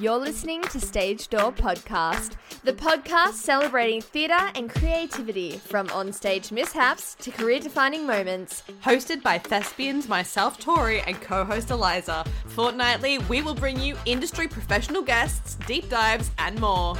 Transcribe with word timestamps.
You're 0.00 0.16
listening 0.16 0.62
to 0.62 0.80
Stage 0.80 1.28
Door 1.28 1.52
Podcast, 1.52 2.36
the 2.64 2.72
podcast 2.72 3.34
celebrating 3.34 4.00
theatre 4.00 4.50
and 4.54 4.70
creativity 4.70 5.58
from 5.58 5.88
onstage 5.88 6.50
mishaps 6.50 7.14
to 7.16 7.30
career 7.30 7.60
defining 7.60 8.06
moments. 8.06 8.62
Hosted 8.82 9.22
by 9.22 9.36
thespians 9.36 10.08
myself, 10.08 10.58
Tori, 10.58 11.02
and 11.02 11.20
co 11.20 11.44
host 11.44 11.70
Eliza. 11.70 12.24
Fortnightly, 12.46 13.18
we 13.28 13.42
will 13.42 13.54
bring 13.54 13.78
you 13.78 13.94
industry 14.06 14.48
professional 14.48 15.02
guests, 15.02 15.56
deep 15.66 15.90
dives, 15.90 16.30
and 16.38 16.58
more. 16.58 16.96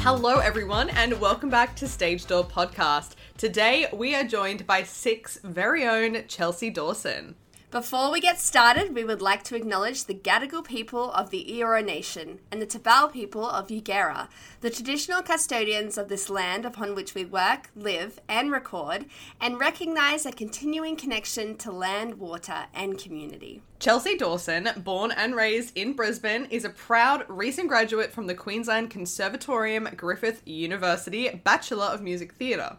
Hello, 0.00 0.40
everyone, 0.40 0.90
and 0.90 1.18
welcome 1.18 1.48
back 1.48 1.74
to 1.76 1.88
Stage 1.88 2.26
Door 2.26 2.44
Podcast. 2.48 3.12
Today, 3.38 3.86
we 3.90 4.14
are 4.14 4.24
joined 4.24 4.66
by 4.66 4.82
six 4.82 5.38
very 5.42 5.86
own 5.86 6.24
Chelsea 6.28 6.68
Dawson. 6.68 7.36
Before 7.72 8.12
we 8.12 8.20
get 8.20 8.38
started, 8.38 8.94
we 8.94 9.02
would 9.02 9.20
like 9.20 9.42
to 9.42 9.56
acknowledge 9.56 10.04
the 10.04 10.14
Gadigal 10.14 10.64
people 10.64 11.10
of 11.10 11.30
the 11.30 11.44
Eora 11.50 11.84
Nation 11.84 12.38
and 12.52 12.62
the 12.62 12.66
Turrbal 12.66 13.12
people 13.12 13.44
of 13.44 13.66
Yuggera, 13.66 14.28
the 14.60 14.70
traditional 14.70 15.20
custodians 15.20 15.98
of 15.98 16.06
this 16.08 16.30
land 16.30 16.64
upon 16.64 16.94
which 16.94 17.16
we 17.16 17.24
work, 17.24 17.70
live, 17.74 18.20
and 18.28 18.52
record, 18.52 19.06
and 19.40 19.58
recognise 19.58 20.24
a 20.24 20.30
continuing 20.30 20.94
connection 20.94 21.56
to 21.56 21.72
land, 21.72 22.20
water, 22.20 22.66
and 22.72 22.98
community. 22.98 23.62
Chelsea 23.80 24.16
Dawson, 24.16 24.68
born 24.76 25.10
and 25.10 25.34
raised 25.34 25.76
in 25.76 25.94
Brisbane, 25.94 26.46
is 26.50 26.64
a 26.64 26.70
proud 26.70 27.24
recent 27.28 27.66
graduate 27.66 28.12
from 28.12 28.28
the 28.28 28.34
Queensland 28.34 28.90
Conservatorium 28.90 29.88
Griffith 29.96 30.40
University 30.46 31.28
Bachelor 31.42 31.86
of 31.86 32.00
Music 32.00 32.32
Theatre. 32.34 32.76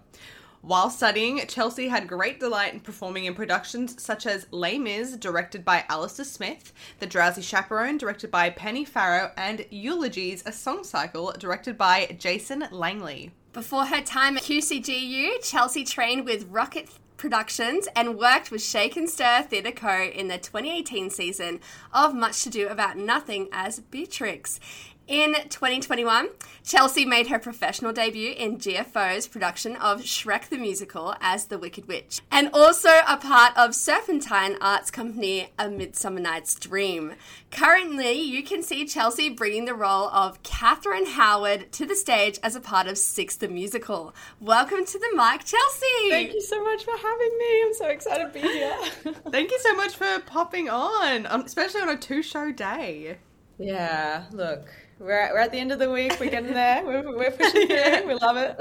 While 0.61 0.89
studying, 0.89 1.39
Chelsea 1.47 1.88
had 1.88 2.08
great 2.08 2.39
delight 2.39 2.73
in 2.73 2.80
performing 2.80 3.25
in 3.25 3.36
productions 3.36 4.02
such 4.02 4.25
as 4.25 4.47
Les 4.52 4.77
Mis, 4.77 5.16
directed 5.16 5.64
by 5.64 5.86
Alistair 5.88 6.25
Smith, 6.25 6.73
The 6.99 7.05
Drowsy 7.05 7.41
Chaperone, 7.41 7.97
directed 7.97 8.31
by 8.31 8.49
Penny 8.49 8.83
Farrow, 8.83 9.31
and 9.38 9.66
Elegies, 9.72 10.43
a 10.45 10.52
song 10.52 10.83
cycle, 10.83 11.31
directed 11.37 11.77
by 11.77 12.15
Jason 12.20 12.65
Langley. 12.71 13.31
Before 13.54 13.86
her 13.86 14.02
time 14.02 14.37
at 14.37 14.43
QCGU, 14.43 15.43
Chelsea 15.43 15.83
trained 15.83 16.26
with 16.26 16.48
Rocket 16.49 16.89
Productions 17.17 17.87
and 17.95 18.17
worked 18.17 18.52
with 18.52 18.61
Shake 18.61 18.95
and 18.95 19.10
Stir 19.10 19.42
Theatre 19.42 19.71
Co. 19.71 20.04
in 20.04 20.27
the 20.27 20.37
2018 20.37 21.10
season 21.10 21.60
of 21.92 22.14
Much 22.14 22.45
Ado 22.45 22.67
About 22.67 22.98
Nothing 22.98 23.48
as 23.52 23.80
Beatrix. 23.80 24.60
In 25.07 25.35
2021, 25.35 26.27
Chelsea 26.65 27.05
made 27.05 27.27
her 27.27 27.39
professional 27.39 27.93
debut 27.93 28.33
in 28.33 28.57
GFO's 28.57 29.25
production 29.25 29.77
of 29.77 30.01
Shrek 30.01 30.49
the 30.49 30.57
Musical 30.57 31.15
as 31.21 31.45
the 31.45 31.57
Wicked 31.57 31.87
Witch, 31.87 32.19
and 32.29 32.49
also 32.53 32.89
a 33.07 33.15
part 33.15 33.57
of 33.57 33.73
Serpentine 33.73 34.57
Arts 34.59 34.91
Company 34.91 35.53
A 35.57 35.69
Midsummer 35.69 36.19
Night's 36.19 36.55
Dream. 36.55 37.13
Currently, 37.51 38.19
you 38.19 38.43
can 38.43 38.61
see 38.61 38.85
Chelsea 38.85 39.29
bringing 39.29 39.63
the 39.63 39.73
role 39.73 40.09
of 40.09 40.43
Catherine 40.43 41.05
Howard 41.05 41.71
to 41.71 41.85
the 41.85 41.95
stage 41.95 42.37
as 42.43 42.57
a 42.57 42.59
part 42.59 42.87
of 42.87 42.97
Six 42.97 43.37
the 43.37 43.47
Musical. 43.47 44.13
Welcome 44.41 44.85
to 44.85 44.99
the 44.99 45.13
mic, 45.15 45.45
Chelsea! 45.45 46.09
Thank 46.09 46.33
you 46.33 46.41
so 46.41 46.61
much 46.61 46.83
for 46.83 46.97
having 46.97 47.37
me. 47.37 47.63
I'm 47.65 47.73
so 47.73 47.87
excited 47.87 48.25
to 48.25 48.33
be 48.33 48.41
here. 48.41 48.75
Thank 49.31 49.51
you 49.51 49.59
so 49.61 49.73
much 49.73 49.95
for 49.95 50.19
popping 50.25 50.67
on, 50.67 51.25
um, 51.27 51.43
especially 51.45 51.79
on 51.79 51.87
a 51.87 51.97
two 51.97 52.21
show 52.21 52.51
day. 52.51 53.19
Yeah, 53.57 54.25
look, 54.33 54.67
we're 54.99 55.11
at, 55.11 55.33
we're 55.33 55.39
at 55.39 55.52
the 55.52 55.59
end 55.59 55.71
of 55.71 55.80
the 55.80 55.91
week. 55.91 56.17
We're 56.19 56.31
getting 56.31 56.53
there. 56.53 56.83
We're, 56.83 57.15
we're 57.15 57.31
pushing 57.31 57.67
through. 57.67 58.08
We 58.08 58.13
love 58.15 58.37
it. 58.37 58.55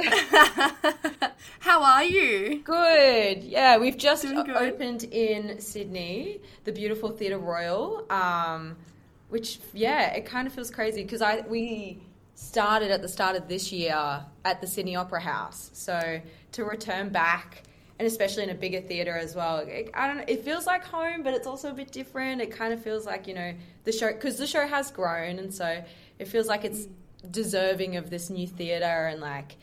How 1.61 1.83
are 1.83 2.05
you? 2.05 2.63
Good. 2.63 3.43
Yeah, 3.43 3.79
we've 3.79 3.97
just 3.97 4.25
opened 4.25 5.05
in 5.05 5.61
Sydney, 5.61 6.41
the 6.65 6.73
beautiful 6.73 7.11
Theatre 7.11 7.39
Royal. 7.39 8.05
Um, 8.11 8.77
which 9.29 9.59
yeah, 9.73 10.13
it 10.13 10.27
kind 10.27 10.47
of 10.47 10.53
feels 10.53 10.71
crazy 10.71 11.03
because 11.03 11.23
I 11.23 11.41
we 11.49 12.03
started 12.35 12.91
at 12.91 13.01
the 13.01 13.09
start 13.09 13.35
of 13.35 13.49
this 13.49 13.73
year 13.73 14.25
at 14.45 14.61
the 14.61 14.67
Sydney 14.67 14.95
Opera 14.95 15.21
House. 15.21 15.71
So 15.73 16.21
to 16.53 16.65
return 16.65 17.09
back. 17.09 17.63
And 17.99 18.07
especially 18.07 18.43
in 18.43 18.51
a 18.51 18.55
bigger 18.55 18.83
theater 18.83 19.17
as 19.17 19.35
well. 19.35 19.61
It, 19.61 19.91
I 19.95 20.07
don't 20.07 20.19
know. 20.19 20.25
It 20.29 20.45
feels 20.45 20.67
like 20.67 20.85
home, 20.85 21.23
but 21.23 21.33
it's 21.33 21.47
also 21.47 21.71
a 21.71 21.73
bit 21.73 21.93
different. 21.93 22.43
It 22.43 22.51
kind 22.51 22.75
of 22.75 22.83
feels 22.83 23.07
like 23.07 23.27
you 23.27 23.33
know 23.33 23.55
the 23.85 23.93
show 23.93 24.13
because 24.13 24.37
the 24.37 24.47
show 24.47 24.67
has 24.67 24.91
grown, 24.91 25.39
and 25.39 25.55
so 25.55 25.83
it 26.19 26.29
feels 26.29 26.47
like 26.47 26.65
it's 26.65 26.87
deserving 27.31 27.97
of 27.97 28.11
this 28.11 28.31
new 28.31 28.47
theater 28.47 29.07
and 29.07 29.21
like 29.21 29.57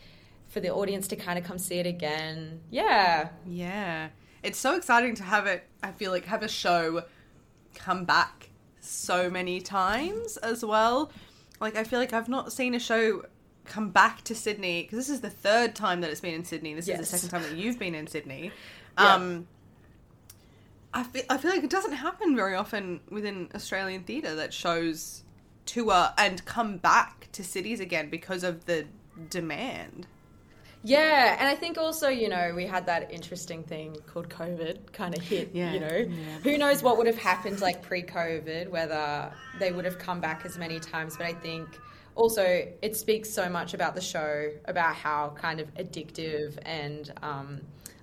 for 0.48 0.60
the 0.60 0.70
audience 0.70 1.08
to 1.08 1.16
kind 1.16 1.38
of 1.38 1.44
come 1.44 1.58
see 1.58 1.76
it 1.78 1.86
again. 1.86 2.60
Yeah. 2.70 3.28
Yeah. 3.46 4.08
It's 4.42 4.58
so 4.58 4.76
exciting 4.76 5.14
to 5.16 5.22
have 5.22 5.46
it, 5.46 5.64
I 5.82 5.90
feel 5.92 6.10
like, 6.10 6.26
have 6.26 6.42
a 6.42 6.48
show 6.48 7.04
come 7.74 8.04
back 8.04 8.50
so 8.80 9.30
many 9.30 9.60
times 9.60 10.36
as 10.36 10.64
well. 10.64 11.10
Like, 11.60 11.76
I 11.76 11.82
feel 11.84 11.98
like 11.98 12.12
I've 12.12 12.28
not 12.28 12.52
seen 12.52 12.74
a 12.74 12.78
show 12.78 13.24
come 13.64 13.90
back 13.90 14.22
to 14.24 14.34
Sydney 14.34 14.82
because 14.82 14.98
this 14.98 15.08
is 15.08 15.22
the 15.22 15.30
third 15.30 15.74
time 15.74 16.02
that 16.02 16.10
it's 16.10 16.20
been 16.20 16.34
in 16.34 16.44
Sydney. 16.44 16.74
This 16.74 16.86
Yes. 16.86 17.00
is 17.00 17.10
the 17.10 17.16
second 17.16 17.30
time 17.30 17.42
that 17.50 17.56
you've 17.58 17.78
been 17.78 17.94
in 17.94 18.06
Sydney. 18.06 18.52
Yeah. 18.96 19.14
Um, 19.14 19.48
I 20.92 21.02
feel, 21.02 21.22
I 21.28 21.36
feel 21.36 21.50
like 21.50 21.64
it 21.64 21.70
doesn't 21.70 21.94
happen 21.94 22.36
very 22.36 22.54
often 22.54 23.00
within 23.10 23.48
Australian 23.56 24.04
theatre 24.04 24.36
that 24.36 24.54
shows 24.54 25.23
tour 25.66 26.10
and 26.18 26.44
come 26.44 26.76
back 26.78 27.28
to 27.32 27.44
cities 27.44 27.80
again 27.80 28.10
because 28.10 28.44
of 28.44 28.64
the 28.66 28.86
demand. 29.30 30.06
Yeah, 30.86 31.36
and 31.38 31.48
I 31.48 31.54
think 31.54 31.78
also, 31.78 32.08
you 32.08 32.28
know, 32.28 32.52
we 32.54 32.66
had 32.66 32.84
that 32.86 33.10
interesting 33.10 33.62
thing 33.62 33.96
called 34.06 34.28
COVID 34.28 34.92
kind 34.92 35.16
of 35.16 35.22
hit, 35.22 35.50
Yeah, 35.54 35.72
you 35.72 35.80
know. 35.80 35.96
yeah. 35.96 36.38
Who 36.42 36.58
knows 36.58 36.82
what 36.82 36.98
would 36.98 37.06
have 37.06 37.16
happened 37.16 37.62
like 37.62 37.80
pre-COVID, 37.80 38.68
whether 38.68 39.32
they 39.58 39.72
would 39.72 39.86
have 39.86 39.98
come 39.98 40.20
back 40.20 40.44
as 40.44 40.58
many 40.58 40.78
times, 40.78 41.16
but 41.16 41.24
I 41.26 41.32
think 41.32 41.68
also 42.16 42.42
it 42.82 42.96
speaks 42.96 43.30
so 43.30 43.48
much 43.48 43.72
about 43.72 43.94
the 43.94 44.02
show, 44.02 44.50
about 44.66 44.94
how 44.94 45.34
kind 45.40 45.58
of 45.58 45.72
addictive 45.76 46.58
and 46.66 47.10
um, 47.22 47.62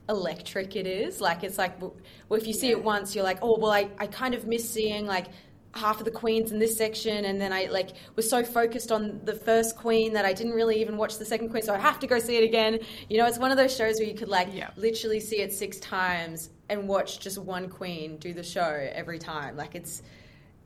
electric 0.10 0.76
it 0.76 0.88
is. 0.88 1.22
Like 1.22 1.44
it's 1.44 1.60
like, 1.60 1.80
well, 1.80 1.94
if 2.32 2.48
you 2.48 2.54
see 2.54 2.72
it 2.72 2.84
once, 2.84 3.14
you're 3.14 3.24
like, 3.24 3.40
oh, 3.44 3.60
well, 3.60 3.72
I, 3.72 3.90
I 4.00 4.08
kind 4.08 4.34
of 4.34 4.48
miss 4.48 4.68
seeing 4.68 5.06
like 5.06 5.28
half 5.74 6.00
of 6.00 6.06
the 6.06 6.12
queens 6.12 6.52
in 6.52 6.60
this 6.60 6.78
section 6.78 7.26
and 7.26 7.40
then 7.40 7.54
I 7.54 7.66
like 7.66 7.92
was 8.16 8.30
so 8.30 8.44
focused 8.44 8.92
on 8.92 9.22
the 9.24 9.34
first 9.34 9.78
queen 9.78 10.14
that 10.14 10.26
I 10.26 10.34
didn't 10.34 10.54
really 10.54 10.82
even 10.82 10.98
watch 10.98 11.18
the 11.18 11.26
second 11.26 11.50
queen 11.50 11.64
so 11.64 11.74
I 11.74 11.78
have 11.78 12.00
to 12.02 12.08
go 12.08 12.20
see 12.20 12.36
it 12.38 12.44
again. 12.44 12.80
You 13.10 13.18
know, 13.20 13.26
it's 13.26 13.38
one 13.38 13.52
of 13.52 13.58
those 13.58 13.76
shows 13.76 13.98
where 14.00 14.08
you 14.08 14.16
could 14.16 14.28
like 14.28 14.50
Yeah. 14.54 14.72
literally 14.76 15.20
see 15.20 15.38
it 15.42 15.54
six 15.54 15.80
times 15.80 16.50
and 16.70 16.88
watch 16.88 17.20
just 17.20 17.38
one 17.38 17.70
queen 17.70 18.18
do 18.18 18.34
the 18.34 18.44
show 18.44 18.90
every 18.94 19.20
time. 19.20 19.56
Like 19.56 19.76
it's 19.76 20.02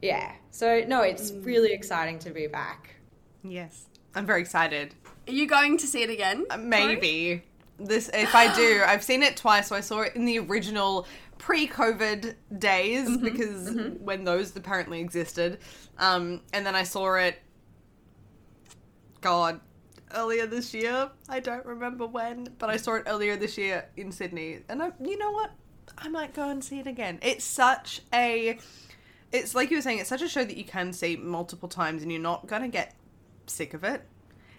yeah. 0.02 0.34
So 0.52 0.84
no, 0.88 1.02
it's 1.02 1.32
really 1.32 1.72
exciting 1.74 2.20
to 2.20 2.32
be 2.32 2.48
back. 2.48 2.96
Yes. 3.44 3.86
I'm 4.16 4.26
very 4.26 4.42
excited. 4.42 4.96
Are 5.28 5.34
you 5.34 5.48
going 5.48 5.78
to 5.78 5.88
see 5.88 6.02
it 6.04 6.10
again? 6.10 6.46
Uh, 6.50 6.58
Maybe. 6.58 7.44
This 7.78 8.10
if 8.14 8.34
I 8.34 8.56
do, 8.56 8.84
I've 8.88 9.04
seen 9.04 9.22
it 9.22 9.36
twice. 9.36 9.68
So 9.68 9.76
I 9.76 9.82
saw 9.82 10.02
it 10.02 10.16
in 10.16 10.24
the 10.26 10.40
original 10.40 11.06
pre-COVID 11.46 12.34
days 12.58 13.08
mm-hmm, 13.08 13.24
because 13.24 13.70
mm-hmm. 13.70 14.04
when 14.04 14.24
those 14.24 14.56
apparently 14.56 15.00
existed, 15.00 15.60
um, 16.00 16.42
and 16.54 16.66
then 16.66 16.74
I 16.74 16.82
saw 16.82 17.14
it. 17.16 17.40
God, 19.22 19.60
earlier 20.16 20.48
this 20.48 20.74
year. 20.74 21.12
I 21.30 21.40
don't 21.40 21.66
remember 21.66 22.08
when, 22.08 22.48
but 22.58 22.72
I 22.72 22.78
saw 22.78 22.96
it 22.96 23.04
earlier 23.06 23.36
this 23.38 23.60
year 23.60 23.88
in 23.96 24.12
Sydney. 24.12 24.62
And 24.70 24.82
I, 24.82 24.92
you 25.00 25.20
know 25.20 25.32
what? 25.32 25.52
I 26.00 26.10
might 26.10 26.34
go 26.34 26.50
and 26.50 26.64
see 26.64 26.80
it 26.80 26.88
again. 26.88 27.20
It's 27.22 27.46
such 27.46 28.02
a. 28.12 28.58
It's 29.32 29.54
like 29.54 29.70
you 29.70 29.78
were 29.78 29.82
saying, 29.82 30.00
it's 30.00 30.10
such 30.10 30.24
a 30.24 30.30
show 30.30 30.44
that 30.44 30.58
you 30.58 30.64
can 30.64 30.94
see 30.94 31.16
multiple 31.16 31.70
times 31.70 32.02
and 32.02 32.12
you're 32.12 32.22
not 32.22 32.48
going 32.48 32.64
to 32.64 32.68
get 32.68 32.96
sick 33.46 33.76
of 33.76 33.84
it. 33.84 34.02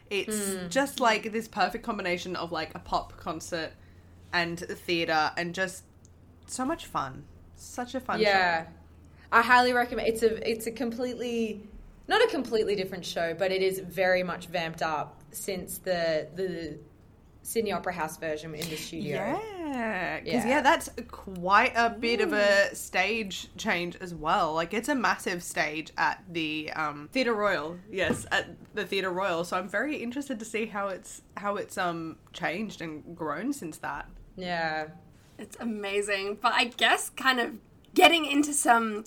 It's 0.09 0.55
hmm. 0.55 0.69
just 0.69 1.01
like 1.01 1.33
this 1.33 1.49
perfect 1.49 1.85
combination 1.85 2.37
of 2.37 2.53
like 2.53 2.75
a 2.77 2.79
pop 2.79 3.17
concert 3.17 3.73
and 4.33 4.61
theatre 4.61 5.33
and 5.37 5.53
just 5.53 5.83
so 6.47 6.65
much 6.65 6.87
fun. 6.87 7.25
Such 7.57 7.95
a 7.95 8.01
fun 8.01 8.19
show. 8.19 8.23
Yeah, 8.23 8.65
show. 8.65 8.69
I 9.33 9.43
highly 9.43 9.73
recommend. 9.73 10.09
It's 10.09 10.23
a 10.23 10.49
it's 10.51 10.67
a 10.67 10.73
completely 10.73 11.63
not 12.09 12.23
a 12.23 12.29
completely 12.29 12.75
different 12.77 13.05
show, 13.05 13.35
but 13.35 13.51
it 13.51 13.63
is 13.63 13.81
very 13.81 14.23
much 14.23 14.47
vamped 14.47 14.83
up 14.83 15.23
since 15.33 15.79
the 15.79 16.29
the 16.35 16.79
Sydney 17.43 17.73
Opera 17.73 17.93
House 17.93 18.17
version 18.17 18.55
in 18.55 18.69
the 18.69 18.77
studio. 18.77 19.41
Yeah, 19.69 20.21
because 20.21 20.45
Yeah. 20.45 20.49
yeah. 20.49 20.61
that's 20.63 20.91
quite 21.09 21.73
a 21.77 21.91
bit 21.91 22.21
of 22.21 22.33
a 22.33 22.75
stage 22.75 23.49
change 23.57 23.97
as 24.01 24.15
well. 24.15 24.53
Like 24.55 24.75
it's 24.75 24.89
a 24.89 24.95
massive 24.95 25.43
stage 25.43 25.93
at 25.97 26.23
the 26.31 26.73
um, 26.75 27.09
Theatre 27.13 27.35
Royal. 27.35 27.79
Yes, 27.91 28.27
at 28.33 28.49
the 28.75 28.85
Theatre 28.85 29.11
Royal. 29.11 29.45
So 29.45 29.57
I'm 29.57 29.69
very 29.69 29.97
interested 29.97 30.39
to 30.41 30.45
see 30.45 30.67
how 30.67 30.89
it's 30.89 31.23
how 31.37 31.57
it's 31.57 31.79
um 31.79 32.17
changed 32.33 32.81
and 32.81 33.17
grown 33.17 33.53
since 33.53 33.79
that. 33.79 34.09
Yeah. 34.37 34.89
It's 35.39 35.57
amazing. 35.61 36.39
But 36.41 36.53
I 36.55 36.65
guess 36.65 37.11
kind 37.11 37.41
of 37.41 37.59
getting 37.95 38.25
into 38.27 38.53
some 38.53 39.05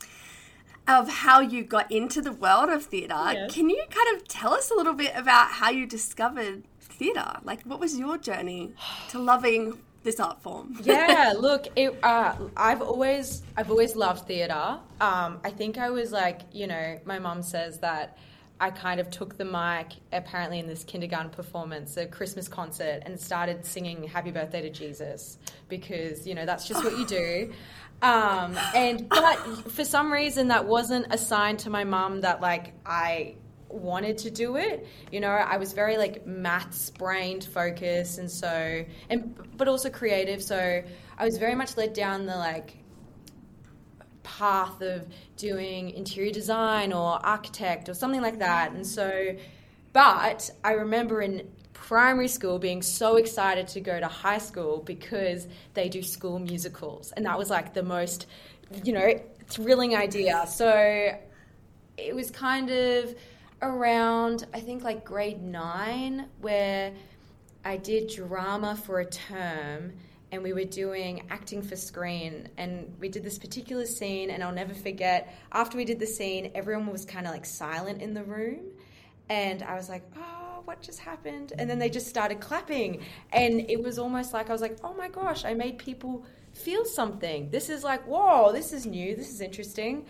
of 0.88 1.08
how 1.10 1.40
you 1.40 1.64
got 1.64 1.92
into 1.92 2.22
the 2.22 2.32
world 2.32 2.70
of 2.70 2.86
theatre, 2.86 3.48
can 3.50 3.70
you 3.70 3.84
kind 3.90 4.16
of 4.16 4.28
tell 4.28 4.54
us 4.54 4.72
a 4.72 4.76
little 4.76 4.94
bit 4.94 5.12
about 5.16 5.52
how 5.52 5.70
you 5.70 5.86
discovered 5.86 6.64
theatre? 6.80 7.38
Like, 7.44 7.62
what 7.64 7.80
was 7.80 7.98
your 7.98 8.18
journey 8.18 8.74
to 9.10 9.20
loving 9.32 9.80
this 10.04 10.20
art 10.20 10.42
form? 10.42 10.78
yeah 10.84 11.34
look 11.38 11.68
it, 11.76 11.94
uh, 12.04 12.34
i've 12.56 12.82
always 12.82 13.44
i've 13.58 13.70
always 13.70 13.98
loved 13.98 14.26
theater 14.26 14.80
um, 15.02 15.40
i 15.44 15.50
think 15.50 15.78
i 15.78 15.90
was 15.90 16.14
like 16.14 16.40
you 16.54 16.68
know 16.68 16.98
my 17.04 17.20
mom 17.20 17.44
says 17.44 17.80
that 17.80 18.18
i 18.60 18.70
kind 18.70 19.00
of 19.00 19.10
took 19.10 19.38
the 19.38 19.46
mic 19.46 19.94
apparently 20.12 20.60
in 20.60 20.68
this 20.68 20.84
kindergarten 20.84 21.30
performance 21.30 21.98
a 21.98 22.06
christmas 22.06 22.48
concert 22.48 23.04
and 23.06 23.20
started 23.20 23.66
singing 23.66 24.04
happy 24.04 24.32
birthday 24.32 24.62
to 24.62 24.70
jesus 24.70 25.38
because 25.68 26.28
you 26.28 26.36
know 26.36 26.46
that's 26.46 26.68
just 26.68 26.84
what 26.84 26.98
you 26.98 27.06
do 27.06 27.52
um, 28.02 28.58
and 28.74 29.10
but 29.10 29.36
for 29.72 29.84
some 29.84 30.12
reason 30.12 30.48
that 30.48 30.66
wasn't 30.66 31.06
a 31.12 31.18
sign 31.18 31.58
to 31.58 31.70
my 31.70 31.84
mum 31.84 32.22
that 32.22 32.42
like 32.42 32.74
i 32.86 33.36
wanted 33.70 34.18
to 34.20 34.32
do 34.32 34.58
it. 34.58 34.88
You 35.12 35.20
know, 35.20 35.30
I 35.30 35.58
was 35.58 35.74
very 35.74 35.98
like 35.98 36.26
maths 36.26 36.90
brained 36.90 37.44
focused 37.44 38.18
and 38.18 38.30
so 38.30 38.86
and 39.10 39.36
but 39.56 39.68
also 39.68 39.90
creative. 39.90 40.42
So 40.44 40.84
I 41.18 41.26
was 41.26 41.38
very 41.38 41.56
much 41.56 41.78
led 41.78 41.94
down 41.94 42.26
the 42.26 42.36
like 42.36 42.76
path 44.24 44.82
of 44.82 45.08
doing 45.38 45.92
interior 45.92 46.32
design 46.32 46.94
or 46.94 47.26
architect 47.26 47.90
or 47.90 47.94
something 47.94 48.22
like 48.22 48.40
that. 48.40 48.72
And 48.72 48.86
so 48.86 49.36
but 49.92 50.52
I 50.64 50.74
remember 50.74 51.22
in 51.22 51.48
primary 51.74 52.28
school 52.28 52.60
being 52.60 52.82
so 52.82 53.16
excited 53.16 53.68
to 53.70 53.80
go 53.80 54.00
to 54.00 54.08
high 54.08 54.38
school 54.38 54.84
because 54.86 55.48
they 55.74 55.90
do 55.90 56.04
school 56.04 56.38
musicals 56.38 57.12
and 57.14 57.26
that 57.26 57.38
was 57.38 57.50
like 57.50 57.74
the 57.74 57.84
most 57.84 58.28
you 58.84 58.94
know 58.94 59.20
thrilling 59.48 59.96
idea. 59.96 60.46
So 60.48 61.18
it 61.98 62.16
was 62.16 62.32
kind 62.32 62.70
of 62.70 63.16
around 63.62 64.46
I 64.54 64.60
think 64.60 64.84
like 64.84 65.04
grade 65.04 65.42
nine 65.42 66.28
where 66.40 66.94
I 67.66 67.78
did 67.78 68.10
drama 68.10 68.76
for 68.76 69.00
a 69.00 69.06
term 69.06 69.94
and 70.32 70.44
we 70.44 70.54
were 70.54 70.64
doing 70.64 71.24
acting 71.30 71.62
for 71.62 71.76
screen 71.76 72.48
and 72.58 72.94
we 73.00 73.10
did 73.10 73.24
this 73.24 73.40
particular 73.40 73.86
scene 73.86 74.30
and 74.30 74.44
I'll 74.44 74.52
never 74.52 74.74
forget 74.74 75.34
after 75.52 75.78
we 75.78 75.86
did 75.86 76.00
the 76.00 76.08
scene 76.08 76.52
everyone 76.56 76.88
was 76.88 77.06
kind 77.06 77.26
of 77.26 77.34
like 77.34 77.46
silent 77.46 78.02
in 78.02 78.14
the 78.14 78.24
room 78.24 78.60
and 79.30 79.64
I 79.64 79.76
was 79.76 79.90
like 79.90 80.04
oh 80.18 80.62
what 80.66 80.82
just 80.82 81.00
happened 81.00 81.54
and 81.58 81.70
then 81.70 81.80
they 81.80 81.90
just 81.90 82.08
started 82.08 82.40
clapping 82.40 83.02
and 83.32 83.70
it 83.70 83.82
was 83.82 83.98
almost 83.98 84.34
like 84.34 84.50
I 84.50 84.54
was 84.54 84.62
like 84.62 84.78
oh 84.84 84.94
my 84.94 85.10
gosh 85.10 85.46
I 85.46 85.54
made 85.54 85.78
people 85.78 86.26
feel 86.54 86.86
something 86.86 87.50
this 87.50 87.70
is 87.70 87.84
like 87.84 88.06
whoa 88.08 88.52
this 88.52 88.74
is 88.74 88.86
new 88.86 89.16
this 89.16 89.30
is 89.30 89.42
interesting 89.42 90.06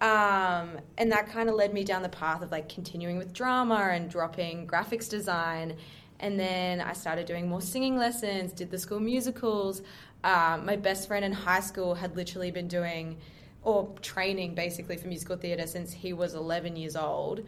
um, 0.00 0.78
and 0.96 1.12
that 1.12 1.28
kind 1.28 1.50
of 1.50 1.56
led 1.56 1.74
me 1.74 1.84
down 1.84 2.02
the 2.02 2.08
path 2.08 2.40
of 2.40 2.50
like 2.50 2.70
continuing 2.70 3.18
with 3.18 3.34
drama 3.34 3.90
and 3.92 4.08
dropping 4.08 4.66
graphics 4.66 5.10
design. 5.10 5.76
And 6.20 6.38
then 6.38 6.80
I 6.80 6.92
started 6.92 7.26
doing 7.26 7.48
more 7.48 7.62
singing 7.62 7.96
lessons, 7.96 8.52
did 8.52 8.70
the 8.70 8.78
school 8.78 9.00
musicals. 9.00 9.82
Um, 10.22 10.66
my 10.66 10.76
best 10.76 11.08
friend 11.08 11.24
in 11.24 11.32
high 11.32 11.60
school 11.60 11.94
had 11.96 12.14
literally 12.16 12.50
been 12.50 12.68
doing 12.68 13.18
or 13.62 13.94
training 14.02 14.54
basically 14.54 14.96
for 14.98 15.08
musical 15.08 15.36
theatre 15.36 15.66
since 15.66 15.92
he 15.92 16.12
was 16.12 16.34
11 16.34 16.76
years 16.76 16.96
old. 16.96 17.42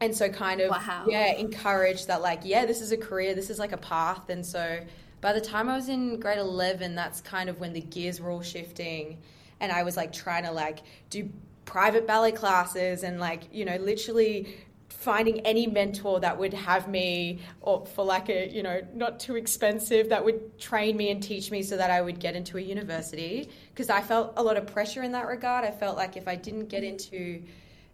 And 0.00 0.14
so, 0.14 0.28
kind 0.28 0.60
of, 0.60 0.70
Wow. 0.70 1.06
yeah, 1.06 1.32
encouraged 1.32 2.08
that, 2.08 2.20
like, 2.22 2.40
yeah, 2.44 2.66
this 2.66 2.82
is 2.82 2.92
a 2.92 2.98
career, 2.98 3.34
this 3.34 3.48
is 3.50 3.58
like 3.58 3.72
a 3.72 3.78
path. 3.78 4.28
And 4.28 4.44
so, 4.44 4.80
by 5.22 5.32
the 5.32 5.40
time 5.40 5.68
I 5.70 5.76
was 5.76 5.88
in 5.88 6.20
grade 6.20 6.38
11, 6.38 6.94
that's 6.94 7.20
kind 7.22 7.48
of 7.48 7.60
when 7.60 7.72
the 7.72 7.80
gears 7.80 8.20
were 8.20 8.30
all 8.30 8.42
shifting. 8.42 9.18
And 9.60 9.72
I 9.72 9.84
was 9.84 9.96
like 9.96 10.12
trying 10.12 10.44
to, 10.44 10.52
like, 10.52 10.80
do 11.08 11.30
private 11.64 12.06
ballet 12.06 12.32
classes 12.32 13.04
and, 13.04 13.18
like, 13.18 13.44
you 13.52 13.64
know, 13.64 13.76
literally 13.76 14.54
finding 15.06 15.38
any 15.52 15.66
mentor 15.68 16.18
that 16.18 16.36
would 16.36 16.52
have 16.52 16.88
me 16.88 17.38
or 17.60 17.86
for 17.94 18.04
like 18.04 18.28
a 18.28 18.40
you 18.56 18.62
know 18.66 18.78
not 18.92 19.20
too 19.26 19.36
expensive 19.36 20.08
that 20.08 20.22
would 20.26 20.58
train 20.58 20.96
me 20.96 21.06
and 21.12 21.22
teach 21.22 21.46
me 21.52 21.62
so 21.62 21.76
that 21.76 21.90
I 21.90 22.00
would 22.06 22.18
get 22.26 22.34
into 22.34 22.58
a 22.58 22.60
university. 22.60 23.48
Because 23.70 23.88
I 23.88 24.00
felt 24.10 24.32
a 24.36 24.42
lot 24.42 24.56
of 24.56 24.66
pressure 24.66 25.02
in 25.04 25.12
that 25.12 25.26
regard. 25.28 25.64
I 25.64 25.70
felt 25.70 25.96
like 25.96 26.16
if 26.16 26.26
I 26.26 26.34
didn't 26.34 26.66
get 26.74 26.82
into 26.82 27.42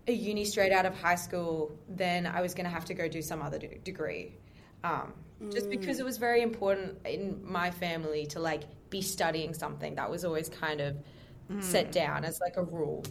a 0.08 0.12
uni 0.12 0.44
straight 0.44 0.72
out 0.72 0.86
of 0.86 0.94
high 0.98 1.20
school 1.26 1.70
then 1.88 2.26
I 2.26 2.40
was 2.40 2.54
going 2.54 2.64
to 2.64 2.74
have 2.78 2.86
to 2.86 2.94
go 2.94 3.06
do 3.08 3.22
some 3.30 3.40
other 3.42 3.58
de- 3.58 3.78
degree. 3.90 4.34
Um, 4.82 5.12
just 5.50 5.68
because 5.70 6.00
it 6.00 6.04
was 6.04 6.18
very 6.18 6.40
important 6.40 6.98
in 7.04 7.40
my 7.44 7.70
family 7.70 8.26
to 8.26 8.38
like 8.40 8.62
be 8.90 9.02
studying 9.02 9.52
something 9.54 9.94
that 9.96 10.08
was 10.10 10.24
always 10.24 10.48
kind 10.48 10.80
of 10.80 10.96
set 11.60 11.92
down 11.92 12.24
as 12.24 12.40
like 12.40 12.56
a 12.56 12.62
rule 12.62 13.04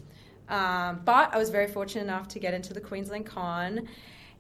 um, 0.52 1.02
but 1.06 1.34
I 1.34 1.38
was 1.38 1.50
very 1.50 1.68
fortunate 1.68 2.04
enough 2.04 2.28
to 2.30 2.40
get 2.40 2.54
into 2.54 2.74
the 2.74 2.82
Queensland 2.82 3.26
Con. 3.26 3.88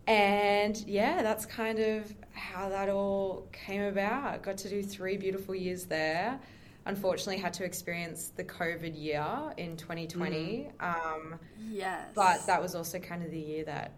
And 0.07 0.77
yeah, 0.87 1.21
that's 1.23 1.45
kind 1.45 1.79
of 1.79 2.13
how 2.33 2.69
that 2.69 2.89
all 2.89 3.47
came 3.53 3.81
about. 3.83 4.41
Got 4.43 4.57
to 4.57 4.69
do 4.69 4.83
three 4.83 5.15
beautiful 5.15 5.55
years 5.55 5.85
there. 5.85 6.39
Unfortunately, 6.85 7.37
had 7.37 7.53
to 7.53 7.63
experience 7.63 8.31
the 8.35 8.43
COVID 8.43 8.99
year 8.99 9.25
in 9.57 9.77
2020. 9.77 10.69
Um, 10.79 11.39
Yes. 11.69 12.07
but 12.13 12.45
that 12.47 12.61
was 12.61 12.75
also 12.75 12.99
kind 12.99 13.23
of 13.23 13.31
the 13.31 13.39
year 13.39 13.63
that 13.65 13.93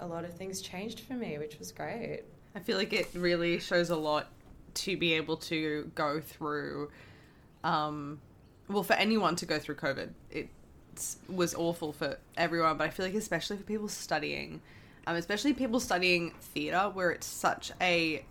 a 0.00 0.06
lot 0.06 0.24
of 0.24 0.32
things 0.32 0.62
changed 0.62 1.00
for 1.00 1.14
me, 1.14 1.36
which 1.38 1.58
was 1.58 1.70
great. 1.72 2.22
I 2.54 2.60
feel 2.60 2.78
like 2.78 2.92
it 2.92 3.08
really 3.14 3.58
shows 3.58 3.90
a 3.90 3.96
lot 3.96 4.28
to 4.74 4.96
be 4.96 5.14
able 5.14 5.36
to 5.38 5.90
go 5.94 6.20
through. 6.20 6.90
Um, 7.64 8.20
well, 8.68 8.84
for 8.84 8.94
anyone 8.94 9.36
to 9.36 9.46
go 9.46 9.58
through 9.58 9.74
COVID, 9.76 10.10
it 10.30 10.48
was 11.28 11.54
awful 11.54 11.92
for 11.92 12.18
everyone, 12.36 12.76
but 12.76 12.86
I 12.86 12.90
feel 12.90 13.06
like 13.06 13.14
especially 13.14 13.56
for 13.56 13.64
people 13.64 13.88
studying, 13.88 14.60
um, 15.06 15.16
especially 15.16 15.52
people 15.52 15.80
studying 15.80 16.32
theatre, 16.40 16.90
where 16.92 17.10
it's 17.10 17.26
such 17.26 17.72
a, 17.80 18.24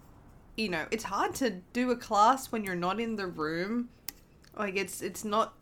you 0.58 0.70
know, 0.70 0.86
it's 0.91 1.03
hard 1.03 1.36
to 1.36 1.62
do 1.74 1.91
a 1.91 1.96
class 1.96 2.51
when 2.51 2.63
you're 2.63 2.75
not 2.75 3.00
in 3.00 3.15
the 3.15 3.27
room. 3.27 3.89
Like 4.58 4.75
it's 4.75 5.01
it's 5.01 5.24
not 5.24 5.53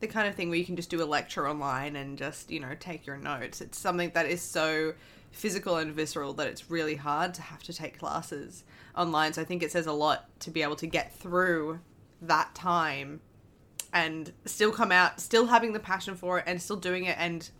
the 0.00 0.06
kind 0.08 0.26
of 0.26 0.34
thing 0.34 0.48
where 0.48 0.58
you 0.58 0.64
can 0.64 0.76
just 0.76 0.90
do 0.90 1.02
a 1.02 1.06
lecture 1.06 1.48
online 1.48 1.96
and 1.96 2.18
just 2.18 2.50
you 2.50 2.60
know 2.60 2.74
take 2.78 3.06
your 3.06 3.16
notes. 3.16 3.60
It's 3.60 3.78
something 3.78 4.10
that 4.14 4.26
is 4.26 4.42
so 4.42 4.94
physical 5.30 5.76
and 5.76 5.92
visceral 5.92 6.34
that 6.34 6.46
it's 6.46 6.70
really 6.70 6.96
hard 6.96 7.34
to 7.34 7.42
have 7.42 7.62
to 7.64 7.72
take 7.72 7.98
classes 7.98 8.64
online. 8.96 9.32
So 9.32 9.42
I 9.42 9.44
think 9.44 9.62
it 9.62 9.72
says 9.72 9.86
a 9.86 9.92
lot 9.92 10.28
to 10.40 10.50
be 10.50 10.62
able 10.62 10.76
to 10.76 10.86
get 10.86 11.14
through 11.14 11.80
that 12.20 12.54
time 12.54 13.20
and 13.92 14.32
still 14.46 14.72
come 14.72 14.92
out, 14.92 15.20
still 15.20 15.46
having 15.46 15.72
the 15.72 15.80
passion 15.80 16.14
for 16.14 16.38
it, 16.38 16.44
and 16.46 16.60
still 16.60 16.76
doing 16.76 17.04
it 17.04 17.16
and 17.18 17.50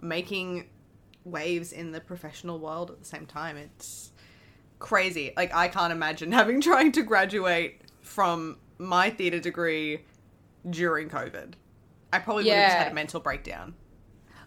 making 0.00 0.68
waves 1.24 1.72
in 1.72 1.92
the 1.92 2.00
professional 2.00 2.58
world 2.58 2.90
at 2.90 2.98
the 2.98 3.04
same 3.04 3.26
time. 3.26 3.56
It's 3.56 4.12
crazy. 4.78 5.32
Like 5.36 5.54
I 5.54 5.68
can't 5.68 5.92
imagine 5.92 6.32
having 6.40 6.60
trying 6.60 6.92
to 6.92 7.02
graduate 7.02 7.82
from 8.02 8.58
my 8.78 9.10
theater 9.10 9.38
degree 9.38 10.04
during 10.68 11.08
COVID. 11.08 11.54
I 12.12 12.18
probably 12.18 12.44
would 12.44 12.52
have 12.54 12.70
just 12.72 12.78
had 12.78 12.92
a 12.92 12.94
mental 12.94 13.20
breakdown. 13.20 13.74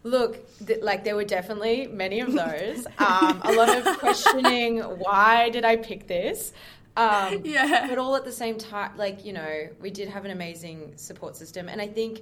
Look, 0.04 0.46
th- 0.66 0.82
like 0.82 1.06
there 1.06 1.16
were 1.16 1.24
definitely 1.24 1.88
many 1.88 2.20
of 2.20 2.34
those. 2.34 2.86
Um, 2.98 3.42
a 3.44 3.54
lot 3.54 3.70
of 3.70 4.00
questioning 4.00 4.80
why 4.80 5.50
did 5.50 5.64
I 5.64 5.78
pick 5.78 6.08
this? 6.08 6.52
Um, 6.96 7.42
Yeah. 7.46 7.88
But 7.88 7.98
all 7.98 8.16
at 8.16 8.26
the 8.26 8.32
same 8.32 8.58
time, 8.58 8.92
like, 8.98 9.26
you 9.26 9.34
know, 9.34 9.70
we 9.82 9.90
did 9.90 10.10
have 10.10 10.26
an 10.26 10.32
amazing 10.32 10.94
support 10.96 11.36
system. 11.36 11.70
And 11.70 11.82
I 11.82 11.88
think 11.88 12.22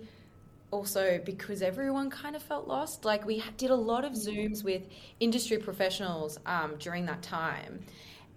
also 0.72 1.20
because 1.24 1.62
everyone 1.62 2.10
kind 2.10 2.36
of 2.36 2.42
felt 2.42 2.68
lost. 2.68 3.06
Like 3.06 3.26
we 3.26 3.44
did 3.58 3.70
a 3.70 3.76
lot 3.76 4.06
of 4.06 4.14
Zooms 4.14 4.64
with 4.64 4.88
industry 5.20 5.58
professionals 5.58 6.40
um, 6.46 6.76
during 6.80 7.06
that 7.06 7.22
time, 7.22 7.82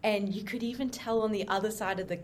and 0.03 0.35
you 0.35 0.43
could 0.43 0.63
even 0.63 0.91
tell 0.91 1.23
on 1.23 1.33
the 1.33 1.47
other 1.49 1.71
side 1.71 2.01
of 2.01 2.09
the 2.09 2.19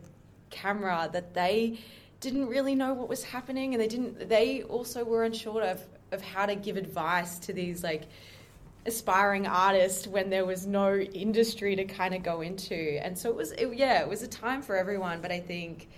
camera 0.51 1.09
that 1.13 1.33
they 1.35 1.79
didn't 2.21 2.49
really 2.49 2.75
know 2.75 2.93
what 2.93 3.09
was 3.09 3.25
happening, 3.25 3.73
and 3.73 3.81
they 3.81 3.89
didn't. 3.89 4.29
They 4.29 4.63
also 4.65 5.05
were 5.05 5.25
unsure 5.25 5.63
of 5.63 5.81
of 6.13 6.21
how 6.21 6.45
to 6.45 6.57
give 6.57 6.77
advice 6.77 7.39
to 7.39 7.53
these 7.53 7.85
like 7.85 8.03
aspiring 8.87 9.47
artist 9.47 10.07
when 10.07 10.31
there 10.31 10.47
was 10.47 10.67
no 10.67 10.97
industry 10.97 11.77
to 11.77 11.85
kind 11.85 12.15
of 12.15 12.23
go 12.23 12.41
into 12.41 12.99
and 13.05 13.17
so 13.17 13.29
it 13.29 13.37
was 13.37 13.53
it, 13.53 13.75
yeah 13.75 14.01
it 14.01 14.09
was 14.09 14.23
a 14.23 14.29
time 14.29 14.63
for 14.63 14.77
everyone 14.77 15.21
but 15.21 15.31
i 15.31 15.39
think 15.39 15.89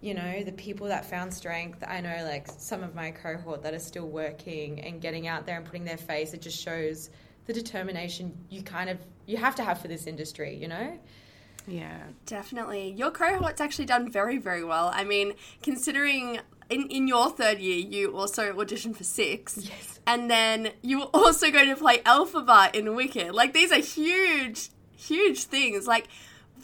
you 0.00 0.14
know 0.14 0.42
the 0.42 0.52
people 0.52 0.86
that 0.86 1.04
found 1.04 1.32
strength 1.32 1.84
i 1.86 2.00
know 2.00 2.24
like 2.24 2.46
some 2.48 2.82
of 2.82 2.94
my 2.94 3.10
cohort 3.10 3.62
that 3.62 3.74
are 3.74 3.78
still 3.78 4.08
working 4.08 4.80
and 4.80 5.02
getting 5.02 5.26
out 5.26 5.44
there 5.44 5.56
and 5.56 5.66
putting 5.66 5.84
their 5.84 5.98
face 5.98 6.32
it 6.32 6.40
just 6.40 6.58
shows 6.58 7.10
the 7.46 7.52
determination 7.52 8.34
you 8.48 8.62
kind 8.62 8.88
of 8.88 8.98
you 9.26 9.36
have 9.36 9.54
to 9.54 9.62
have 9.62 9.78
for 9.78 9.88
this 9.88 10.06
industry 10.06 10.56
you 10.56 10.68
know 10.68 10.98
Yeah. 11.68 11.98
Definitely. 12.26 12.92
Your 12.92 13.10
cohort's 13.10 13.60
actually 13.60 13.86
done 13.86 14.08
very, 14.08 14.38
very 14.38 14.62
well. 14.62 14.90
I 14.94 15.02
mean, 15.02 15.32
considering 15.62 16.38
in, 16.70 16.88
in 16.88 17.08
your 17.08 17.30
third 17.30 17.58
year, 17.58 17.76
you 17.76 18.16
also 18.16 18.52
auditioned 18.52 18.96
for 18.96 19.04
Six. 19.04 19.58
Yes. 19.58 20.00
And 20.06 20.30
then 20.30 20.70
you 20.82 21.00
were 21.00 21.10
also 21.12 21.50
going 21.50 21.68
to 21.68 21.76
play 21.76 21.98
Elphaba 21.98 22.74
in 22.74 22.94
Wicked. 22.94 23.32
Like, 23.32 23.52
these 23.52 23.72
are 23.72 23.80
huge, 23.80 24.70
huge 24.96 25.44
things. 25.44 25.86
Like, 25.86 26.08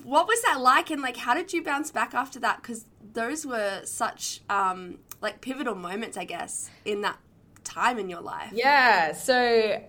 what 0.04 0.26
was 0.26 0.40
that 0.42 0.60
like? 0.60 0.90
And, 0.90 1.02
like, 1.02 1.16
how 1.16 1.34
did 1.34 1.52
you 1.52 1.62
bounce 1.62 1.90
back 1.90 2.14
after 2.14 2.38
that? 2.40 2.62
Because 2.62 2.84
those 3.12 3.44
were 3.44 3.82
such, 3.84 4.40
um, 4.48 4.98
like, 5.20 5.40
pivotal 5.40 5.74
moments, 5.74 6.16
I 6.16 6.24
guess, 6.24 6.70
in 6.84 7.02
that 7.02 7.18
time 7.64 7.98
in 7.98 8.08
your 8.08 8.20
life. 8.20 8.50
Yeah, 8.52 9.12
so 9.12 9.82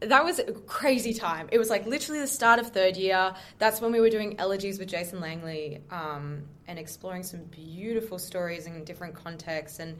that 0.00 0.24
was 0.24 0.38
a 0.38 0.52
crazy 0.52 1.14
time. 1.14 1.48
It 1.50 1.58
was 1.58 1.70
like 1.70 1.86
literally 1.86 2.20
the 2.20 2.26
start 2.26 2.58
of 2.58 2.68
third 2.68 2.96
year. 2.96 3.34
That's 3.58 3.80
when 3.80 3.92
we 3.92 4.00
were 4.00 4.10
doing 4.10 4.38
elegies 4.38 4.78
with 4.78 4.88
Jason 4.88 5.20
Langley 5.20 5.80
um, 5.90 6.42
and 6.68 6.78
exploring 6.78 7.22
some 7.22 7.44
beautiful 7.44 8.18
stories 8.18 8.66
in 8.66 8.84
different 8.84 9.14
contexts. 9.14 9.78
And 9.78 9.98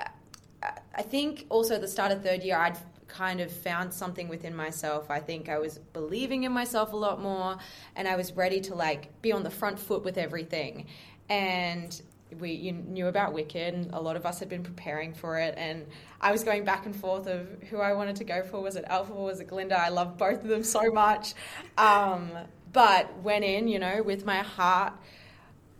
I- 0.00 0.78
I 0.94 1.02
think 1.02 1.46
also 1.48 1.74
at 1.74 1.80
the 1.80 1.88
start 1.88 2.12
of 2.12 2.22
third 2.22 2.42
year, 2.42 2.56
I'd 2.56 2.78
kind 3.08 3.40
of 3.40 3.50
found 3.50 3.92
something 3.92 4.28
within 4.28 4.56
myself. 4.56 5.10
I 5.10 5.20
think 5.20 5.48
I 5.48 5.58
was 5.58 5.78
believing 5.92 6.44
in 6.44 6.52
myself 6.52 6.92
a 6.92 6.96
lot 6.96 7.20
more 7.20 7.58
and 7.94 8.08
I 8.08 8.16
was 8.16 8.32
ready 8.32 8.60
to 8.62 8.74
like 8.74 9.20
be 9.22 9.30
on 9.32 9.42
the 9.42 9.50
front 9.50 9.78
foot 9.78 10.04
with 10.04 10.18
everything. 10.18 10.86
And 11.28 12.00
we 12.40 12.52
you 12.52 12.72
knew 12.72 13.06
about 13.06 13.32
Wicked, 13.32 13.74
and 13.74 13.92
a 13.92 14.00
lot 14.00 14.16
of 14.16 14.26
us 14.26 14.40
had 14.40 14.48
been 14.48 14.62
preparing 14.62 15.14
for 15.14 15.38
it. 15.38 15.54
And 15.56 15.86
I 16.20 16.32
was 16.32 16.42
going 16.42 16.64
back 16.64 16.86
and 16.86 16.96
forth 16.96 17.26
of 17.26 17.46
who 17.70 17.78
I 17.78 17.92
wanted 17.92 18.16
to 18.16 18.24
go 18.24 18.42
for. 18.42 18.60
Was 18.60 18.76
it 18.76 18.84
Alpha 18.88 19.12
or 19.12 19.26
was 19.26 19.40
it 19.40 19.48
Glinda? 19.48 19.78
I 19.78 19.90
love 19.90 20.18
both 20.18 20.42
of 20.42 20.48
them 20.48 20.64
so 20.64 20.90
much. 20.90 21.34
Um, 21.78 22.30
but 22.72 23.16
went 23.22 23.44
in, 23.44 23.68
you 23.68 23.78
know, 23.78 24.02
with 24.02 24.24
my 24.24 24.38
heart 24.38 24.94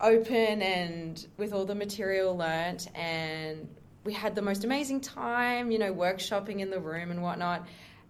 open 0.01 0.63
and 0.63 1.27
with 1.37 1.53
all 1.53 1.65
the 1.65 1.75
material 1.75 2.37
learnt 2.37 2.89
and 2.95 3.69
we 4.05 4.13
had 4.13 4.35
the 4.35 4.43
most 4.43 4.65
amazing 4.65 5.01
time 5.01 5.71
you 5.71 5.79
know 5.79 5.93
workshopping 5.95 6.61
in 6.61 6.71
the 6.71 6.81
room 6.81 7.11
and 7.11 7.23
whatnot 7.23 7.67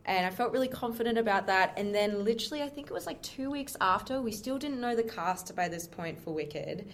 and 0.07 0.27
i 0.27 0.31
felt 0.31 0.53
really 0.53 0.69
confident 0.69 1.19
about 1.19 1.47
that 1.47 1.75
and 1.77 1.95
then 1.95 2.25
literally 2.25 2.63
i 2.63 2.69
think 2.69 2.87
it 2.87 2.93
was 2.93 3.07
like 3.07 3.21
two 3.23 3.51
weeks 3.51 3.77
after 3.81 4.21
we 4.21 4.33
still 4.33 4.59
didn't 4.59 4.81
know 4.81 4.97
the 4.97 5.03
cast 5.03 5.55
by 5.55 5.69
this 5.69 5.87
point 5.87 6.19
for 6.19 6.33
wicked. 6.33 6.89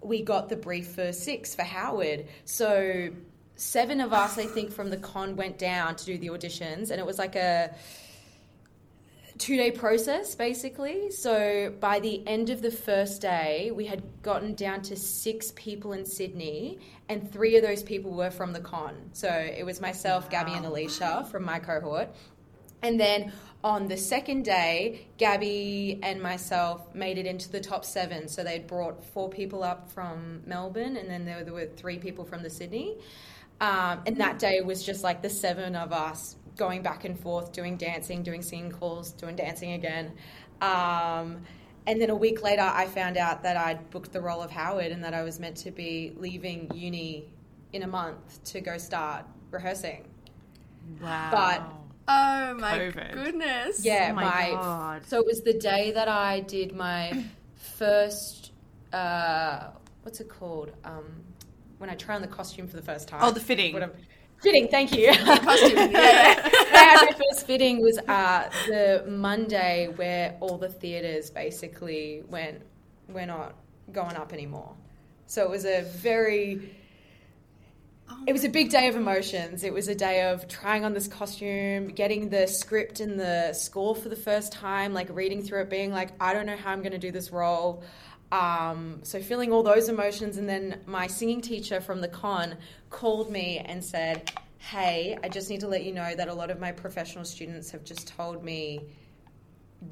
We 0.00 0.22
got 0.22 0.48
the 0.48 0.56
brief 0.56 0.94
for 0.94 1.12
six 1.12 1.56
for 1.56 1.62
howard. 1.62 2.28
So 2.44 3.10
seven 3.58 4.00
of 4.00 4.12
us 4.12 4.38
i 4.38 4.46
think 4.46 4.70
from 4.70 4.88
the 4.88 4.96
con 4.96 5.34
went 5.34 5.58
down 5.58 5.96
to 5.96 6.04
do 6.04 6.16
the 6.16 6.28
auditions 6.28 6.92
and 6.92 7.00
it 7.00 7.04
was 7.04 7.18
like 7.18 7.34
a 7.34 7.74
two 9.38 9.56
day 9.56 9.70
process 9.70 10.34
basically. 10.34 11.10
So 11.10 11.72
by 11.80 12.00
the 12.00 12.26
end 12.26 12.50
of 12.50 12.60
the 12.60 12.70
first 12.70 13.22
day, 13.22 13.70
we 13.72 13.86
had 13.86 14.02
gotten 14.22 14.54
down 14.54 14.82
to 14.82 14.96
six 14.96 15.52
people 15.54 15.92
in 15.92 16.04
Sydney, 16.04 16.80
and 17.08 17.32
three 17.32 17.56
of 17.56 17.62
those 17.62 17.82
people 17.82 18.10
were 18.10 18.30
from 18.30 18.52
the 18.52 18.60
con. 18.60 19.10
So 19.12 19.28
it 19.28 19.64
was 19.64 19.80
myself, 19.80 20.28
Gabby, 20.28 20.52
and 20.52 20.66
Alicia 20.66 21.26
from 21.30 21.44
my 21.44 21.58
cohort. 21.58 22.08
And 22.82 22.98
then 23.00 23.32
on 23.64 23.88
the 23.88 23.96
second 23.96 24.44
day, 24.44 25.08
Gabby 25.16 25.98
and 26.02 26.22
myself 26.22 26.94
made 26.94 27.18
it 27.18 27.26
into 27.26 27.50
the 27.50 27.60
top 27.60 27.84
seven. 27.84 28.28
So 28.28 28.44
they'd 28.44 28.66
brought 28.66 29.04
four 29.04 29.28
people 29.28 29.64
up 29.64 29.90
from 29.90 30.42
Melbourne, 30.46 30.96
and 30.96 31.10
then 31.10 31.24
there 31.24 31.52
were 31.52 31.66
three 31.66 31.98
people 31.98 32.24
from 32.24 32.42
the 32.42 32.50
Sydney. 32.50 32.98
Um, 33.60 34.02
and 34.06 34.18
that 34.18 34.38
day 34.38 34.60
was 34.60 34.84
just 34.84 35.02
like 35.02 35.22
the 35.22 35.30
seven 35.30 35.74
of 35.74 35.92
us 35.92 36.36
going 36.58 36.82
back 36.82 37.06
and 37.06 37.18
forth, 37.18 37.52
doing 37.52 37.78
dancing, 37.78 38.22
doing 38.22 38.42
singing 38.42 38.70
calls, 38.70 39.12
doing 39.12 39.34
dancing 39.36 39.72
again. 39.72 40.12
Um, 40.60 41.40
and 41.86 41.98
then 42.02 42.10
a 42.10 42.14
week 42.16 42.42
later, 42.42 42.60
I 42.62 42.84
found 42.86 43.16
out 43.16 43.42
that 43.44 43.56
I'd 43.56 43.88
booked 43.88 44.12
the 44.12 44.20
role 44.20 44.42
of 44.42 44.50
Howard 44.50 44.92
and 44.92 45.02
that 45.04 45.14
I 45.14 45.22
was 45.22 45.40
meant 45.40 45.56
to 45.58 45.70
be 45.70 46.12
leaving 46.18 46.70
uni 46.74 47.32
in 47.72 47.82
a 47.84 47.86
month 47.86 48.44
to 48.52 48.60
go 48.60 48.76
start 48.76 49.24
rehearsing. 49.50 50.04
Wow. 51.00 51.30
But 51.30 51.74
Oh, 52.10 52.54
my 52.54 52.78
COVID. 52.78 53.12
goodness. 53.14 53.84
yeah, 53.84 54.08
Oh 54.10 54.14
my 54.14 54.24
my, 54.24 54.50
God. 54.52 55.06
so 55.06 55.18
it 55.20 55.26
was 55.26 55.42
the 55.42 55.52
day 55.52 55.92
that 55.92 56.08
I 56.08 56.40
did 56.40 56.74
my 56.74 57.24
first 57.54 58.52
uh, 58.92 59.68
what's 60.02 60.20
it 60.20 60.28
called? 60.28 60.72
Um, 60.84 61.04
when 61.76 61.90
I 61.90 61.94
try 61.94 62.14
on 62.14 62.22
the 62.22 62.28
costume 62.28 62.66
for 62.66 62.76
the 62.76 62.82
first 62.82 63.06
time. 63.08 63.20
Oh, 63.22 63.30
the 63.30 63.40
fitting. 63.40 63.72
What 63.74 63.82
am- 63.82 63.92
fitting, 64.40 64.68
thank 64.68 64.96
you. 64.96 65.12
Costume, 65.14 65.90
yeah. 65.92 66.50
My 66.72 67.12
first 67.12 67.46
fitting 67.46 67.82
was 67.82 67.98
uh, 67.98 68.50
the 68.66 69.04
Monday 69.08 69.88
where 69.96 70.36
all 70.40 70.58
the 70.58 70.68
theatres 70.68 71.30
basically 71.30 72.22
went, 72.28 72.62
we're 73.08 73.26
not 73.26 73.54
going 73.92 74.16
up 74.16 74.32
anymore. 74.32 74.74
So 75.26 75.44
it 75.44 75.50
was 75.50 75.64
a 75.64 75.82
very, 75.82 76.74
it 78.26 78.32
was 78.32 78.44
a 78.44 78.48
big 78.48 78.70
day 78.70 78.88
of 78.88 78.96
emotions. 78.96 79.64
It 79.64 79.72
was 79.72 79.88
a 79.88 79.94
day 79.94 80.30
of 80.30 80.48
trying 80.48 80.84
on 80.84 80.94
this 80.94 81.06
costume, 81.06 81.88
getting 81.88 82.28
the 82.28 82.46
script 82.46 83.00
and 83.00 83.18
the 83.18 83.52
score 83.52 83.94
for 83.94 84.08
the 84.08 84.16
first 84.16 84.52
time, 84.52 84.94
like 84.94 85.08
reading 85.10 85.42
through 85.42 85.62
it, 85.62 85.70
being 85.70 85.92
like, 85.92 86.10
I 86.20 86.32
don't 86.32 86.46
know 86.46 86.56
how 86.56 86.72
I'm 86.72 86.80
going 86.80 86.92
to 86.92 86.98
do 86.98 87.12
this 87.12 87.30
role. 87.30 87.82
Um, 88.30 89.00
so 89.02 89.20
feeling 89.20 89.52
all 89.52 89.62
those 89.62 89.88
emotions, 89.88 90.36
and 90.36 90.48
then 90.48 90.80
my 90.86 91.06
singing 91.06 91.40
teacher 91.40 91.80
from 91.80 92.00
the 92.00 92.08
con 92.08 92.56
called 92.90 93.30
me 93.30 93.58
and 93.58 93.82
said, 93.82 94.30
"Hey, 94.58 95.16
I 95.22 95.28
just 95.28 95.48
need 95.48 95.60
to 95.60 95.68
let 95.68 95.84
you 95.84 95.92
know 95.92 96.14
that 96.14 96.28
a 96.28 96.34
lot 96.34 96.50
of 96.50 96.60
my 96.60 96.72
professional 96.72 97.24
students 97.24 97.70
have 97.70 97.84
just 97.84 98.08
told 98.08 98.44
me 98.44 98.82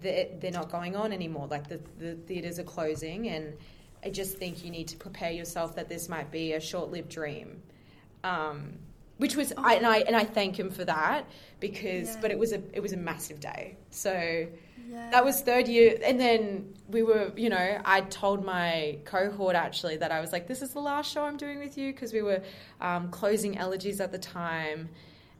that 0.02 0.40
they're 0.40 0.50
not 0.50 0.70
going 0.70 0.96
on 0.96 1.12
anymore. 1.12 1.46
Like 1.46 1.68
the 1.68 1.80
the 1.98 2.14
theaters 2.14 2.58
are 2.58 2.64
closing, 2.64 3.28
and 3.28 3.54
I 4.04 4.10
just 4.10 4.36
think 4.36 4.64
you 4.64 4.70
need 4.70 4.88
to 4.88 4.96
prepare 4.96 5.30
yourself 5.30 5.74
that 5.76 5.88
this 5.88 6.08
might 6.08 6.30
be 6.30 6.52
a 6.52 6.60
short-lived 6.60 7.08
dream." 7.08 7.62
Um, 8.22 8.78
which 9.18 9.34
was 9.34 9.52
I, 9.56 9.76
and 9.76 9.86
I 9.86 9.98
and 9.98 10.14
I 10.14 10.24
thank 10.24 10.58
him 10.58 10.70
for 10.70 10.84
that 10.84 11.26
because 11.58 12.16
but 12.16 12.30
it 12.30 12.38
was 12.38 12.52
a 12.52 12.62
it 12.74 12.80
was 12.80 12.92
a 12.92 12.98
massive 12.98 13.40
day. 13.40 13.76
So 13.90 14.46
that 15.10 15.24
was 15.24 15.40
third 15.42 15.68
year 15.68 15.98
and 16.04 16.18
then 16.20 16.72
we 16.88 17.02
were 17.02 17.32
you 17.36 17.48
know 17.48 17.80
i 17.84 18.00
told 18.02 18.44
my 18.44 18.98
cohort 19.04 19.54
actually 19.56 19.96
that 19.96 20.12
i 20.12 20.20
was 20.20 20.32
like 20.32 20.46
this 20.46 20.62
is 20.62 20.70
the 20.72 20.80
last 20.80 21.10
show 21.12 21.24
i'm 21.24 21.36
doing 21.36 21.58
with 21.58 21.76
you 21.76 21.92
because 21.92 22.12
we 22.12 22.22
were 22.22 22.40
um, 22.80 23.08
closing 23.10 23.58
elegies 23.58 24.00
at 24.00 24.12
the 24.12 24.18
time 24.18 24.88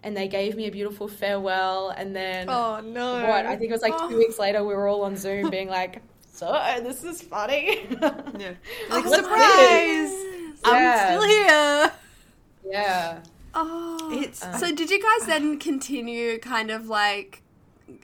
and 0.02 0.16
they 0.16 0.28
gave 0.28 0.56
me 0.56 0.66
a 0.66 0.70
beautiful 0.70 1.08
farewell 1.08 1.90
and 1.90 2.14
then 2.14 2.48
Oh, 2.50 2.80
no. 2.80 3.26
what 3.26 3.46
i 3.46 3.56
think 3.56 3.70
it 3.70 3.72
was 3.74 3.82
like 3.82 3.96
two 4.08 4.16
weeks 4.18 4.38
later 4.38 4.64
we 4.64 4.74
were 4.74 4.88
all 4.88 5.02
on 5.02 5.16
zoom 5.16 5.50
being 5.56 5.68
like 5.68 6.02
so 6.32 6.46
this 6.82 7.02
is 7.04 7.22
funny 7.22 7.86
Yeah. 7.90 8.54
Like, 8.90 9.04
What's 9.04 9.16
surprise! 9.16 10.12
I'm 10.64 10.82
Yeah. 10.82 11.06
still 11.08 11.28
here. 11.28 11.92
yeah 12.70 13.18
Oh, 13.58 14.10
It's 14.12 14.40
so 14.60 14.74
did 14.74 14.90
you 14.90 15.00
guys 15.02 15.26
then 15.26 15.58
continue 15.58 16.38
kind 16.38 16.70
of 16.70 16.88
like 16.88 17.42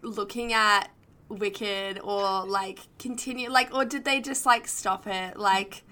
looking 0.02 0.52
at 0.54 0.88
Wicked 1.38 1.98
or 2.02 2.46
like 2.46 2.80
continue 2.98 3.50
like 3.50 3.72
or 3.74 3.84
did 3.84 4.04
they 4.04 4.20
just 4.20 4.44
like 4.46 4.66
stop 4.68 5.06
it 5.06 5.36
like 5.38 5.82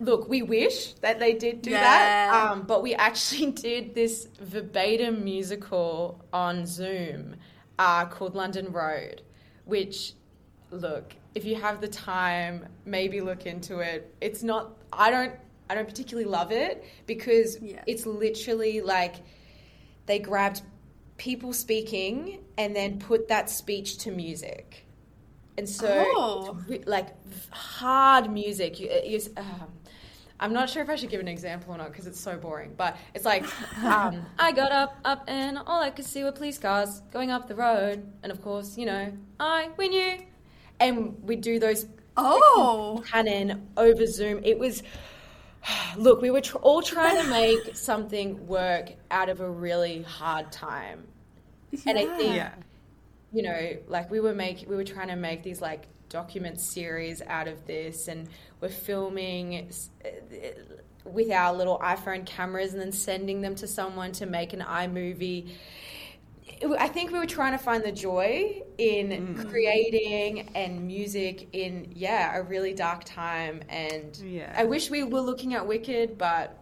Look, 0.00 0.28
we 0.28 0.42
wish 0.42 0.92
that 0.94 1.18
they 1.18 1.32
did 1.32 1.60
do 1.62 1.70
Yeah. 1.70 1.80
that, 1.80 2.50
um, 2.52 2.62
but 2.62 2.82
we 2.84 2.94
actually 2.94 3.50
did 3.66 3.94
this 3.96 4.28
verbatim 4.40 5.24
musical 5.24 6.24
on 6.32 6.66
Zoom 6.66 7.34
uh, 7.80 8.04
called 8.06 8.36
London 8.36 8.70
Road, 8.70 9.22
which, 9.64 10.12
look, 10.70 11.14
if 11.34 11.44
you 11.44 11.56
have 11.56 11.80
the 11.80 11.88
time, 11.88 12.66
maybe 12.84 13.20
look 13.20 13.44
into 13.46 13.80
it. 13.80 14.14
It's 14.20 14.44
not. 14.44 14.76
I 14.92 15.10
don't. 15.10 15.32
I 15.68 15.74
don't 15.74 15.88
particularly 15.88 16.28
love 16.30 16.52
it 16.52 16.84
because 17.06 17.58
Yeah. 17.60 17.82
it's 17.86 18.06
literally 18.06 18.80
like 18.80 19.16
they 20.06 20.18
grabbed 20.20 20.62
people 21.16 21.52
speaking 21.52 22.44
and 22.56 22.74
then 22.74 23.00
put 23.00 23.26
that 23.28 23.50
speech 23.50 23.98
to 23.98 24.12
music. 24.12 24.86
And 25.58 25.68
so, 25.68 25.88
Oh. 26.16 26.58
re- 26.68 26.84
like 26.86 27.08
hard 27.50 28.30
music. 28.30 28.78
You, 28.78 28.88
you, 29.04 29.20
um, 29.36 29.68
I'm 30.40 30.52
not 30.52 30.70
sure 30.70 30.84
if 30.84 30.88
I 30.88 30.94
should 30.94 31.10
give 31.10 31.20
an 31.20 31.26
example 31.26 31.74
or 31.74 31.78
not 31.78 31.90
because 31.90 32.06
it's 32.06 32.20
so 32.20 32.36
boring. 32.36 32.74
But 32.76 32.96
it's 33.12 33.24
like, 33.24 33.44
um, 33.84 34.24
I 34.38 34.52
got 34.52 34.70
up, 34.70 34.96
up, 35.04 35.24
and 35.26 35.58
all 35.58 35.82
I 35.82 35.90
could 35.90 36.04
see 36.04 36.22
were 36.22 36.30
police 36.30 36.58
cars 36.58 37.02
going 37.10 37.30
up 37.32 37.48
the 37.48 37.56
road, 37.56 38.06
and 38.22 38.30
of 38.30 38.40
course, 38.40 38.78
you 38.78 38.86
know, 38.86 39.12
I 39.40 39.70
we 39.76 39.88
knew, 39.88 40.22
and 40.78 41.16
we 41.24 41.34
do 41.34 41.58
those 41.58 41.86
Oh. 42.16 43.02
canon 43.10 43.68
over 43.76 44.06
Zoom. 44.06 44.40
It 44.44 44.58
was. 44.58 44.82
Look, 45.96 46.22
we 46.22 46.30
were 46.30 46.40
tr- 46.40 46.58
all 46.58 46.82
trying 46.82 47.20
to 47.20 47.28
make 47.30 47.76
something 47.90 48.46
work 48.46 48.92
out 49.10 49.28
of 49.28 49.40
a 49.40 49.50
really 49.50 50.02
hard 50.02 50.52
time, 50.52 51.02
and 51.84 51.98
I 51.98 52.06
think 52.16 52.36
Yeah. 52.36 52.52
You 53.32 53.42
know, 53.42 53.76
like 53.88 54.10
we 54.10 54.20
were 54.20 54.34
make 54.34 54.64
we 54.68 54.76
were 54.76 54.84
trying 54.84 55.08
to 55.08 55.16
make 55.16 55.42
these 55.42 55.60
like 55.60 55.84
document 56.08 56.60
series 56.60 57.20
out 57.22 57.48
of 57.48 57.66
this, 57.66 58.08
and 58.08 58.28
we're 58.60 58.68
filming 58.68 59.70
uh, 60.04 60.08
with 61.04 61.30
our 61.30 61.54
little 61.54 61.78
iPhone 61.78 62.24
cameras 62.26 62.72
and 62.72 62.80
then 62.82 62.92
sending 62.92 63.40
them 63.40 63.54
to 63.56 63.66
someone 63.66 64.12
to 64.12 64.26
make 64.26 64.52
an 64.52 64.60
iMovie. 64.60 65.50
I 66.76 66.88
think 66.88 67.12
we 67.12 67.18
were 67.18 67.26
trying 67.26 67.52
to 67.52 67.58
find 67.62 67.84
the 67.84 67.92
joy 67.92 68.62
in 68.78 69.46
creating 69.48 70.48
and 70.56 70.86
music 70.86 71.48
in 71.52 71.92
yeah 71.94 72.36
a 72.36 72.42
really 72.42 72.74
dark 72.74 73.04
time, 73.04 73.62
and 73.68 74.16
Yeah. 74.16 74.52
I 74.56 74.64
wish 74.64 74.90
we 74.90 75.04
were 75.04 75.20
looking 75.20 75.54
at 75.54 75.66
Wicked, 75.66 76.18
but 76.18 76.57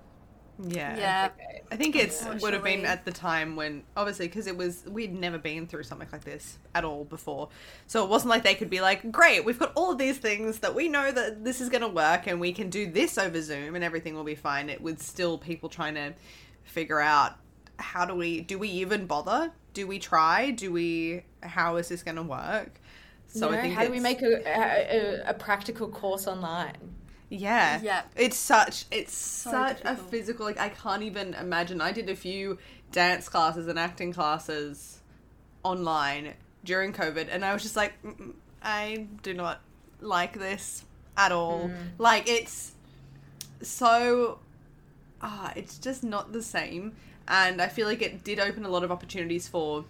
Yeah. 0.64 0.96
Yeah. 0.96 1.28
I 1.70 1.76
think 1.76 1.96
oh, 1.96 2.00
it's 2.00 2.24
would 2.42 2.52
have 2.52 2.62
been 2.62 2.86
at 2.86 3.04
the 3.04 3.12
time 3.12 3.56
when 3.56 3.82
obviously 3.96 4.28
because 4.28 4.46
it 4.46 4.56
was 4.56 4.84
we'd 4.86 5.14
never 5.14 5.36
been 5.36 5.66
through 5.66 5.82
something 5.82 6.08
like 6.12 6.24
this 6.24 6.58
at 6.74 6.84
all 6.84 7.04
before, 7.04 7.48
so 7.86 8.04
it 8.04 8.08
wasn't 8.08 8.30
like 8.30 8.42
they 8.42 8.54
could 8.54 8.70
be 8.70 8.80
like, 8.80 9.10
great, 9.10 9.44
we've 9.44 9.58
got 9.58 9.72
all 9.74 9.92
of 9.92 9.98
these 9.98 10.18
things 10.18 10.60
that 10.60 10.74
we 10.74 10.88
know 10.88 11.10
that 11.10 11.44
this 11.44 11.60
is 11.60 11.68
going 11.68 11.82
to 11.82 11.88
work 11.88 12.26
and 12.26 12.40
we 12.40 12.52
can 12.52 12.70
do 12.70 12.90
this 12.90 13.18
over 13.18 13.40
Zoom 13.42 13.74
and 13.74 13.84
everything 13.84 14.14
will 14.14 14.24
be 14.24 14.34
fine. 14.34 14.70
It 14.70 14.80
was 14.80 15.00
still 15.00 15.36
people 15.38 15.68
trying 15.68 15.94
to 15.94 16.14
figure 16.64 17.00
out 17.00 17.34
how 17.78 18.04
do 18.06 18.14
we 18.14 18.40
do 18.40 18.58
we 18.58 18.68
even 18.68 19.06
bother? 19.06 19.52
Do 19.74 19.86
we 19.86 19.98
try? 19.98 20.52
Do 20.52 20.72
we? 20.72 21.22
How 21.42 21.76
is 21.76 21.88
this 21.88 22.02
going 22.02 22.16
to 22.16 22.22
work? 22.22 22.80
So 23.26 23.46
you 23.46 23.52
know, 23.52 23.58
I 23.58 23.60
think 23.62 23.74
how 23.74 23.84
do 23.84 23.90
we 23.90 24.00
make 24.00 24.22
a, 24.22 24.42
a, 24.46 25.30
a 25.30 25.34
practical 25.34 25.88
course 25.88 26.26
online? 26.26 26.76
Yeah. 27.28 27.80
Yeah. 27.82 28.02
It's 28.16 28.36
such 28.36 28.84
it's 28.90 29.14
such 29.14 29.80
a 29.84 29.96
physical 29.96 30.46
like 30.46 30.60
I 30.60 30.68
can't 30.68 31.02
even 31.02 31.34
imagine. 31.34 31.80
I 31.80 31.92
did 31.92 32.08
a 32.08 32.16
few 32.16 32.58
dance 32.92 33.28
classes 33.28 33.66
and 33.66 33.78
acting 33.78 34.12
classes 34.12 35.00
online 35.62 36.34
during 36.64 36.92
COVID 36.92 37.28
and 37.30 37.44
I 37.44 37.52
was 37.52 37.62
just 37.62 37.76
like 37.76 37.94
I 38.62 39.06
do 39.22 39.34
not 39.34 39.60
like 40.00 40.38
this 40.38 40.84
at 41.16 41.32
all. 41.32 41.70
Like 41.98 42.28
it's 42.28 42.72
so 43.62 44.38
ah 45.22 45.52
it's 45.56 45.78
just 45.78 46.04
not 46.04 46.32
the 46.32 46.42
same 46.42 46.92
and 47.26 47.60
I 47.60 47.68
feel 47.68 47.86
like 47.88 48.02
it 48.02 48.22
did 48.22 48.38
open 48.38 48.64
a 48.64 48.68
lot 48.68 48.84
of 48.84 48.92
opportunities 48.92 49.48
for 49.48 49.84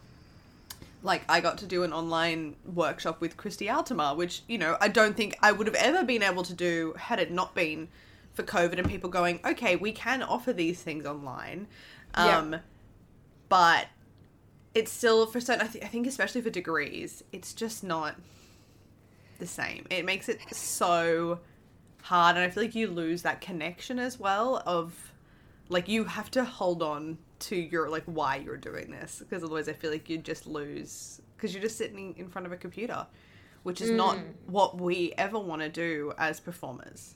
like 1.07 1.23
I 1.29 1.41
got 1.41 1.57
to 1.59 1.67
do 1.67 1.85
an 1.85 1.93
online 1.93 2.57
workshop 2.65 3.21
with 3.21 3.37
Christy 3.37 3.67
Altamar, 3.69 4.17
which 4.17 4.43
you 4.49 4.59
know 4.59 4.77
I 4.81 4.89
don't 4.89 5.17
think 5.17 5.37
I 5.41 5.53
would 5.53 5.67
have 5.67 5.77
ever 5.77 6.05
been 6.05 6.23
able 6.23 6.43
to 6.43 6.53
do 6.55 6.93
had 6.99 7.19
it 7.21 7.31
not 7.31 7.55
been 7.55 7.89
for 8.35 8.43
COVID 8.43 8.79
and 8.79 8.87
people 8.89 9.09
going, 9.09 9.41
okay, 9.47 9.77
we 9.77 9.93
can 9.93 10.23
offer 10.23 10.53
these 10.53 10.83
things 10.83 11.07
online, 11.07 11.69
Yeah. 12.15 12.39
um, 12.39 12.57
but 13.49 13.87
it's 14.75 14.93
still 14.93 15.27
for 15.27 15.41
certain. 15.41 15.67
I, 15.67 15.71
th- 15.71 15.85
I 15.85 15.89
think 15.89 16.07
especially 16.07 16.43
for 16.43 16.51
degrees, 16.51 17.25
it's 17.33 17.55
just 17.55 17.83
not 17.83 18.17
the 19.39 19.47
same. 19.47 19.87
It 19.89 20.05
makes 20.05 20.29
it 20.29 20.41
so 20.55 21.39
hard, 22.03 22.37
and 22.37 22.45
I 22.45 22.51
feel 22.51 22.65
like 22.65 22.75
you 22.75 22.89
lose 22.89 23.23
that 23.23 23.41
connection 23.41 23.99
as 23.99 24.19
well 24.19 24.63
of 24.67 25.13
like 25.69 25.89
you 25.89 26.05
have 26.05 26.31
to 26.33 26.45
hold 26.45 26.83
on 26.83 27.19
to 27.38 27.57
your 27.57 27.88
like 27.88 28.05
why 28.07 28.37
you're 28.37 28.57
doing 28.57 28.90
this 28.90 29.19
because 29.21 29.43
otherwise 29.43 29.69
I 29.69 29.73
feel 29.75 29.90
like 29.90 30.09
you 30.09 30.19
just 30.19 30.47
lose 30.47 31.21
because 31.37 31.52
you're 31.55 31.62
just 31.62 31.76
sitting 31.76 32.14
in 32.16 32.28
front 32.28 32.47
of 32.47 32.52
a 32.52 32.57
computer, 32.57 33.07
which 33.62 33.81
is 33.81 33.90
not 33.90 34.19
what 34.47 34.81
we 34.81 35.12
ever 35.19 35.38
want 35.38 35.62
to 35.62 35.69
do 35.69 36.12
as 36.19 36.40
performers. 36.40 37.14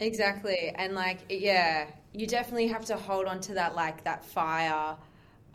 Exactly. 0.00 0.72
And 0.74 0.94
like, 0.94 1.18
yeah, 1.28 1.86
you 2.12 2.26
definitely 2.26 2.68
have 2.68 2.84
to 2.86 2.96
hold 2.96 3.26
on 3.26 3.40
to 3.42 3.54
that, 3.54 3.74
like, 3.74 4.04
that 4.04 4.24
fire 4.24 4.96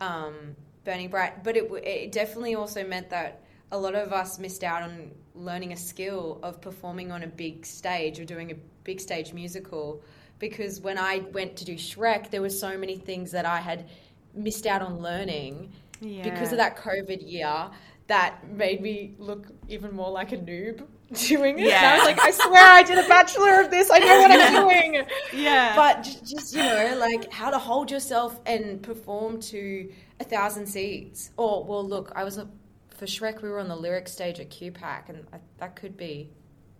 um, 0.00 0.54
burning 0.84 1.08
bright. 1.08 1.42
But 1.42 1.56
it, 1.56 1.70
it 1.84 2.12
definitely 2.12 2.54
also 2.54 2.86
meant 2.86 3.10
that 3.10 3.42
a 3.72 3.78
lot 3.78 3.94
of 3.94 4.12
us 4.12 4.38
missed 4.38 4.62
out 4.62 4.82
on 4.82 5.10
learning 5.34 5.72
a 5.72 5.76
skill 5.76 6.38
of 6.42 6.60
performing 6.60 7.10
on 7.10 7.22
a 7.22 7.26
big 7.26 7.64
stage 7.64 8.20
or 8.20 8.24
doing 8.24 8.50
a 8.50 8.54
big 8.84 9.00
stage 9.00 9.32
musical. 9.32 10.02
Because 10.38 10.80
when 10.80 10.98
I 10.98 11.18
went 11.32 11.56
to 11.56 11.64
do 11.64 11.74
Shrek, 11.74 12.30
there 12.30 12.42
were 12.42 12.50
so 12.50 12.76
many 12.76 12.96
things 12.96 13.30
that 13.30 13.46
I 13.46 13.60
had 13.60 13.88
missed 14.34 14.66
out 14.66 14.82
on 14.82 14.98
learning 15.00 15.72
because 16.00 16.52
of 16.52 16.58
that 16.58 16.76
COVID 16.76 17.30
year 17.30 17.70
that 18.06 18.46
made 18.50 18.82
me 18.82 19.14
look 19.18 19.46
even 19.68 19.94
more 19.94 20.10
like 20.10 20.32
a 20.32 20.36
noob 20.36 20.86
doing 21.28 21.58
it. 21.58 21.72
And 21.72 21.86
I 21.86 21.96
was 21.96 22.04
like, 22.04 22.20
I 22.20 22.30
swear 22.30 22.72
I 22.72 22.82
did 22.82 22.98
a 22.98 23.08
bachelor 23.08 23.60
of 23.62 23.70
this. 23.70 23.90
I 23.90 23.98
know 23.98 24.20
what 24.20 24.30
I'm 24.30 24.68
doing. 24.68 25.06
Yeah. 25.32 25.74
But 25.74 26.02
just, 26.02 26.54
you 26.54 26.62
know, 26.62 26.96
like 26.98 27.32
how 27.32 27.50
to 27.50 27.58
hold 27.58 27.90
yourself 27.90 28.40
and 28.46 28.82
perform 28.82 29.40
to 29.42 29.90
a 30.20 30.24
thousand 30.24 30.66
seats. 30.66 31.30
Or, 31.36 31.64
well, 31.64 31.86
look, 31.86 32.12
I 32.14 32.24
was 32.24 32.38
a, 32.38 32.48
for 32.90 33.06
Shrek, 33.06 33.42
we 33.42 33.48
were 33.48 33.60
on 33.60 33.68
the 33.68 33.76
lyric 33.76 34.08
stage 34.08 34.38
at 34.40 34.50
QPAC, 34.50 35.08
and 35.08 35.26
I, 35.32 35.38
that 35.58 35.76
could 35.76 35.96
be, 35.96 36.30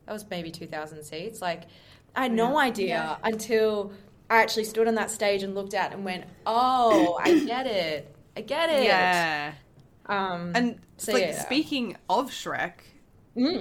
that 0.06 0.12
was 0.12 0.24
maybe 0.28 0.50
2,000 0.50 1.02
seats. 1.02 1.40
Like, 1.40 1.64
I 2.16 2.22
had 2.22 2.32
no 2.32 2.58
idea 2.58 3.18
until 3.24 3.92
I 4.30 4.40
actually 4.42 4.64
stood 4.64 4.88
on 4.88 4.94
that 4.94 5.10
stage 5.10 5.42
and 5.42 5.54
looked 5.54 5.74
at 5.74 5.90
it 5.92 5.96
and 5.96 6.04
went, 6.04 6.24
oh, 6.46 7.18
I 7.22 7.38
get 7.46 7.66
it. 7.66 8.14
I 8.36 8.40
get 8.40 8.70
it. 8.70 8.84
Yeah. 8.84 9.52
Um, 10.06 10.52
And 10.54 10.78
So, 10.96 11.12
like 11.12 11.22
yeah. 11.22 11.38
Mm. 11.38 11.42
speaking 11.42 11.96
of 12.08 12.30
Shrek, 12.30 12.74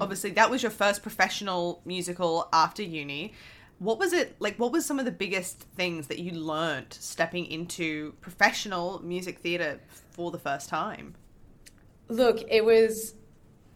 obviously 0.02 0.32
that 0.32 0.50
was 0.52 0.62
your 0.62 0.72
first 0.72 1.02
professional 1.02 1.82
musical 1.86 2.48
after 2.54 2.84
uni. 2.84 3.34
What 3.80 3.98
was 4.00 4.14
it 4.14 4.36
like? 4.40 4.58
What 4.58 4.72
was 4.72 4.86
some 4.86 5.00
of 5.00 5.06
the 5.06 5.12
biggest 5.12 5.62
things 5.76 6.08
that 6.08 6.20
you 6.20 6.32
learnt 6.32 6.94
stepping 6.94 7.46
into 7.48 8.14
professional 8.22 9.02
music 9.04 9.40
theatre 9.40 9.80
for 10.12 10.32
the 10.32 10.38
first 10.38 10.70
time? 10.70 11.16
Look, 12.08 12.44
it 12.50 12.64
was 12.64 13.16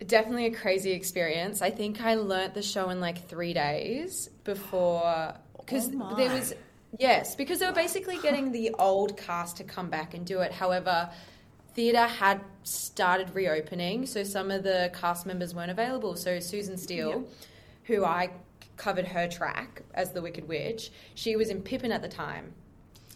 definitely 0.06 0.46
a 0.46 0.52
crazy 0.52 0.92
experience. 0.92 1.62
I 1.62 1.72
think 1.72 2.02
I 2.02 2.16
learnt 2.16 2.54
the 2.54 2.62
show 2.62 2.90
in 2.90 3.00
like 3.00 3.28
three 3.28 3.54
days 3.54 4.30
before 4.44 5.34
because 5.58 5.90
Oh 6.00 6.16
there 6.16 6.32
was 6.32 6.54
yes 7.00 7.36
because 7.36 7.60
they 7.60 7.66
were 7.66 7.74
basically 7.74 8.18
getting 8.20 8.52
the 8.52 8.72
old 8.78 9.18
cast 9.18 9.58
to 9.58 9.64
come 9.64 9.90
back 9.90 10.14
and 10.14 10.26
do 10.26 10.42
it. 10.42 10.52
However, 10.52 11.10
theatre 11.74 12.08
had 12.08 12.42
started 12.64 13.34
reopening, 13.34 14.06
so 14.06 14.24
some 14.24 14.52
of 14.52 14.64
the 14.64 14.92
cast 15.00 15.26
members 15.26 15.54
weren't 15.54 15.72
available. 15.72 16.16
So 16.16 16.40
Susan 16.40 16.78
Steele, 16.78 17.26
who 17.84 18.04
I 18.04 18.30
covered 18.78 19.08
her 19.08 19.28
track 19.28 19.82
as 19.94 20.12
the 20.12 20.22
Wicked 20.22 20.48
Witch, 20.48 20.92
she 21.16 21.36
was 21.36 21.50
in 21.50 21.62
Pippin 21.62 21.92
at 21.92 22.02
the 22.02 22.08
time. 22.08 22.54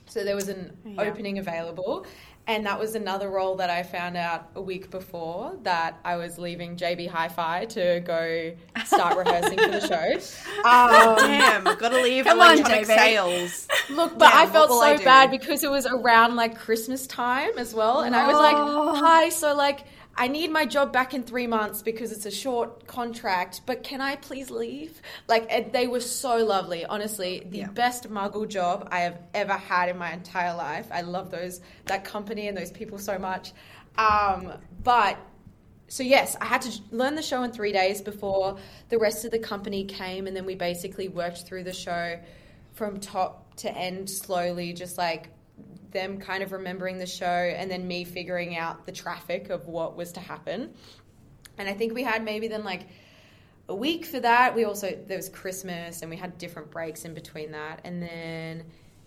So 0.07 0.23
there 0.23 0.35
was 0.35 0.49
an 0.49 0.77
opening 0.97 1.37
available. 1.37 2.05
And 2.47 2.65
that 2.65 2.79
was 2.79 2.95
another 2.95 3.29
role 3.29 3.55
that 3.57 3.69
I 3.69 3.83
found 3.83 4.17
out 4.17 4.49
a 4.55 4.61
week 4.61 4.89
before 4.89 5.55
that 5.63 5.99
I 6.03 6.17
was 6.17 6.37
leaving 6.37 6.75
JB 6.75 7.07
Hi 7.09 7.27
Fi 7.29 7.65
to 7.65 8.01
go 8.03 8.53
start 8.83 9.15
rehearsing 9.17 9.59
for 9.59 9.67
the 9.69 9.87
show. 9.87 10.37
Um, 10.65 11.15
Damn, 11.17 11.63
gotta 11.63 12.01
leave 12.01 12.25
Come 12.25 12.39
on, 12.39 12.53
electronic 12.53 12.87
JB. 12.87 12.95
sales. 12.95 13.67
look, 13.89 14.17
but 14.17 14.31
Yeah, 14.33 14.41
I 14.41 14.45
felt 14.47 14.69
so 14.69 14.81
I 14.81 14.97
bad 14.97 15.31
because 15.31 15.63
it 15.63 15.71
was 15.71 15.85
around 15.87 16.35
like 16.35 16.57
Christmas 16.57 17.07
time 17.07 17.57
as 17.57 17.73
well. 17.73 18.01
And 18.01 18.15
I 18.15 18.27
was 18.27 18.35
like, 18.35 19.01
hi, 19.01 19.29
so 19.29 19.55
like, 19.55 19.85
I 20.15 20.27
need 20.27 20.51
my 20.51 20.65
job 20.65 20.91
back 20.91 21.13
in 21.13 21.23
three 21.23 21.47
months 21.47 21.81
because 21.81 22.11
it's 22.11 22.25
a 22.25 22.31
short 22.31 22.85
contract, 22.85 23.61
but 23.65 23.83
can 23.83 24.01
I 24.01 24.17
please 24.17 24.51
leave? 24.51 25.01
Like, 25.27 25.71
they 25.71 25.87
were 25.87 26.01
so 26.01 26.37
lovely. 26.45 26.85
Honestly, 26.85 27.47
the 27.49 27.59
Yeah. 27.59 27.67
best 27.67 28.09
muggle 28.09 28.47
job 28.47 28.87
I 28.91 28.99
have 29.01 29.19
ever 29.33 29.53
had 29.53 29.89
in 29.89 29.97
my 29.97 30.11
entire 30.11 30.55
life. 30.55 30.87
I 30.91 31.01
love 31.01 31.31
those 31.31 31.61
that 31.85 32.03
company 32.03 32.47
and 32.47 32.57
those 32.57 32.71
people 32.71 32.97
so 32.99 33.17
much. 33.17 33.53
Um, 33.97 34.53
but 34.83 35.17
so 35.87 36.03
yes, 36.03 36.37
I 36.39 36.45
had 36.45 36.61
to 36.63 36.81
learn 36.91 37.15
the 37.15 37.21
show 37.21 37.43
in 37.43 37.51
three 37.51 37.73
days 37.73 38.01
before 38.01 38.57
the 38.89 38.97
rest 38.97 39.25
of 39.25 39.31
the 39.31 39.39
company 39.39 39.83
came, 39.85 40.27
and 40.27 40.35
then 40.35 40.45
we 40.45 40.55
basically 40.55 41.07
worked 41.09 41.45
through 41.45 41.63
the 41.63 41.73
show 41.73 42.19
from 42.73 42.99
top 42.99 43.55
to 43.57 43.69
end 43.75 44.09
slowly, 44.09 44.71
just 44.71 44.97
like 44.97 45.29
them 45.91 46.19
kind 46.19 46.43
of 46.43 46.51
remembering 46.51 46.97
the 46.97 47.05
show, 47.05 47.25
and 47.25 47.69
then 47.69 47.87
me 47.87 48.03
figuring 48.03 48.57
out 48.57 48.85
the 48.85 48.91
traffic 48.91 49.49
of 49.49 49.67
what 49.67 49.95
was 49.95 50.11
to 50.13 50.19
happen. 50.19 50.73
And 51.57 51.67
I 51.69 51.73
think 51.73 51.93
we 51.93 52.03
had 52.03 52.23
maybe 52.23 52.47
then 52.47 52.63
like 52.63 52.87
a 53.69 53.75
week 53.75 54.05
for 54.05 54.19
that. 54.19 54.55
We 54.55 54.63
also 54.65 54.97
there 55.07 55.17
was 55.17 55.29
Christmas, 55.29 56.01
and 56.01 56.09
we 56.09 56.17
had 56.17 56.37
different 56.37 56.71
breaks 56.71 57.05
in 57.05 57.13
between 57.13 57.51
that, 57.51 57.81
and 57.83 58.01
then 58.01 58.63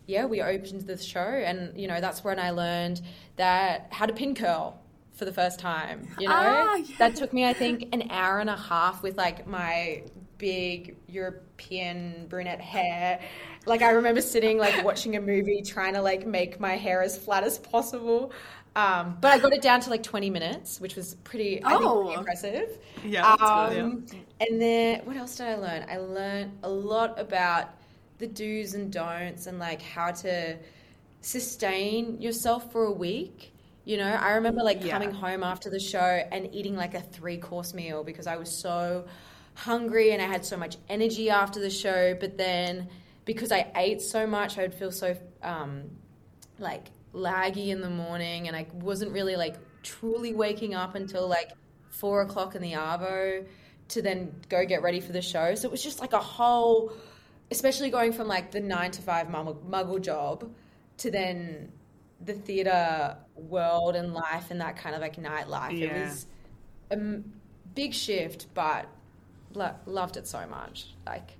yeah, 0.07 0.27
we 0.27 0.43
opened 0.43 0.83
the 0.83 0.99
show, 0.99 1.21
and 1.21 1.79
you 1.79 1.89
know 1.89 2.01
that's 2.01 2.23
when 2.23 2.39
I 2.39 2.51
learned 2.51 3.01
that 3.37 3.89
how 3.91 4.07
to 4.07 4.13
pin 4.13 4.35
curl 4.35 4.81
for 5.15 5.25
the 5.25 5.33
first 5.33 5.59
time. 5.61 6.09
You 6.19 6.29
know, 6.29 6.35
Ah, 6.37 6.75
yeah. 6.77 6.97
that 6.99 7.17
took 7.17 7.33
me 7.33 7.47
I 7.47 7.53
think 7.55 7.89
an 7.93 8.11
hour 8.11 8.39
and 8.41 8.51
a 8.51 8.57
half 8.57 9.03
with 9.03 9.17
like 9.17 9.47
my 9.47 10.03
big 10.39 10.97
European 11.09 12.27
brunette 12.29 12.61
hair. 12.61 13.21
Like 13.67 13.83
I 13.83 13.91
remember 13.91 14.21
sitting 14.21 14.59
like 14.59 14.85
watching 14.85 15.17
a 15.17 15.21
movie 15.21 15.63
trying 15.63 15.95
to 15.95 16.03
like 16.03 16.27
make 16.27 16.61
my 16.61 16.77
hair 16.77 17.03
as 17.03 17.17
flat 17.19 17.45
as 17.45 17.59
possible. 17.59 18.33
Um, 18.77 19.17
but 19.21 19.31
I 19.33 19.39
got 19.39 19.53
it 19.53 19.63
down 19.63 19.81
to 19.83 19.91
like 19.91 20.03
20 20.03 20.31
minutes, 20.31 20.81
which 20.81 20.97
was 20.97 21.15
pretty, 21.23 21.63
I 21.65 21.71
think, 21.79 21.83
Oh. 21.85 22.03
pretty 22.07 22.19
impressive. 22.19 22.79
Yeah, 23.05 23.37
good, 23.39 23.79
Um, 23.81 24.07
And 24.41 24.61
then 24.61 25.01
what 25.05 25.17
else 25.17 25.37
did 25.37 25.47
I 25.47 25.55
learn? 25.55 25.87
I 25.89 25.99
learned 25.99 26.59
a 26.65 26.69
lot 26.69 27.19
about 27.19 27.69
the 28.19 28.27
do's 28.27 28.75
and 28.75 28.93
don'ts 28.93 29.47
and 29.47 29.59
like 29.61 29.81
how 29.81 30.11
to 30.11 30.57
sustain 31.21 32.21
yourself 32.21 32.71
for 32.73 32.85
a 32.85 32.93
week. 32.93 33.53
You 33.85 33.97
know, 33.99 34.09
I 34.13 34.33
remember 34.33 34.63
like 34.63 34.83
Yeah. 34.85 34.91
coming 34.93 35.11
home 35.13 35.43
after 35.45 35.71
the 35.71 35.79
show 35.81 36.01
and 36.33 36.53
eating 36.55 36.75
like 36.75 36.95
a 36.95 37.01
three 37.01 37.37
course 37.39 37.75
meal 37.75 38.03
because 38.03 38.27
I 38.27 38.37
was 38.37 38.51
so 38.51 39.05
hungry 39.55 40.13
and 40.13 40.21
I 40.21 40.27
had 40.27 40.45
so 40.45 40.57
much 40.57 40.77
energy 40.89 41.31
after 41.31 41.61
the 41.61 41.71
show. 41.71 42.15
But 42.19 42.37
then 42.37 42.89
because 43.25 43.53
I 43.53 43.71
ate 43.75 44.03
so 44.03 44.27
much, 44.27 44.59
I 44.59 44.63
would 44.63 44.75
feel 44.75 44.93
so 44.93 45.17
um, 45.43 45.91
like 46.59 46.87
laggy 47.15 47.69
in 47.69 47.81
the 47.81 47.91
morning 47.91 48.49
and 48.49 48.57
I 48.57 48.67
wasn't 48.73 49.13
really 49.13 49.37
like 49.37 49.57
truly 49.83 50.35
waking 50.35 50.75
up 50.75 50.95
until 50.95 51.29
like 51.29 51.53
four 51.89 52.23
o'clock 52.23 52.55
in 52.55 52.63
the 52.63 52.73
Arvo 52.73 53.47
to 53.89 54.03
then 54.03 54.35
go 54.49 54.65
get 54.65 54.83
ready 54.83 55.01
for 55.01 55.13
the 55.13 55.23
show. 55.23 55.55
So 55.55 55.69
it 55.69 55.71
was 55.71 55.83
just 55.83 56.01
like 56.01 56.13
a 56.13 56.21
whole, 56.21 56.93
especially 57.51 57.91
going 57.91 58.13
from 58.13 58.27
like 58.27 58.51
the 58.51 58.61
nine 58.61 58.91
to 58.93 59.03
five 59.03 59.29
muggle, 59.29 59.63
muggle 59.65 60.01
job 60.01 60.51
to 60.99 61.11
then 61.11 61.73
the 62.25 62.33
theatre 62.33 63.17
world 63.37 63.97
and 63.97 64.15
life 64.15 64.51
and 64.51 64.61
that 64.61 64.77
kind 64.77 64.95
of 64.95 65.01
like 65.01 65.17
nightlife. 65.17 65.79
It 65.81 65.93
was 65.93 66.27
a 66.91 66.97
big 67.75 67.93
shift, 67.93 68.47
but 68.55 68.87
lo- 69.55 69.75
loved 69.87 70.17
it 70.17 70.27
so 70.27 70.47
much. 70.47 70.87
Like, 71.07 71.37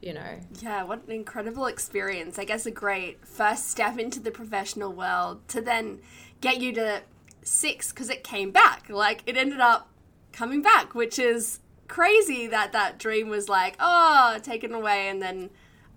you 0.00 0.12
know, 0.12 0.38
Yeah, 0.60 0.84
what 0.84 1.04
an 1.06 1.12
incredible 1.12 1.66
experience. 1.66 2.38
I 2.38 2.44
guess 2.44 2.66
a 2.66 2.70
great 2.70 3.26
first 3.26 3.70
step 3.70 3.98
into 3.98 4.20
the 4.20 4.30
professional 4.30 4.92
world 4.92 5.46
to 5.48 5.60
then 5.60 6.00
get 6.40 6.60
you 6.60 6.72
to 6.74 7.02
six 7.42 7.90
because 7.92 8.10
it 8.10 8.22
came 8.24 8.50
back. 8.50 8.88
Like, 8.88 9.22
it 9.26 9.36
ended 9.36 9.60
up 9.60 9.88
coming 10.32 10.62
back, 10.62 10.94
which 10.94 11.18
is 11.18 11.60
crazy 11.88 12.46
that 12.48 12.72
that 12.72 12.98
dream 12.98 13.28
was 13.28 13.48
like, 13.48 13.76
oh, 13.80 14.38
taken 14.42 14.72
away, 14.72 15.08
and 15.08 15.22
then, 15.22 15.50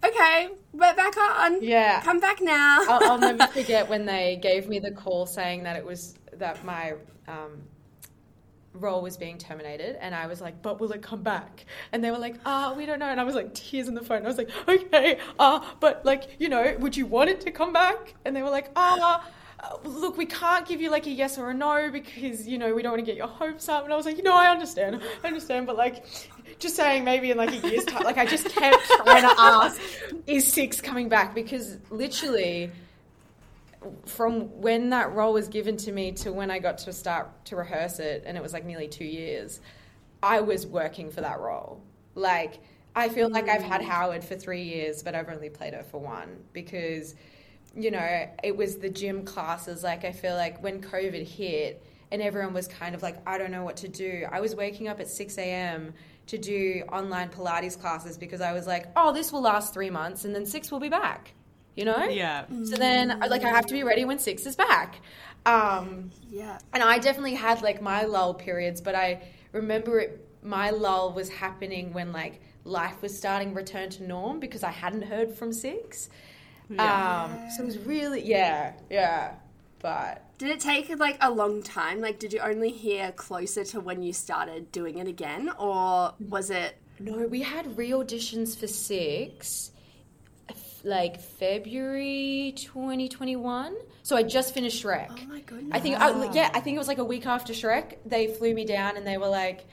okay, 0.03 0.49
we're 0.71 0.93
back 0.95 1.17
on. 1.17 1.61
Yeah. 1.61 2.01
Come 2.01 2.19
back 2.19 2.39
now. 2.41 2.79
I'll, 2.87 3.11
I'll 3.11 3.17
never 3.17 3.47
forget 3.53 3.89
when 3.89 4.05
they 4.05 4.39
gave 4.41 4.67
me 4.69 4.79
the 4.79 4.91
call 4.91 5.25
saying 5.25 5.63
that 5.63 5.75
it 5.75 5.85
was 5.85 6.15
that 6.33 6.63
my 6.63 6.93
um, 7.27 7.61
role 8.73 9.01
was 9.01 9.17
being 9.17 9.37
terminated, 9.37 9.97
and 9.99 10.13
I 10.13 10.27
was 10.27 10.41
like, 10.41 10.61
"But 10.61 10.79
will 10.79 10.91
it 10.91 11.01
come 11.01 11.23
back?" 11.23 11.65
And 11.91 12.03
they 12.03 12.11
were 12.11 12.17
like, 12.17 12.35
"Ah, 12.45 12.73
we 12.75 12.85
don't 12.85 12.99
know." 12.99 13.07
And 13.07 13.19
I 13.19 13.23
was 13.23 13.35
like, 13.35 13.53
tears 13.53 13.87
in 13.87 13.95
the 13.95 14.03
phone. 14.03 14.23
I 14.23 14.27
was 14.27 14.37
like, 14.37 14.49
"Okay, 14.67 15.19
uh, 15.39 15.59
but 15.79 16.05
like, 16.05 16.35
you 16.39 16.49
know, 16.49 16.75
would 16.79 16.95
you 16.95 17.05
want 17.05 17.29
it 17.29 17.41
to 17.41 17.51
come 17.51 17.73
back?" 17.73 18.13
And 18.25 18.35
they 18.35 18.41
were 18.41 18.49
like, 18.49 18.69
"Ah." 18.75 19.23
uh, 19.61 19.77
Look, 19.83 20.17
we 20.17 20.25
can't 20.25 20.65
give 20.67 20.79
you 20.81 20.89
like 20.89 21.05
a 21.05 21.09
yes 21.09 21.37
or 21.37 21.49
a 21.49 21.53
no 21.53 21.89
because 21.91 22.47
you 22.47 22.57
know 22.57 22.73
we 22.73 22.81
don't 22.81 22.93
want 22.93 23.01
to 23.01 23.05
get 23.05 23.17
your 23.17 23.27
hopes 23.27 23.67
up. 23.67 23.83
And 23.83 23.91
I 23.91 23.97
was 23.97 24.05
like, 24.05 24.17
you 24.17 24.23
know, 24.23 24.35
I 24.35 24.47
understand, 24.47 25.01
I 25.23 25.27
understand, 25.27 25.67
but 25.67 25.75
like, 25.75 26.05
just 26.59 26.75
saying 26.75 27.03
maybe 27.03 27.31
in 27.31 27.37
like 27.37 27.51
a 27.51 27.67
year's 27.67 27.85
time. 27.85 28.03
Like, 28.03 28.17
I 28.17 28.25
just 28.25 28.45
kept 28.49 28.77
trying 29.03 29.23
to 29.23 29.35
ask, 29.37 29.81
is 30.27 30.51
six 30.51 30.81
coming 30.81 31.09
back? 31.09 31.35
Because 31.35 31.77
literally, 31.89 32.71
from 34.05 34.61
when 34.61 34.89
that 34.89 35.13
role 35.13 35.33
was 35.33 35.47
given 35.47 35.77
to 35.77 35.91
me 35.91 36.11
to 36.11 36.33
when 36.33 36.51
I 36.51 36.59
got 36.59 36.79
to 36.79 36.93
start 36.93 37.45
to 37.45 37.55
rehearse 37.55 37.99
it, 37.99 38.23
and 38.25 38.37
it 38.37 38.43
was 38.43 38.53
like 38.53 38.65
nearly 38.65 38.87
two 38.87 39.05
years, 39.05 39.61
I 40.21 40.41
was 40.41 40.67
working 40.67 41.09
for 41.11 41.21
that 41.21 41.39
role. 41.39 41.81
Like, 42.15 42.59
I 42.95 43.09
feel 43.09 43.29
like 43.29 43.47
I've 43.47 43.61
had 43.61 43.81
mm. 43.81 43.85
Howard 43.85 44.23
for 44.23 44.35
three 44.35 44.63
years, 44.63 45.03
but 45.03 45.15
I've 45.15 45.29
only 45.29 45.49
played 45.49 45.73
her 45.73 45.83
for 45.83 45.99
one 45.99 46.43
because, 46.51 47.15
you 47.75 47.91
know, 47.91 48.29
it 48.43 48.55
was 48.55 48.77
the 48.77 48.89
gym 48.89 49.23
classes. 49.23 49.83
Like, 49.83 50.03
I 50.03 50.11
feel 50.11 50.35
like 50.35 50.61
when 50.61 50.81
COVID 50.81 51.25
hit 51.25 51.85
and 52.11 52.21
everyone 52.21 52.53
was 52.53 52.67
kind 52.67 52.95
of 52.95 53.01
like, 53.01 53.17
I 53.25 53.37
don't 53.37 53.51
know 53.51 53.63
what 53.63 53.77
to 53.77 53.87
do, 53.87 54.25
I 54.29 54.41
was 54.41 54.55
waking 54.55 54.87
up 54.87 54.99
at 54.99 55.07
6 55.07 55.37
a.m. 55.37 55.93
to 56.27 56.37
do 56.37 56.83
online 56.91 57.29
Pilates 57.29 57.79
classes 57.79 58.17
because 58.17 58.41
I 58.41 58.51
was 58.51 58.67
like, 58.67 58.87
oh, 58.97 59.13
this 59.13 59.31
will 59.31 59.41
last 59.41 59.73
three 59.73 59.89
months 59.89 60.25
and 60.25 60.35
then 60.35 60.45
six 60.45 60.71
will 60.71 60.79
be 60.79 60.89
back. 60.89 61.33
You 61.79 61.85
know? 61.85 62.03
Yeah. 62.03 62.45
So 62.65 62.75
then, 62.75 63.19
like, 63.19 63.43
I 63.43 63.49
have 63.49 63.65
to 63.67 63.73
be 63.73 63.83
ready 63.83 64.03
when 64.03 64.19
six 64.19 64.45
is 64.45 64.55
back. 64.55 64.99
Um, 65.45 66.11
yeah. 66.29 66.57
and 66.73 66.83
I 66.83 66.99
definitely 66.99 67.35
had 67.35 67.61
like 67.61 67.81
my 67.81 68.03
lull 68.03 68.33
periods, 68.33 68.81
but 68.81 68.95
I 68.95 69.21
remember 69.53 69.99
it. 69.99 70.27
My 70.43 70.71
lull 70.71 71.13
was 71.13 71.29
happening 71.29 71.93
when 71.93 72.11
like 72.11 72.41
life 72.65 73.01
was 73.01 73.17
starting 73.17 73.51
to 73.51 73.55
return 73.55 73.89
to 73.91 74.03
norm 74.03 74.39
because 74.41 74.63
I 74.63 74.71
hadn't 74.71 75.03
heard 75.03 75.33
from 75.33 75.53
six. 75.53 76.09
Um, 76.77 77.47
so 77.55 77.63
it 77.63 77.65
was 77.65 77.79
really 77.79 78.21
yeah, 78.25 78.73
yeah. 78.89 79.35
But 79.79 80.23
Did 80.37 80.49
it 80.49 80.59
take 80.59 80.89
like 80.99 81.17
a 81.21 81.31
long 81.31 81.63
time? 81.63 82.01
Like, 82.01 82.19
did 82.19 82.33
you 82.33 82.41
only 82.41 82.71
hear 82.71 83.13
closer 83.13 83.63
to 83.65 83.79
when 83.79 84.03
you 84.03 84.11
started 84.11 84.71
doing 84.71 84.97
it 84.97 85.07
again, 85.07 85.49
or 85.57 86.13
was 86.19 86.49
it? 86.49 86.75
no, 86.99 87.25
we 87.27 87.41
had 87.41 87.77
re-auditions 87.77 88.57
for 88.59 88.67
six, 88.67 89.71
f- 89.73 89.78
like 90.83 91.19
February 91.19 92.53
2021. 92.57 93.75
So 94.03 94.15
I 94.15 94.23
just 94.23 94.53
finished 94.53 94.83
Shrek. 94.83 95.09
Oh 95.11 95.25
my 95.27 95.41
goodness! 95.41 95.71
I 95.71 95.79
think, 95.79 95.99
I, 95.99 96.31
yeah, 96.33 96.49
I 96.53 96.59
think 96.61 96.75
it 96.75 96.79
was 96.79 96.87
like 96.87 96.97
a 96.97 97.03
week 97.03 97.25
after 97.25 97.53
Shrek. 97.53 97.97
They 98.05 98.27
flew 98.27 98.53
me 98.53 98.65
down 98.65 98.97
and 98.97 99.05
they 99.05 99.17
were 99.17 99.27
like, 99.27 99.67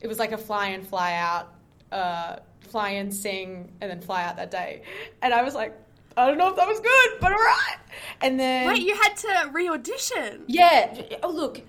it 0.00 0.06
was 0.06 0.18
like 0.18 0.32
a 0.32 0.38
fly 0.38 0.68
in, 0.68 0.82
fly 0.82 1.14
out, 1.14 1.54
uh, 1.92 2.36
fly 2.60 2.90
in, 2.90 3.10
sing, 3.12 3.72
and 3.80 3.90
then 3.90 4.00
fly 4.00 4.24
out 4.24 4.36
that 4.36 4.50
day. 4.50 4.82
And 5.22 5.32
I 5.32 5.42
was 5.42 5.54
like, 5.54 5.76
I 6.16 6.26
don't 6.26 6.38
know 6.38 6.48
if 6.48 6.56
that 6.56 6.66
was 6.66 6.80
good, 6.80 7.20
but 7.20 7.32
all 7.32 7.38
right. 7.38 7.76
And 8.20 8.38
then, 8.40 8.66
Wait, 8.66 8.82
you 8.82 8.94
had 8.94 9.14
to 9.16 9.50
re-audition. 9.52 10.44
yeah, 10.48 11.02
oh 11.22 11.30
look, 11.30 11.60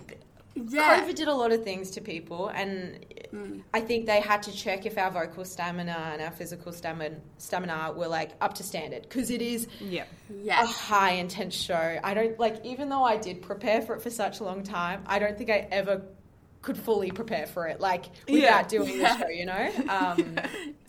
Yeah. 0.55 1.01
COVID 1.05 1.15
did 1.15 1.27
a 1.27 1.33
lot 1.33 1.51
of 1.53 1.63
things 1.63 1.91
to 1.91 2.01
people, 2.01 2.49
and 2.49 3.05
I 3.73 3.79
think 3.81 4.07
they 4.07 4.19
had 4.19 4.43
to 4.43 4.51
check 4.51 4.85
if 4.85 4.97
our 4.97 5.09
vocal 5.11 5.45
stamina 5.45 6.11
and 6.13 6.21
our 6.21 6.31
physical 6.31 6.71
stamina 6.73 7.15
stamina 7.37 7.93
were 7.95 8.07
like 8.07 8.31
up 8.41 8.55
to 8.55 8.63
standard 8.63 9.03
because 9.03 9.29
it 9.29 9.41
is 9.41 9.67
Yeah. 9.79 10.05
Yeah. 10.43 10.63
a 10.63 10.65
high 10.65 11.11
intense 11.11 11.55
show. 11.55 11.99
I 12.03 12.13
don't 12.13 12.37
like 12.39 12.65
even 12.65 12.89
though 12.89 13.03
I 13.03 13.17
did 13.17 13.41
prepare 13.41 13.81
for 13.81 13.95
it 13.95 14.01
for 14.01 14.09
such 14.09 14.39
a 14.39 14.43
long 14.43 14.63
time, 14.63 15.03
I 15.05 15.19
don't 15.19 15.37
think 15.37 15.49
I 15.49 15.67
ever 15.71 16.01
could 16.61 16.77
fully 16.77 17.09
prepare 17.11 17.45
for 17.45 17.67
it 17.67 17.79
like 17.79 18.05
without 18.27 18.33
Yeah. 18.33 18.63
doing 18.67 18.97
the 18.97 19.17
show, 19.17 19.27
you 19.29 19.45
know? 19.45 19.71
Um 19.89 20.35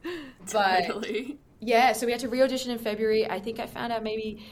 but 0.52 0.86
Totally. 0.86 1.38
yeah, 1.60 1.92
so 1.92 2.06
we 2.06 2.12
had 2.12 2.20
to 2.22 2.28
re-audition 2.28 2.72
in 2.72 2.78
February. 2.78 3.30
I 3.30 3.38
think 3.38 3.60
I 3.60 3.66
found 3.66 3.92
out 3.92 4.02
maybe 4.02 4.44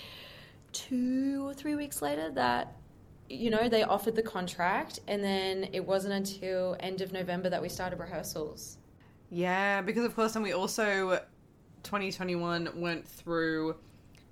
2 0.73 1.45
or 1.49 1.55
3 1.55 1.75
weeks 1.75 2.03
later 2.03 2.31
that 2.33 2.75
you 3.29 3.51
know, 3.51 3.69
they 3.69 3.83
offered 3.83 4.15
the 4.17 4.23
contract 4.23 5.01
and 5.09 5.23
then 5.23 5.69
it 5.73 5.85
wasn't 5.87 6.15
until 6.15 6.77
end 6.81 7.01
of 7.01 7.13
November 7.13 7.51
that 7.51 7.61
we 7.63 7.69
started 7.69 7.99
rehearsals. 7.99 8.79
Yeah, 9.31 9.83
because 9.83 10.05
of 10.05 10.15
course, 10.17 10.35
and 10.37 10.43
we 10.43 10.53
also 10.53 11.21
2021 11.83 12.71
went 12.81 13.07
through 13.07 13.77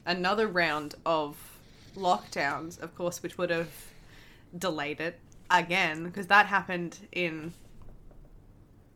another 0.06 0.46
round 0.48 0.94
of 1.04 1.36
lockdowns, 1.96 2.78
of 2.80 2.94
course, 2.94 3.22
which 3.22 3.38
would 3.38 3.50
have 3.50 3.70
delayed 4.56 5.00
it 5.00 5.20
again 5.50 6.04
because 6.04 6.26
that 6.28 6.46
happened 6.46 6.98
in 7.12 7.52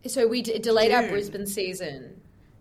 So 0.06 0.26
we 0.26 0.42
d- 0.42 0.58
delayed 0.58 0.92
our 0.92 1.06
Brisbane 1.08 1.46
season. 1.46 2.20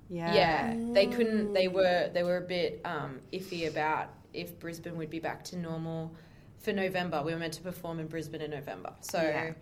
yeah 0.10 0.34
Yeah, 0.34 0.76
they 0.94 1.08
couldn't. 1.08 1.54
They 1.54 1.68
were 1.68 2.10
they 2.14 2.24
were 2.24 2.38
a 2.38 2.42
bit 2.42 2.82
um, 2.86 3.20
iffy 3.32 3.68
about 3.68 4.10
if 4.34 4.60
Brisbane 4.60 4.98
would 4.98 5.10
be 5.10 5.20
back 5.20 5.44
to 5.46 5.58
normal 5.58 6.14
for 6.60 6.74
November. 6.74 7.22
We 7.24 7.34
were 7.34 7.40
meant 7.40 7.54
to 7.54 7.62
perform 7.62 8.00
in 8.00 8.08
Brisbane 8.08 8.42
in 8.42 8.52
November. 8.52 8.94
So 9.02 9.22
Yeah. 9.22 9.54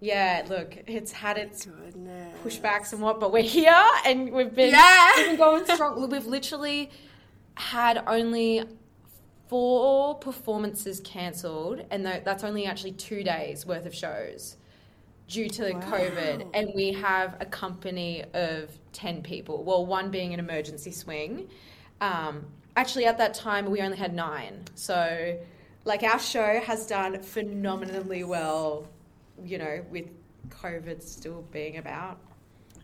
yeah, 0.00 0.46
look, 0.48 0.76
it's 0.86 1.12
had 1.12 1.38
its 1.38 1.66
Goodness. 1.66 2.34
pushbacks 2.44 2.92
and 2.92 3.02
what, 3.02 3.20
but 3.20 3.32
we're 3.32 3.42
here 3.42 3.84
and 4.06 4.32
we've 4.32 4.54
been 4.54 4.70
Yeah. 4.70 5.10
we've 5.16 5.26
been 5.26 5.36
going 5.36 5.64
strong. 5.66 6.08
We've 6.08 6.26
literally 6.26 6.90
had 7.54 8.02
only 8.06 8.64
four 9.48 10.14
performances 10.14 11.00
cancelled, 11.00 11.84
and 11.90 12.06
that's 12.06 12.44
only 12.44 12.66
actually 12.66 12.92
two 12.92 13.24
days 13.24 13.66
worth 13.66 13.84
of 13.84 13.94
shows 13.94 14.56
due 15.26 15.48
to 15.48 15.72
COVID. 15.74 16.46
And 16.54 16.70
we 16.74 16.92
have 16.92 17.36
a 17.40 17.44
company 17.46 18.24
of 18.32 18.70
ten 18.92 19.22
people. 19.22 19.64
Well, 19.64 19.84
one 19.86 20.10
being 20.10 20.32
an 20.32 20.40
emergency 20.40 20.92
swing. 20.92 21.48
Um, 22.00 22.46
actually, 22.76 23.06
at 23.06 23.18
that 23.18 23.34
time, 23.34 23.70
we 23.70 23.80
only 23.80 23.96
had 23.96 24.14
nine. 24.14 24.64
So, 24.76 25.36
like, 25.84 26.02
our 26.02 26.18
show 26.18 26.60
has 26.60 26.86
done 26.86 27.20
phenomenally 27.22 28.24
well. 28.24 28.86
You 29.42 29.58
know, 29.58 29.84
with 29.90 30.06
COVID 30.50 31.02
still 31.02 31.42
being 31.50 31.78
about. 31.78 32.18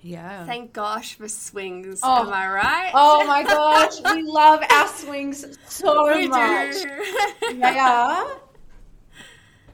yeah 0.02 0.46
Thank 0.46 0.72
gosh 0.72 1.14
for 1.16 1.28
swings. 1.28 2.00
Oh. 2.02 2.22
Am 2.26 2.32
I 2.32 2.48
right? 2.48 2.90
Oh 2.94 3.26
my 3.26 3.42
gosh, 3.42 4.00
we 4.14 4.22
love 4.40 4.62
our 4.70 4.88
swings 4.88 5.44
so 5.66 6.14
we 6.16 6.28
much. 6.28 6.74
do. 6.76 7.56
They 7.60 7.78
are, 7.78 8.40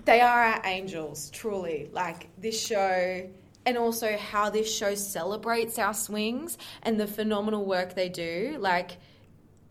they 0.04 0.20
are 0.20 0.42
our 0.42 0.60
angels, 0.64 1.30
truly. 1.30 1.88
Like 1.92 2.28
this 2.38 2.60
show, 2.60 3.28
and 3.64 3.78
also 3.78 4.16
how 4.16 4.50
this 4.50 4.74
show 4.74 4.94
celebrates 4.96 5.78
our 5.78 5.94
swings 5.94 6.58
and 6.82 6.98
the 6.98 7.06
phenomenal 7.06 7.64
work 7.64 7.94
they 7.94 8.08
do. 8.08 8.56
Like, 8.58 8.96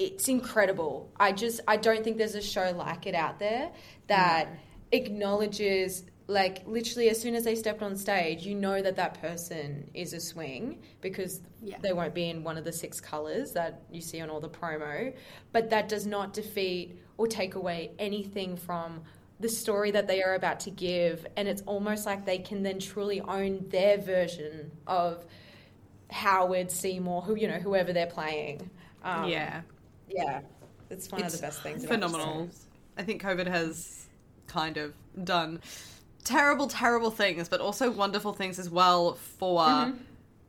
it's 0.06 0.28
incredible. 0.28 1.10
I 1.20 1.32
just 1.32 1.62
I 1.68 1.78
don't 1.78 2.04
think 2.04 2.18
there's 2.18 2.36
a 2.36 2.42
show 2.42 2.74
like 2.76 3.06
it 3.08 3.16
out 3.16 3.40
there 3.40 3.72
that 4.08 4.48
acknowledges 4.92 6.04
like 6.28 6.64
literally 6.66 7.10
as 7.10 7.20
soon 7.22 7.36
as 7.36 7.44
they 7.44 7.56
stepped 7.56 7.82
on 7.82 7.96
stage, 7.98 8.46
you 8.46 8.56
know 8.56 8.82
that 8.82 8.96
that 8.96 9.20
person 9.20 9.90
is 9.94 10.14
a 10.14 10.20
swing 10.20 10.82
because 11.02 11.42
Yeah. 11.62 11.78
they 11.82 11.92
won't 11.94 12.14
be 12.14 12.30
in 12.30 12.44
one 12.44 12.58
of 12.58 12.64
the 12.64 12.72
six 12.72 13.02
colors 13.02 13.52
that 13.54 13.82
you 13.92 14.02
see 14.02 14.22
on 14.22 14.30
all 14.30 14.40
the 14.40 14.50
promo, 14.50 15.14
but 15.52 15.70
that 15.72 15.90
does 15.90 16.06
not 16.06 16.34
defeat 16.34 16.98
or 17.18 17.28
take 17.28 17.56
away 17.56 17.92
anything 18.00 18.56
from 18.56 19.02
the 19.42 19.50
story 19.50 19.92
that 19.92 20.08
they 20.08 20.22
are 20.24 20.36
about 20.36 20.60
to 20.62 20.70
give 20.72 21.26
and 21.36 21.48
it's 21.48 21.64
almost 21.64 22.06
like 22.06 22.26
they 22.26 22.38
can 22.38 22.64
then 22.64 22.80
truly 22.80 23.20
own 23.22 23.66
their 23.70 23.98
version 23.98 24.72
of 24.88 25.26
Howard 26.12 26.72
Seymour 26.72 27.22
who 27.24 27.36
you 27.36 27.48
know 27.48 27.60
whoever 27.60 27.92
they're 27.94 28.06
playing. 28.08 28.70
Um, 29.04 29.28
yeah. 29.30 29.62
Yeah, 30.14 30.42
it's 30.90 31.12
one 31.12 31.22
It's 31.24 31.34
of 31.34 31.42
the 31.42 31.48
best 31.48 31.62
things. 31.62 31.86
Phenomenal. 31.86 32.50
I 32.98 33.04
think 33.04 33.22
COVID 33.22 33.48
has 33.48 34.08
kind 34.48 34.78
of 34.78 34.94
done 35.24 35.62
terrible, 36.24 36.68
terrible 36.68 37.10
things, 37.12 37.50
but 37.50 37.62
also 37.62 37.90
wonderful 37.90 38.34
things 38.34 38.60
as 38.60 38.70
well 38.70 39.16
for, 39.16 39.62
Mm-hmm. 39.62 39.98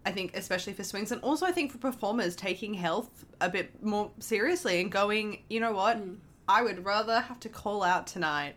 I 0.05 0.11
think, 0.11 0.37
especially 0.37 0.73
for 0.73 0.83
swings, 0.83 1.13
and 1.13 1.23
also 1.23 1.47
I 1.47 1.53
think 1.53 1.71
for 1.71 1.79
performers 1.79 2.35
taking 2.35 2.75
health 2.75 3.25
a 3.41 3.49
bit 3.49 3.83
more 3.83 4.11
seriously 4.19 4.81
and 4.81 4.91
going, 4.91 5.45
you 5.49 5.61
know 5.61 5.73
what, 5.73 5.97
Mm. 5.99 6.17
I 6.49 6.63
would 6.63 6.85
rather 6.85 7.21
have 7.21 7.39
to 7.41 7.49
call 7.49 7.85
out 7.85 8.09
tonight 8.09 8.57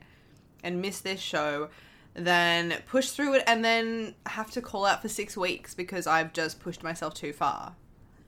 and 0.64 0.82
miss 0.82 1.02
this 1.02 1.20
show 1.22 1.70
than 2.16 2.74
push 2.88 3.10
through 3.12 3.36
it 3.36 3.44
and 3.46 3.64
then 3.64 4.16
have 4.26 4.50
to 4.52 4.62
call 4.62 4.86
out 4.86 5.04
for 5.04 5.08
six 5.08 5.38
weeks 5.38 5.76
because 5.76 6.08
I've 6.08 6.34
just 6.34 6.60
pushed 6.60 6.82
myself 6.82 7.14
too 7.14 7.32
far. 7.32 7.76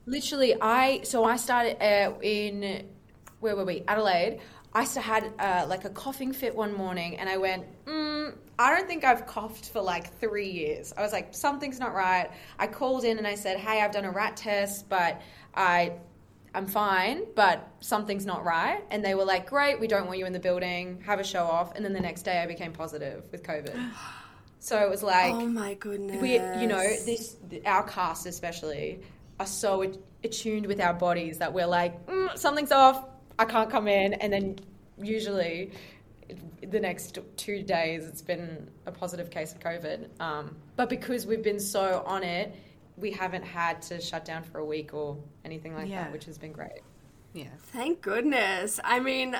Literally, 0.08 0.54
I 0.58 1.02
so 1.02 1.24
I 1.24 1.36
started 1.36 1.82
uh, 1.82 2.18
in 2.22 2.86
where 3.40 3.54
were 3.54 3.66
we? 3.66 3.84
Adelaide. 3.86 4.40
I 4.72 4.84
had 4.84 5.32
uh, 5.38 5.66
like 5.68 5.84
a 5.84 5.90
coughing 5.90 6.32
fit 6.32 6.54
one 6.54 6.74
morning, 6.74 7.18
and 7.18 7.28
I 7.28 7.36
went. 7.36 7.64
Mm, 7.84 8.34
I 8.58 8.74
don't 8.74 8.88
think 8.88 9.04
I've 9.04 9.26
coughed 9.26 9.68
for 9.68 9.82
like 9.82 10.18
three 10.18 10.50
years. 10.50 10.94
I 10.96 11.02
was 11.02 11.12
like, 11.12 11.34
something's 11.34 11.78
not 11.78 11.94
right. 11.94 12.30
I 12.58 12.66
called 12.66 13.04
in 13.04 13.18
and 13.18 13.26
I 13.26 13.34
said, 13.34 13.58
hey, 13.58 13.80
I've 13.82 13.92
done 13.92 14.04
a 14.04 14.10
rat 14.10 14.36
test, 14.36 14.88
but 14.88 15.20
I. 15.54 15.92
I'm 16.54 16.66
fine, 16.66 17.24
but 17.36 17.68
something's 17.80 18.24
not 18.24 18.42
right. 18.42 18.82
And 18.90 19.04
they 19.04 19.14
were 19.14 19.26
like, 19.26 19.46
Great, 19.50 19.78
we 19.78 19.86
don't 19.86 20.06
want 20.06 20.18
you 20.18 20.24
in 20.24 20.32
the 20.32 20.40
building, 20.40 21.02
have 21.04 21.20
a 21.20 21.24
show 21.24 21.44
off. 21.44 21.76
And 21.76 21.84
then 21.84 21.92
the 21.92 22.00
next 22.00 22.22
day 22.22 22.38
I 22.38 22.46
became 22.46 22.72
positive 22.72 23.22
with 23.30 23.42
COVID. 23.42 23.78
So 24.60 24.76
it 24.82 24.90
was 24.90 25.04
like, 25.04 25.32
Oh 25.34 25.46
my 25.46 25.74
goodness. 25.74 26.20
we 26.20 26.32
you 26.32 26.66
know 26.66 26.82
this 26.82 27.36
our 27.64 27.84
cast 27.84 28.26
especially 28.26 29.02
are 29.40 29.46
so 29.46 29.92
attuned 30.24 30.66
with 30.66 30.80
our 30.80 30.94
bodies 30.94 31.38
that 31.38 31.52
we're 31.52 31.66
like 31.66 32.06
mm, 32.06 32.36
something's 32.36 32.72
off 32.72 33.04
i 33.38 33.44
can't 33.44 33.70
come 33.70 33.86
in 33.88 34.14
and 34.14 34.32
then 34.32 34.58
usually 35.00 35.70
the 36.62 36.80
next 36.80 37.18
two 37.36 37.62
days 37.62 38.04
it's 38.06 38.20
been 38.22 38.68
a 38.86 38.92
positive 38.92 39.30
case 39.30 39.52
of 39.52 39.60
covid 39.60 40.08
um, 40.20 40.54
but 40.76 40.88
because 40.90 41.24
we've 41.26 41.42
been 41.42 41.60
so 41.60 42.02
on 42.04 42.22
it 42.22 42.54
we 42.96 43.10
haven't 43.12 43.44
had 43.44 43.80
to 43.80 44.00
shut 44.00 44.24
down 44.24 44.42
for 44.42 44.58
a 44.58 44.64
week 44.64 44.92
or 44.92 45.16
anything 45.44 45.74
like 45.74 45.88
Yeah. 45.88 46.02
that 46.04 46.12
which 46.12 46.24
has 46.24 46.36
been 46.36 46.52
great 46.52 46.80
Yeah. 47.32 47.44
Thank 47.72 48.00
goodness. 48.00 48.80
I 48.82 48.98
mean, 49.00 49.36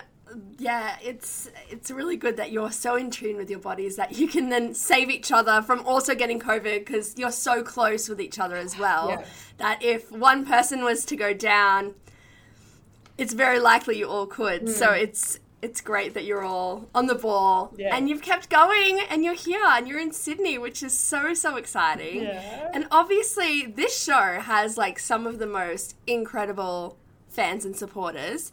yeah, 0.58 0.96
it's 1.02 1.50
it's 1.70 1.90
really 1.90 2.16
good 2.16 2.36
that 2.36 2.50
you're 2.50 2.72
so 2.72 2.96
in 2.96 3.10
tune 3.10 3.36
with 3.36 3.50
your 3.50 3.58
bodies 3.58 3.96
that 3.96 4.18
you 4.18 4.28
can 4.28 4.48
then 4.48 4.74
save 4.74 5.10
each 5.10 5.32
other 5.32 5.62
from 5.62 5.84
also 5.86 6.14
getting 6.14 6.40
COVID 6.40 6.84
because 6.84 7.16
you're 7.16 7.30
so 7.30 7.62
close 7.62 8.08
with 8.08 8.20
each 8.20 8.38
other 8.38 8.56
as 8.56 8.78
well. 8.78 9.10
Yeah. 9.10 9.24
That 9.58 9.82
if 9.82 10.10
one 10.12 10.46
person 10.46 10.84
was 10.84 11.04
to 11.06 11.16
go 11.16 11.32
down, 11.34 11.94
it's 13.16 13.32
very 13.32 13.58
likely 13.58 13.98
you 13.98 14.08
all 14.08 14.26
could. 14.26 14.68
So 14.68 14.88
hmm. 14.88 14.94
it's 14.94 15.40
it's 15.60 15.80
great 15.80 16.14
that 16.14 16.24
you're 16.24 16.44
all 16.44 16.88
on 16.94 17.06
the 17.06 17.16
ball 17.16 17.74
Yeah. 17.76 17.96
and 17.96 18.08
you've 18.08 18.22
kept 18.22 18.48
going 18.48 19.00
and 19.10 19.24
you're 19.24 19.34
here 19.34 19.64
and 19.64 19.88
you're 19.88 19.98
in 19.98 20.12
Sydney, 20.12 20.56
which 20.56 20.82
is 20.82 20.96
so 20.96 21.34
so 21.34 21.56
exciting. 21.56 22.26
And 22.26 22.86
obviously, 22.90 23.66
this 23.66 24.02
show 24.02 24.40
has 24.40 24.76
like 24.78 24.98
some 24.98 25.26
of 25.26 25.38
the 25.38 25.46
most 25.46 25.96
incredible 26.06 26.96
fans 27.28 27.64
and 27.64 27.76
supporters. 27.76 28.52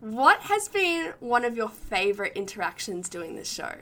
What 0.00 0.40
has 0.40 0.68
been 0.68 1.12
one 1.20 1.44
of 1.44 1.56
your 1.56 1.68
favorite 1.68 2.32
interactions 2.34 3.08
doing 3.10 3.36
this 3.36 3.50
show? 3.50 3.74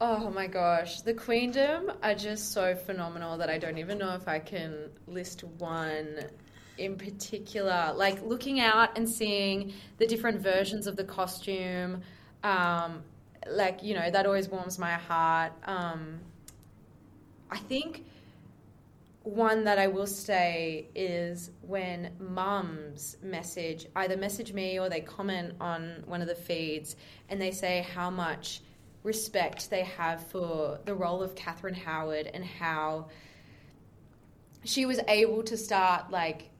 Oh 0.00 0.30
my 0.30 0.46
gosh, 0.46 1.02
the 1.02 1.12
Queendom 1.12 1.92
are 2.02 2.14
just 2.14 2.52
so 2.52 2.74
phenomenal 2.74 3.36
that 3.38 3.50
I 3.50 3.58
don't 3.58 3.76
even 3.76 3.98
know 3.98 4.14
if 4.14 4.26
I 4.26 4.38
can 4.38 4.90
list 5.06 5.44
one 5.44 6.20
in 6.78 6.96
particular. 6.96 7.92
Like 7.94 8.22
looking 8.22 8.60
out 8.60 8.96
and 8.96 9.08
seeing 9.08 9.74
the 9.98 10.06
different 10.06 10.40
versions 10.40 10.86
of 10.86 10.96
the 10.96 11.04
costume, 11.04 12.00
um, 12.42 13.02
like 13.46 13.82
you 13.82 13.94
know 13.94 14.10
that 14.10 14.24
always 14.24 14.48
warms 14.48 14.78
my 14.78 14.92
heart. 14.92 15.52
Um, 15.64 16.18
I 17.50 17.58
think 17.58 18.06
one 19.24 19.64
that 19.64 19.78
I 19.78 19.86
will 19.86 20.06
say 20.06 20.88
is 20.94 21.50
when 21.62 22.12
mums 22.18 23.16
message, 23.22 23.86
either 23.96 24.18
message 24.18 24.52
me 24.52 24.78
or 24.78 24.90
they 24.90 25.00
comment 25.00 25.54
on 25.60 26.04
one 26.06 26.20
of 26.20 26.28
the 26.28 26.34
feeds 26.34 26.94
and 27.30 27.40
they 27.40 27.50
say 27.50 27.86
how 27.94 28.10
much 28.10 28.60
respect 29.02 29.70
they 29.70 29.82
have 29.82 30.26
for 30.26 30.78
the 30.84 30.94
role 30.94 31.22
of 31.22 31.34
Catherine 31.34 31.74
Howard 31.74 32.30
and 32.32 32.44
how 32.44 33.06
she 34.64 34.84
was 34.84 35.00
able 35.08 35.42
to 35.44 35.56
start 35.56 36.10
like 36.10 36.50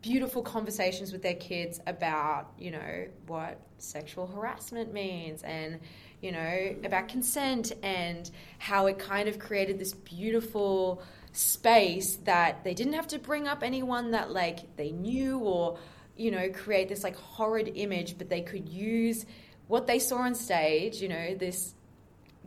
beautiful 0.00 0.42
conversations 0.42 1.12
with 1.12 1.22
their 1.22 1.34
kids 1.34 1.78
about, 1.86 2.52
you 2.58 2.70
know, 2.70 3.06
what 3.26 3.60
sexual 3.78 4.26
harassment 4.26 4.92
means 4.94 5.42
and, 5.42 5.78
you 6.22 6.32
know, 6.32 6.74
about 6.84 7.08
consent 7.08 7.72
and 7.82 8.30
how 8.58 8.86
it 8.86 8.98
kind 8.98 9.28
of 9.28 9.38
created 9.38 9.78
this 9.78 9.92
beautiful 9.92 11.02
space 11.32 12.16
that 12.24 12.62
they 12.64 12.74
didn't 12.74 12.92
have 12.92 13.08
to 13.08 13.18
bring 13.18 13.48
up 13.48 13.62
anyone 13.62 14.10
that 14.10 14.30
like 14.30 14.76
they 14.76 14.92
knew 14.92 15.38
or, 15.38 15.78
you 16.16 16.30
know, 16.30 16.50
create 16.50 16.88
this 16.88 17.02
like 17.02 17.16
horrid 17.16 17.72
image, 17.74 18.18
but 18.18 18.28
they 18.28 18.42
could 18.42 18.68
use 18.68 19.24
what 19.68 19.86
they 19.86 19.98
saw 19.98 20.18
on 20.18 20.34
stage, 20.34 21.00
you 21.00 21.08
know, 21.08 21.34
this 21.34 21.74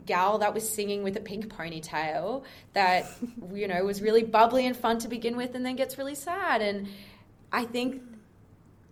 gal 0.06 0.38
that 0.38 0.54
was 0.54 0.68
singing 0.68 1.02
with 1.02 1.16
a 1.16 1.20
pink 1.20 1.48
ponytail 1.48 2.44
that 2.72 3.06
you 3.52 3.68
know 3.68 3.84
was 3.84 4.00
really 4.00 4.22
bubbly 4.22 4.66
and 4.66 4.76
fun 4.76 4.98
to 4.98 5.08
begin 5.08 5.36
with 5.36 5.54
and 5.54 5.66
then 5.66 5.76
gets 5.76 5.98
really 5.98 6.14
sad. 6.14 6.62
And 6.62 6.88
i 7.52 7.64
think 7.64 8.02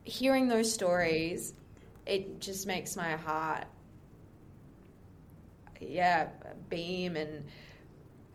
hearing 0.05 0.49
those 0.49 0.73
stories 0.73 1.55
it 2.07 2.41
just 2.41 2.67
makes 2.67 2.95
my 2.95 3.13
heart 3.13 3.65
yeah 5.81 6.29
beam 6.69 7.17
and 7.17 7.45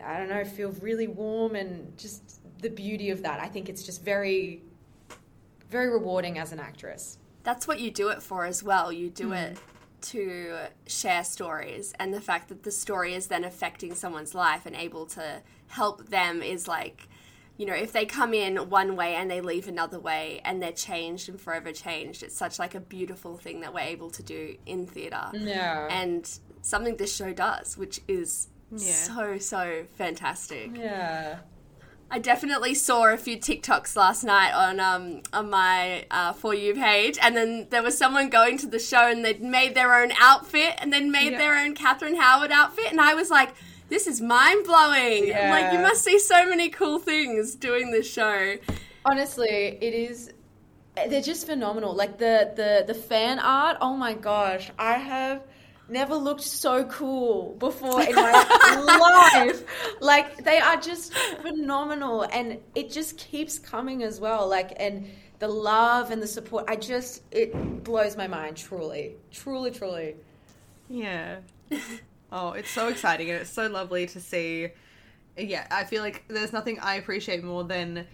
i 0.04 0.16
don't 0.16 0.28
know 0.28 0.44
feel 0.44 0.70
really 0.80 1.06
warm 1.06 1.54
and 1.54 1.96
just 1.96 2.40
the 2.60 2.70
beauty 2.70 3.10
of 3.10 3.22
that 3.22 3.40
i 3.40 3.46
think 3.46 3.68
it's 3.68 3.82
just 3.82 4.02
very 4.04 4.62
very 5.68 5.88
rewarding 5.88 6.38
as 6.38 6.52
an 6.52 6.58
actress 6.58 7.18
That's 7.42 7.66
what 7.66 7.80
you 7.80 7.90
do 7.90 8.08
it 8.08 8.22
for 8.22 8.44
as 8.44 8.62
well. 8.62 8.92
You 8.92 9.10
do 9.10 9.28
hmm. 9.28 9.32
it 9.34 9.58
to 10.02 10.56
share 10.86 11.24
stories, 11.24 11.92
and 11.98 12.12
the 12.12 12.20
fact 12.20 12.48
that 12.48 12.62
the 12.62 12.70
story 12.70 13.14
is 13.14 13.26
then 13.26 13.44
affecting 13.44 13.94
someone's 13.94 14.34
life 14.34 14.66
and 14.66 14.74
able 14.74 15.06
to 15.06 15.42
help 15.68 16.08
them 16.08 16.42
is 16.42 16.66
like, 16.66 17.08
you 17.58 17.66
know, 17.66 17.74
if 17.74 17.92
they 17.92 18.06
come 18.06 18.32
in 18.32 18.56
one 18.70 18.96
way 18.96 19.14
and 19.14 19.30
they 19.30 19.40
leave 19.40 19.68
another 19.68 19.98
way 19.98 20.40
and 20.44 20.62
they're 20.62 20.72
changed 20.72 21.28
and 21.28 21.38
forever 21.38 21.72
changed, 21.72 22.22
it's 22.22 22.36
such 22.36 22.58
like 22.58 22.74
a 22.74 22.80
beautiful 22.80 23.36
thing 23.36 23.60
that 23.60 23.74
we're 23.74 23.80
able 23.80 24.10
to 24.10 24.22
do 24.22 24.56
in 24.64 24.86
theatre. 24.86 25.28
yeah 25.34 25.86
And 25.90 26.26
something 26.62 26.96
this 26.96 27.14
show 27.14 27.34
does, 27.34 27.76
which 27.76 28.00
is 28.08 28.48
Yeah. 28.72 28.92
so, 28.92 29.38
so 29.38 29.84
fantastic. 29.96 30.76
yeah 30.76 31.38
I 32.12 32.18
definitely 32.18 32.74
saw 32.74 33.12
a 33.12 33.16
few 33.16 33.36
TikToks 33.38 33.94
last 33.94 34.24
night 34.24 34.52
on 34.52 34.80
um 34.80 35.22
on 35.32 35.48
my 35.48 36.06
uh, 36.10 36.32
for 36.32 36.52
you 36.54 36.74
page, 36.74 37.16
and 37.22 37.36
then 37.36 37.68
there 37.70 37.84
was 37.84 37.96
someone 37.96 38.28
going 38.30 38.58
to 38.58 38.66
the 38.66 38.80
show 38.80 39.08
and 39.08 39.24
they'd 39.24 39.40
made 39.40 39.76
their 39.76 39.94
own 39.94 40.10
outfit 40.18 40.74
and 40.78 40.92
then 40.92 41.12
made 41.12 41.34
their 41.34 41.56
own 41.56 41.74
Catherine 41.74 42.16
Howard 42.16 42.50
outfit, 42.50 42.90
and 42.90 43.00
I 43.00 43.14
was 43.14 43.30
like, 43.30 43.54
this 43.88 44.08
is 44.08 44.20
mind 44.20 44.64
blowing. 44.66 45.30
Like 45.30 45.72
you 45.72 45.78
must 45.78 46.02
see 46.02 46.18
so 46.18 46.48
many 46.48 46.68
cool 46.68 46.98
things 46.98 47.54
doing 47.54 47.92
this 47.92 48.10
show. 48.10 48.56
Honestly, 49.04 49.78
it 49.80 49.94
is. 49.94 50.32
They're 50.96 51.22
just 51.22 51.46
phenomenal. 51.46 51.94
Like 51.94 52.18
the 52.18 52.52
the 52.56 52.92
the 52.92 52.94
fan 52.94 53.38
art. 53.38 53.76
Oh 53.80 53.96
my 53.96 54.14
gosh, 54.14 54.72
I 54.78 54.94
have 54.94 55.42
never 55.90 56.14
looked 56.14 56.42
so 56.42 56.84
cool 56.84 57.56
before 57.58 58.02
in 58.02 58.14
my 58.14 59.32
life. 59.34 59.64
Like 60.00 60.44
they 60.44 60.58
are 60.58 60.76
just 60.76 61.12
phenomenal, 61.14 62.22
and 62.32 62.58
it 62.74 62.90
just 62.90 63.18
keeps 63.18 63.58
coming 63.58 64.02
as 64.02 64.20
well. 64.20 64.48
Like 64.48 64.72
and 64.78 65.08
the 65.38 65.48
love 65.48 66.10
and 66.10 66.22
the 66.22 66.26
support. 66.26 66.64
I 66.68 66.76
just 66.76 67.22
it 67.30 67.84
blows 67.84 68.16
my 68.16 68.26
mind. 68.26 68.56
Truly, 68.56 69.14
truly, 69.30 69.70
truly. 69.70 70.16
Yeah. 70.88 71.38
Oh, 72.32 72.52
it's 72.52 72.70
so 72.70 72.88
exciting 72.88 73.28
and 73.30 73.40
it's 73.40 73.50
so 73.50 73.66
lovely 73.66 74.06
to 74.06 74.20
see, 74.20 74.68
yeah, 75.36 75.66
I 75.70 75.84
feel 75.84 76.02
like 76.02 76.24
there's 76.28 76.52
nothing 76.52 76.78
I 76.78 76.94
appreciate 76.94 77.42
more 77.42 77.64
than 77.64 78.06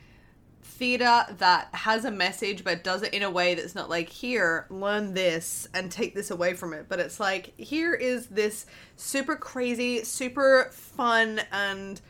theater 0.77 1.25
that 1.39 1.69
has 1.73 2.05
a 2.05 2.11
message 2.11 2.63
but 2.65 2.85
does 2.85 3.03
it 3.03 3.15
in 3.15 3.23
a 3.23 3.31
way 3.31 3.55
that's 3.55 3.75
not 3.75 3.89
like 3.89 4.09
here 4.09 4.67
learn 4.71 5.15
this 5.15 5.67
and 5.75 5.91
take 5.91 6.15
this 6.15 6.31
away 6.31 6.55
from 6.55 6.73
it. 6.73 6.87
But 6.89 7.01
it's 7.01 7.19
like 7.19 7.59
here 7.59 7.95
is 7.95 8.27
this 8.27 8.67
super 8.97 9.37
crazy 9.37 10.05
super 10.05 10.71
fun 10.73 11.41
and 11.53 12.01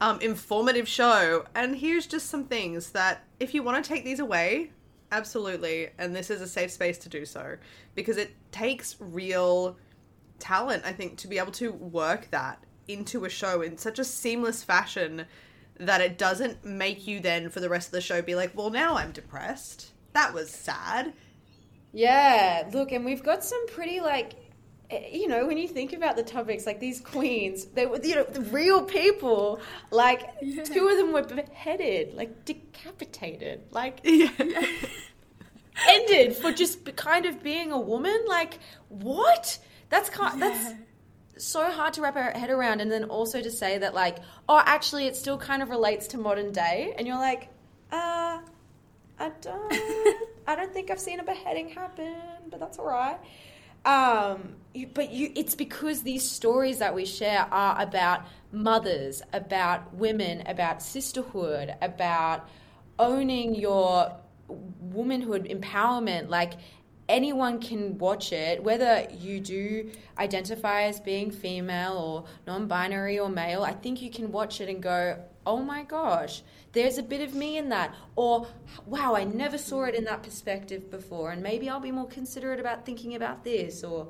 um, 0.00 0.20
informative 0.20 0.88
show 0.88 1.44
and 1.54 1.76
here's 1.76 2.06
just 2.06 2.28
some 2.28 2.44
things 2.44 2.90
that 2.90 3.24
if 3.40 3.54
you 3.54 3.62
want 3.62 3.84
to 3.84 3.88
take 3.88 4.04
these 4.04 4.20
away 4.20 4.70
absolutely 5.10 5.90
and 5.98 6.14
this 6.14 6.30
is 6.30 6.40
a 6.40 6.46
safe 6.46 6.70
space 6.70 6.98
to 6.98 7.08
do 7.08 7.24
so. 7.24 7.56
Because 7.94 8.16
it 8.16 8.34
takes 8.50 8.96
real 9.00 9.76
talent 10.42 10.82
i 10.84 10.92
think 10.92 11.16
to 11.16 11.28
be 11.28 11.38
able 11.38 11.52
to 11.52 11.70
work 11.70 12.28
that 12.32 12.58
into 12.88 13.24
a 13.24 13.28
show 13.28 13.62
in 13.62 13.78
such 13.78 14.00
a 14.00 14.04
seamless 14.04 14.64
fashion 14.64 15.24
that 15.78 16.00
it 16.00 16.18
doesn't 16.18 16.64
make 16.64 17.06
you 17.06 17.20
then 17.20 17.50
for 17.50 17.60
the 17.60 17.68
rest 17.68 17.88
of 17.88 17.92
the 17.92 18.00
show 18.00 18.22
be 18.22 18.34
like, 18.34 18.56
well, 18.56 18.70
now 18.70 18.96
I'm 18.96 19.12
depressed. 19.12 19.92
That 20.12 20.34
was 20.34 20.50
sad. 20.50 21.12
Yeah, 21.92 22.68
look, 22.72 22.92
and 22.92 23.04
we've 23.04 23.22
got 23.22 23.44
some 23.44 23.66
pretty 23.68 24.00
like 24.00 24.34
eh, 24.90 25.08
you 25.12 25.28
know, 25.28 25.46
when 25.46 25.58
you 25.58 25.68
think 25.68 25.92
about 25.92 26.16
the 26.16 26.22
topics, 26.22 26.66
like 26.66 26.80
these 26.80 27.00
queens, 27.00 27.66
they 27.66 27.86
were, 27.86 28.00
you 28.02 28.14
know, 28.14 28.24
the 28.24 28.40
real 28.40 28.82
people. 28.82 29.60
Like 29.90 30.40
two 30.40 30.88
of 30.88 30.96
them 30.96 31.12
were 31.12 31.22
beheaded, 31.22 32.14
like 32.14 32.44
decapitated, 32.44 33.62
like 33.70 34.04
ended 35.88 36.36
for 36.36 36.52
just 36.52 36.96
kind 36.96 37.26
of 37.26 37.42
being 37.42 37.72
a 37.72 37.80
woman. 37.80 38.24
Like 38.26 38.58
what? 38.88 39.58
That's 39.90 40.08
kind. 40.08 40.40
That's 40.40 40.74
so 41.36 41.70
hard 41.70 41.94
to 41.94 42.02
wrap 42.02 42.16
our 42.16 42.30
head 42.30 42.50
around, 42.50 42.80
and 42.80 42.90
then 42.90 43.04
also 43.04 43.40
to 43.40 43.50
say 43.50 43.78
that, 43.78 43.94
like, 43.94 44.18
oh, 44.48 44.62
actually, 44.64 45.06
it 45.06 45.16
still 45.16 45.38
kind 45.38 45.62
of 45.62 45.70
relates 45.70 46.08
to 46.08 46.18
modern 46.18 46.52
day, 46.52 46.94
and 46.96 47.06
you're 47.06 47.16
like, 47.16 47.48
uh, 47.90 48.38
I 49.18 49.32
don't, 49.40 49.74
I 50.46 50.54
don't 50.56 50.72
think 50.72 50.90
I've 50.90 51.00
seen 51.00 51.20
a 51.20 51.24
beheading 51.24 51.68
happen, 51.68 52.14
but 52.50 52.60
that's 52.60 52.78
all 52.78 52.86
right. 52.86 53.18
Um, 53.84 54.54
you, 54.74 54.86
but 54.86 55.10
you, 55.10 55.32
it's 55.34 55.54
because 55.54 56.02
these 56.02 56.28
stories 56.28 56.78
that 56.78 56.94
we 56.94 57.04
share 57.04 57.46
are 57.50 57.80
about 57.80 58.22
mothers, 58.52 59.22
about 59.32 59.94
women, 59.94 60.46
about 60.46 60.82
sisterhood, 60.82 61.74
about 61.82 62.48
owning 62.98 63.54
your 63.54 64.14
womanhood 64.80 65.46
empowerment. 65.46 66.28
Like 66.28 66.54
anyone 67.08 67.60
can 67.60 67.98
watch 67.98 68.32
it, 68.32 68.62
whether 68.62 69.06
you 69.10 69.40
do 69.40 69.90
identify 70.18 70.82
as 70.82 71.00
being 71.00 71.30
female 71.30 71.94
or 71.94 72.24
non 72.46 72.66
binary 72.66 73.18
or 73.18 73.28
male. 73.28 73.62
I 73.62 73.72
think 73.72 74.02
you 74.02 74.10
can 74.10 74.32
watch 74.32 74.60
it 74.60 74.68
and 74.68 74.82
go, 74.82 75.18
oh 75.46 75.62
my 75.62 75.82
gosh, 75.82 76.42
there's 76.72 76.98
a 76.98 77.02
bit 77.02 77.20
of 77.20 77.34
me 77.34 77.58
in 77.58 77.68
that. 77.70 77.94
Or, 78.16 78.46
wow, 78.86 79.14
I 79.14 79.24
never 79.24 79.58
saw 79.58 79.84
it 79.84 79.94
in 79.94 80.04
that 80.04 80.22
perspective 80.22 80.90
before, 80.90 81.30
and 81.32 81.42
maybe 81.42 81.68
I'll 81.68 81.80
be 81.80 81.92
more 81.92 82.08
considerate 82.08 82.60
about 82.60 82.86
thinking 82.86 83.14
about 83.14 83.44
this. 83.44 83.84
Or, 83.84 84.08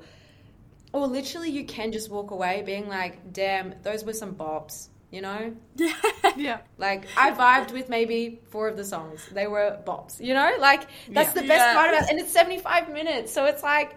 or 0.91 1.07
literally, 1.07 1.49
you 1.49 1.65
can 1.65 1.91
just 1.91 2.09
walk 2.09 2.31
away 2.31 2.63
being 2.65 2.87
like, 2.87 3.33
damn, 3.33 3.75
those 3.81 4.03
were 4.03 4.13
some 4.13 4.35
bops. 4.35 4.89
You 5.13 5.21
know, 5.21 5.53
Yeah. 5.75 5.93
yeah. 6.37 6.57
like 6.79 7.05
I 7.15 7.29
vibed 7.31 7.71
with 7.71 7.87
maybe 7.87 8.41
four 8.49 8.67
of 8.67 8.75
the 8.77 8.83
songs. 8.83 9.19
They 9.31 9.45
were 9.45 9.77
bops. 9.85 10.19
You 10.19 10.33
know, 10.33 10.49
like 10.59 10.87
that's 11.07 11.35
Yeah. 11.35 11.41
the 11.41 11.47
best 11.47 11.65
Yeah. 11.67 11.73
part 11.75 11.89
about, 11.93 12.09
and 12.09 12.19
it's 12.19 12.31
seventy 12.33 12.57
five 12.57 12.91
minutes, 12.91 13.31
so 13.31 13.45
it's 13.45 13.61
like 13.61 13.95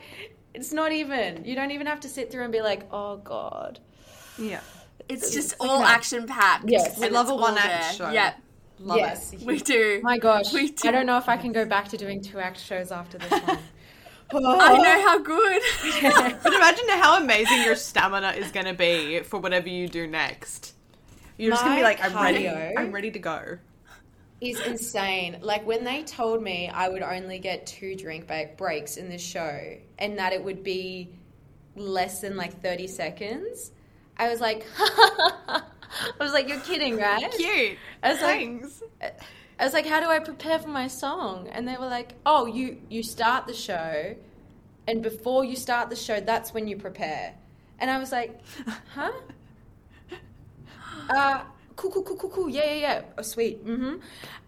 it's 0.52 0.72
not 0.74 0.92
even. 0.92 1.42
You 1.46 1.54
don't 1.54 1.70
even 1.70 1.86
have 1.86 2.00
to 2.00 2.08
sit 2.16 2.30
through 2.30 2.44
and 2.44 2.52
be 2.52 2.60
like, 2.60 2.82
oh 2.92 3.16
god. 3.16 3.80
Yeah. 4.38 4.60
It's 5.08 5.32
just 5.32 5.54
all 5.58 5.82
action 5.84 6.26
packed. 6.26 6.64
Yes. 6.68 6.98
We 7.00 7.08
love 7.08 7.30
a 7.30 7.34
one 7.34 7.56
act 7.56 7.94
show. 7.96 8.10
Yeah, 8.10 8.34
Love 8.78 8.98
yes, 8.98 9.32
it. 9.32 9.40
we 9.40 9.58
do. 9.58 10.00
My 10.02 10.18
gosh, 10.18 10.52
We 10.52 10.70
do. 10.72 10.86
I 10.88 10.92
don't 10.92 11.06
know 11.06 11.16
if 11.16 11.30
I 11.30 11.38
can 11.38 11.52
go 11.52 11.64
back 11.64 11.88
to 11.88 11.96
doing 11.96 12.20
two 12.22 12.38
act 12.40 12.60
shows 12.60 12.92
after 12.92 13.16
this 13.16 13.30
one. 13.30 13.58
I 14.34 14.76
know 14.86 14.98
how 15.08 15.18
good. 15.18 15.62
But 16.42 16.52
imagine 16.52 16.88
how 16.90 17.16
amazing 17.22 17.62
your 17.62 17.76
stamina 17.76 18.32
is 18.32 18.50
going 18.50 18.66
to 18.66 18.74
be 18.74 19.20
for 19.20 19.40
whatever 19.40 19.68
you 19.68 19.88
do 19.88 20.06
next. 20.06 20.74
You're 21.38 21.52
just 21.52 21.64
to 21.64 21.74
be 21.74 21.82
like, 21.82 22.02
I'm 22.02 22.14
ready. 22.22 22.48
I'm 22.48 22.92
ready 22.92 23.10
to 23.10 23.18
go. 23.18 23.58
is 24.40 24.60
insane. 24.60 25.38
Like 25.40 25.66
when 25.66 25.84
they 25.84 26.02
told 26.02 26.42
me 26.42 26.68
I 26.68 26.88
would 26.88 27.02
only 27.02 27.38
get 27.38 27.66
two 27.66 27.94
drink 27.96 28.30
breaks 28.56 28.96
in 28.96 29.08
this 29.08 29.22
show 29.22 29.76
and 29.98 30.18
that 30.18 30.32
it 30.32 30.42
would 30.42 30.62
be 30.62 31.10
less 31.74 32.20
than 32.20 32.36
like 32.36 32.62
30 32.62 32.86
seconds, 32.86 33.72
I 34.18 34.28
was 34.28 34.40
like, 34.40 34.66
I 34.78 35.62
was 36.20 36.32
like, 36.32 36.48
you're 36.48 36.60
kidding, 36.60 36.96
right? 36.96 37.30
Cute. 37.36 37.78
I 38.02 38.12
was 38.12 38.22
like, 38.22 39.12
I 39.58 39.64
was 39.64 39.72
like, 39.72 39.86
how 39.86 40.00
do 40.00 40.06
I 40.06 40.18
prepare 40.18 40.58
for 40.58 40.68
my 40.68 40.86
song? 40.86 41.48
And 41.50 41.66
they 41.66 41.76
were 41.76 41.86
like, 41.86 42.14
oh, 42.24 42.46
you 42.46 42.78
you 42.88 43.02
start 43.02 43.46
the 43.46 43.54
show, 43.54 44.14
and 44.86 45.02
before 45.02 45.44
you 45.44 45.56
start 45.56 45.90
the 45.90 45.96
show, 45.96 46.20
that's 46.20 46.52
when 46.52 46.66
you 46.68 46.76
prepare. 46.76 47.34
And 47.78 47.90
I 47.90 47.98
was 47.98 48.12
like, 48.12 48.38
huh? 48.94 49.12
Uh, 51.08 51.42
cool, 51.76 51.90
cool, 51.90 52.02
cool, 52.02 52.16
cool, 52.16 52.30
cool. 52.30 52.48
Yeah, 52.48 52.64
yeah, 52.64 52.74
yeah. 52.74 53.02
Oh, 53.18 53.22
sweet. 53.22 53.64
Mm-hmm. 53.66 53.84
Um, 53.84 54.00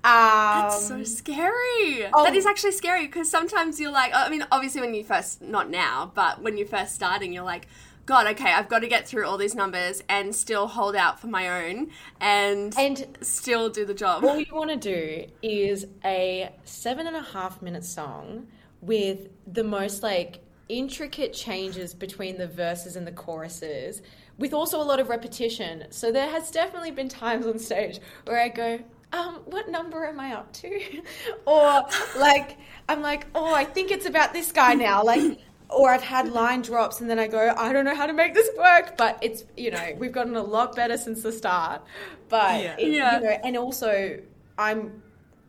That's 0.05 0.87
so 0.87 1.03
scary. 1.05 2.07
oh. 2.13 2.25
That 2.25 2.35
is 2.35 2.47
actually 2.47 2.73
scary 2.73 3.07
because 3.07 3.31
sometimes 3.31 3.79
you're 3.81 3.91
like, 3.91 4.13
I 4.15 4.29
mean, 4.29 4.45
obviously 4.51 4.81
when 4.81 4.95
you 4.95 5.05
first, 5.05 5.43
not 5.43 5.71
now, 5.71 6.13
but 6.15 6.43
when 6.43 6.57
you're 6.57 6.67
first 6.67 6.95
starting, 6.95 7.33
you're 7.33 7.45
like, 7.45 7.67
God, 8.07 8.27
okay, 8.29 8.51
I've 8.53 8.71
got 8.71 8.79
to 8.79 8.89
get 8.89 9.07
through 9.07 9.27
all 9.27 9.37
these 9.37 9.55
numbers 9.55 10.03
and 10.09 10.35
still 10.35 10.67
hold 10.67 10.97
out 10.97 11.21
for 11.21 11.27
my 11.27 11.67
own 11.67 11.91
and, 12.21 12.75
And- 12.79 13.19
still 13.21 13.69
do 13.69 13.85
the 13.85 13.93
job. 13.93 14.25
all 14.25 14.39
you 14.41 14.47
want 14.55 14.71
to 14.71 14.77
do 14.77 15.27
is 15.43 15.87
a 16.05 16.51
seven 16.65 17.07
and 17.07 17.17
a 17.17 17.21
half 17.23 17.61
minute 17.61 17.85
song 17.85 18.47
with 18.81 19.29
the 19.47 19.65
most 19.65 20.03
like 20.03 20.39
intricate 20.71 21.33
changes 21.35 21.93
between 21.93 22.39
the 22.39 22.47
verses 22.47 22.97
and 22.97 23.07
the 23.07 23.13
choruses 23.13 24.01
with 24.39 24.53
also 24.55 24.81
a 24.81 24.85
lot 24.85 25.01
of 25.01 25.09
repetition 25.09 25.85
so 25.91 26.11
there 26.13 26.29
has 26.31 26.51
definitely 26.51 26.91
been 26.91 27.09
times 27.09 27.47
on 27.47 27.59
stage 27.59 27.99
where 28.25 28.41
i 28.41 28.49
go 28.49 28.79
um, 29.11 29.37
what 29.47 29.71
number 29.71 30.05
am 30.05 30.21
I 30.21 30.35
up 30.35 30.53
to? 30.53 31.03
or 31.47 31.83
like, 32.19 32.59
I'm 32.91 33.01
like, 33.01 33.27
oh, 33.35 33.55
I 33.55 33.65
think 33.65 33.91
it's 33.91 34.05
about 34.05 34.35
this 34.35 34.53
guy 34.53 34.75
now. 34.75 35.03
Like, 35.03 35.39
or 35.71 35.89
I've 35.91 36.03
had 36.03 36.29
line 36.31 36.61
drops 36.61 37.01
and 37.01 37.09
then 37.09 37.19
I 37.19 37.27
go, 37.27 37.55
I 37.57 37.73
don't 37.73 37.87
know 37.87 37.95
how 37.95 38.07
to 38.07 38.13
make 38.13 38.35
this 38.35 38.51
work. 38.59 38.99
But 38.99 39.19
it's, 39.23 39.45
you 39.57 39.71
know, 39.71 39.95
we've 39.97 40.13
gotten 40.13 40.37
a 40.37 40.43
lot 40.43 40.77
better 40.77 40.99
since 40.99 41.23
the 41.23 41.33
start. 41.33 41.81
But, 42.29 42.63
Yeah. 42.63 42.77
it- 42.79 42.93
Yeah. 42.93 43.17
you 43.19 43.25
know, 43.25 43.31
and 43.45 43.57
also 43.57 44.21
I'm 44.59 45.03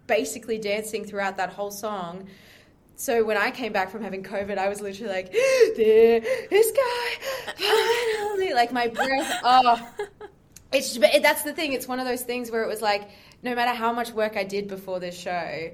basically 0.07 0.57
dancing 0.57 1.03
throughout 1.03 1.35
that 1.35 1.49
whole 1.51 1.71
song. 1.71 2.29
So 2.99 3.23
when 3.23 3.37
I 3.37 3.49
came 3.51 3.71
back 3.71 3.91
from 3.91 4.01
having 4.03 4.23
COVID, 4.23 4.57
I 4.57 4.67
was 4.67 4.81
literally 4.81 5.13
like, 5.13 5.31
there, 5.77 6.19
this 6.49 6.71
guy, 6.71 7.53
finally. 7.57 8.53
Like 8.53 8.73
my 8.73 8.87
breath, 8.87 9.39
oh. 9.41 9.89
It's 10.73 10.97
but 10.97 11.13
it- 11.15 11.23
that's 11.23 11.43
the 11.43 11.53
thing. 11.53 11.71
It's 11.71 11.87
one 11.87 11.99
of 12.01 12.05
those 12.05 12.23
things 12.23 12.51
where 12.51 12.61
it 12.61 12.67
was 12.67 12.81
like, 12.81 13.09
no 13.41 13.55
matter 13.55 13.73
how 13.73 13.93
much 13.93 14.11
work 14.11 14.35
I 14.35 14.43
did 14.43 14.67
before 14.67 14.99
this 14.99 15.17
show, 15.17 15.71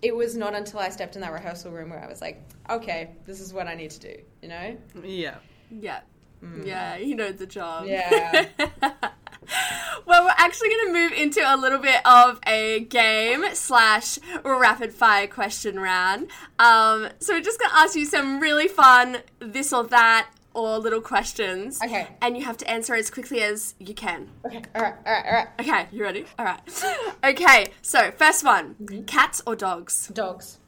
it 0.00 0.14
was 0.14 0.36
not 0.36 0.54
until 0.54 0.78
I 0.78 0.90
stepped 0.90 1.16
in 1.16 1.22
that 1.22 1.32
rehearsal 1.32 1.72
room 1.72 1.90
where 1.90 1.98
I 2.02 2.06
was 2.06 2.20
like, 2.20 2.40
okay, 2.70 3.10
this 3.26 3.40
is 3.40 3.52
what 3.52 3.66
I 3.66 3.74
need 3.74 3.90
to 3.90 4.00
do. 4.00 4.16
You 4.42 4.48
know? 4.48 4.76
Yeah. 5.02 5.38
Yeah. 5.72 6.00
Mm. 6.40 6.66
Yeah, 6.66 6.96
you 6.98 7.16
know 7.16 7.32
the 7.32 7.46
job. 7.46 7.86
Yeah. 7.86 8.46
well, 10.06 10.24
we're 10.24 10.34
actually 10.36 10.70
going 10.70 10.86
to 10.86 10.92
move 10.92 11.12
into 11.12 11.40
a 11.40 11.56
little 11.56 11.78
bit 11.78 12.04
of 12.06 12.40
a 12.46 12.80
game 12.80 13.44
slash 13.54 14.18
rapid 14.44 14.92
fire 14.92 15.26
question 15.26 15.78
round. 15.78 16.28
Um, 16.58 17.08
so 17.18 17.34
we're 17.34 17.40
just 17.40 17.58
going 17.58 17.70
to 17.70 17.76
ask 17.76 17.96
you 17.96 18.06
some 18.06 18.40
really 18.40 18.68
fun 18.68 19.18
this 19.40 19.72
or 19.72 19.84
that 19.84 20.30
or 20.54 20.78
little 20.78 21.00
questions. 21.00 21.80
Okay. 21.82 22.06
And 22.22 22.36
you 22.36 22.44
have 22.44 22.56
to 22.58 22.70
answer 22.70 22.94
as 22.94 23.10
quickly 23.10 23.42
as 23.42 23.74
you 23.78 23.92
can. 23.92 24.30
Okay. 24.46 24.62
All 24.74 24.82
right. 24.82 24.94
All 25.04 25.12
right. 25.12 25.26
All 25.26 25.32
right. 25.32 25.48
Okay, 25.60 25.88
you 25.90 26.02
ready? 26.02 26.24
All 26.38 26.44
right. 26.44 26.60
Okay, 27.24 27.68
so 27.80 28.10
first 28.10 28.44
one 28.44 28.74
mm-hmm. 28.74 29.04
cats 29.04 29.42
or 29.46 29.56
dogs? 29.56 30.08
Dogs. 30.08 30.58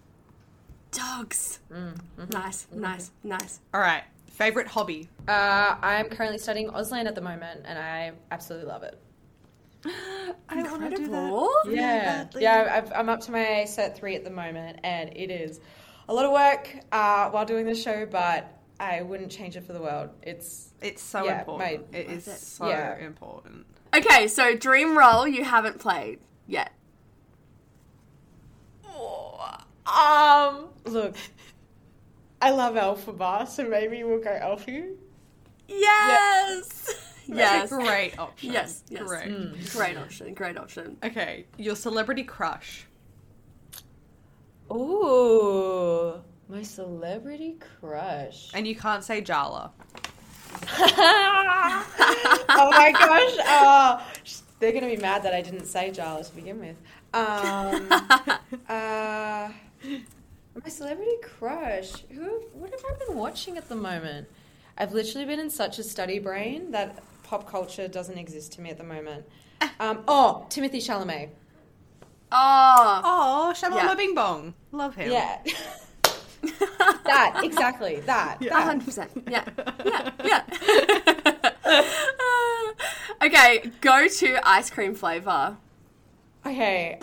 Dogs. 0.91 1.59
Mm, 1.71 1.77
mm-hmm. 1.77 2.23
Mm-hmm. 2.23 2.33
Nice, 2.33 2.67
nice, 2.73 3.11
nice. 3.23 3.61
All 3.75 3.81
right. 3.81 4.05
Favorite 4.37 4.67
hobby? 4.67 5.09
Uh, 5.27 5.77
I'm 5.81 6.11
currently 6.11 6.37
studying 6.37 6.69
Auslan 6.69 7.07
at 7.07 7.15
the 7.15 7.23
moment, 7.23 7.63
and 7.65 7.79
I 7.79 8.13
absolutely 8.31 8.69
love 8.69 8.83
it. 8.83 8.99
I 10.51 10.63
want 10.63 10.83
to 10.83 10.91
do 10.91 11.09
that. 11.09 11.23
Incredible. 11.25 11.51
Yeah, 11.71 12.05
badly. 12.05 12.43
yeah. 12.43 12.69
I've, 12.71 12.93
I'm 12.95 13.09
up 13.09 13.21
to 13.21 13.33
my 13.33 13.65
set 13.65 13.97
three 13.97 14.15
at 14.15 14.25
the 14.25 14.31
moment, 14.31 14.81
and 14.85 15.09
it 15.17 15.31
is 15.31 15.61
a 16.11 16.13
lot 16.13 16.27
of 16.27 16.33
work 16.33 16.69
uh, 16.93 17.31
while 17.31 17.47
doing 17.47 17.65
the 17.65 17.75
show, 17.75 18.05
but 18.05 18.53
I 18.79 19.01
wouldn't 19.01 19.31
change 19.33 19.57
it 19.57 19.65
for 19.65 19.73
the 19.73 19.81
world. 19.81 20.11
It's 20.23 20.69
It's 20.83 21.01
so 21.03 21.25
Yeah, 21.25 21.39
important. 21.39 21.91
mate. 21.93 21.99
it 21.99 22.11
is 22.11 22.25
so 22.27 22.69
Yeah. 22.69 22.99
important. 22.99 23.65
Okay, 23.95 24.29
so 24.29 24.55
dream 24.55 24.99
role 24.99 25.27
you 25.27 25.45
haven't 25.45 25.79
played 25.81 26.19
yet. 26.47 26.73
um. 29.87 30.69
Look, 30.85 31.17
I 32.41 32.51
love 32.51 32.75
Elphaba, 32.75 33.49
so 33.49 33.65
maybe 33.65 34.05
we'll 34.05 34.21
go 34.21 34.31
Elphie. 34.31 34.95
Yes! 35.69 37.03
Yes. 37.29 37.71
Great 37.71 38.17
option. 38.21 38.53
Yes. 38.53 38.85
Yes. 38.89 39.03
Great. 39.03 39.73
Great 39.73 39.97
option. 39.97 40.33
Great 40.33 40.57
option. 40.57 40.97
Okay, 41.03 41.47
your 41.59 41.75
celebrity 41.75 42.23
crush. 42.23 42.87
Ooh, 44.73 46.21
my 46.49 46.63
celebrity 46.63 47.57
crush. 47.81 48.51
And 48.55 48.67
you 48.67 48.77
can't 48.77 49.03
say 49.03 49.21
Jala. 49.21 49.73
oh 50.79 52.71
my 52.71 52.93
gosh. 52.93 53.37
Oh, 53.45 54.07
they're 54.59 54.73
going 54.73 54.89
to 54.89 54.97
be 54.97 55.03
mad 55.03 55.23
that 55.23 55.35
I 55.35 55.43
didn't 55.43 55.67
say 55.67 55.91
Jala 55.91 56.25
to 56.25 56.35
begin 56.35 56.61
with. 56.61 56.77
Um, 57.13 57.89
uh, 58.69 59.51
my 60.63 60.71
celebrity 60.71 61.17
crush. 61.23 61.93
Who? 62.11 62.43
What 62.53 62.71
have 62.71 62.81
I 62.85 63.07
been 63.07 63.17
watching 63.17 63.57
at 63.57 63.69
the 63.69 63.77
moment? 63.77 64.29
I've 64.79 64.93
literally 64.93 65.27
been 65.27 65.41
in 65.41 65.51
such 65.51 65.79
a 65.79 65.83
study 65.83 66.19
brain 66.19 66.71
that 66.73 67.03
pop 67.23 67.51
culture 67.51 67.89
doesn't 67.89 68.19
exist 68.19 68.53
to 68.53 68.61
me 68.61 68.71
at 68.71 68.79
the 68.79 68.85
moment. 68.85 69.27
Um, 69.81 70.05
oh, 70.07 70.45
Timothy 70.51 70.79
Chalamet. 70.79 71.31
Oh. 72.31 73.01
Oh, 73.05 73.55
Shamalama 73.57 73.75
Yeah. 73.75 73.95
Bing 73.95 74.15
Bong. 74.15 74.55
Love 74.71 74.95
him. 74.95 75.11
Yeah. 75.11 75.39
that 77.05 77.41
exactly 77.43 78.01
that. 78.01 78.43
A 78.43 78.45
that. 78.45 78.65
hundred 78.65 78.85
percent. 78.85 79.11
Yeah. 79.29 79.45
Yeah. 79.85 80.11
Yeah. 80.25 80.43
okay, 83.23 83.71
go 83.81 84.09
to 84.09 84.49
ice 84.49 84.69
cream 84.69 84.95
flavor. 84.95 85.57
Okay, 86.45 87.01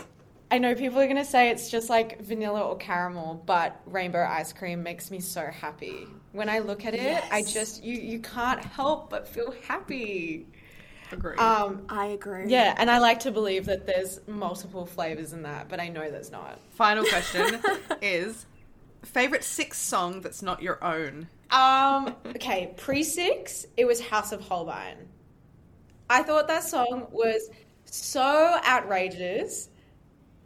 I 0.53 0.59
know 0.59 0.75
people 0.75 0.99
are 0.99 1.07
gonna 1.07 1.25
say 1.25 1.49
it's 1.49 1.71
just 1.71 1.89
like 1.89 2.21
vanilla 2.21 2.61
or 2.61 2.77
caramel, 2.77 3.41
but 3.47 3.81
rainbow 3.87 4.23
ice 4.23 4.53
cream 4.53 4.83
makes 4.83 5.09
me 5.09 5.19
so 5.19 5.47
happy. 5.47 6.05
When 6.31 6.47
I 6.47 6.59
look 6.59 6.85
at 6.85 6.93
it, 6.93 7.23
I 7.31 7.41
just 7.41 7.83
you 7.83 7.99
you 7.99 8.19
can't 8.19 8.63
help 8.63 9.09
but 9.09 9.27
feel 9.27 9.55
happy. 9.67 10.45
Agree. 11.11 11.37
Um, 11.37 11.87
I 11.89 12.05
agree. 12.05 12.49
yeah, 12.49 12.75
and 12.77 12.91
I 12.91 12.99
like 12.99 13.19
to 13.21 13.31
believe 13.31 13.65
that 13.65 13.87
there's 13.87 14.19
multiple 14.27 14.85
flavors 14.85 15.33
in 15.33 15.41
that, 15.41 15.69
but 15.69 15.79
I 15.79 15.87
know 15.87 16.11
there's 16.11 16.31
not. 16.31 16.59
Final 16.69 17.03
question 17.05 17.59
is 18.03 18.45
favorite 19.01 19.43
six 19.43 19.79
song 19.79 20.21
that's 20.21 20.43
not 20.43 20.61
your 20.61 20.83
own. 20.83 21.29
Um, 21.49 22.15
okay, 22.27 22.75
pre 22.77 23.01
six, 23.01 23.65
it 23.75 23.85
was 23.85 23.99
Haus 23.99 24.31
of 24.31 24.41
Holbein. 24.41 24.97
I 26.11 26.21
thought 26.21 26.47
that 26.47 26.63
song 26.63 27.07
was 27.11 27.49
so 27.85 28.59
outrageous 28.67 29.69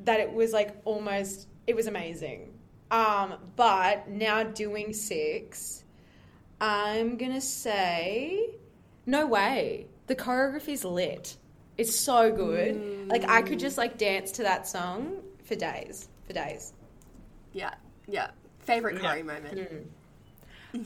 that 0.06 0.20
it 0.20 0.32
was 0.32 0.54
like 0.54 0.76
almost 0.86 1.48
it 1.66 1.76
was 1.76 1.88
amazing. 1.88 2.54
Um, 2.91 3.36
but 3.56 4.08
now 4.10 4.43
doing 4.43 4.93
six, 4.93 5.84
I'm 6.62 7.18
gonna 7.18 7.41
say 7.41 8.52
no 9.06 9.28
way. 9.28 9.88
The 10.08 10.16
choreography's 10.16 10.86
lit. 10.86 11.36
It's 11.78 11.93
so 11.95 12.32
good. 12.32 13.08
Like 13.10 13.30
I 13.30 13.41
could 13.41 13.60
just 13.60 13.78
like 13.78 13.98
dance 13.98 14.32
to 14.34 14.43
that 14.43 14.68
song 14.68 15.18
for 15.43 15.56
days. 15.56 16.08
For 16.26 16.34
days. 16.34 16.74
Yeah. 17.54 17.74
Yeah. 18.08 18.32
Favorite 18.60 19.02
Yeah. 19.02 19.16
choreo 19.18 19.26
moment. 19.26 19.88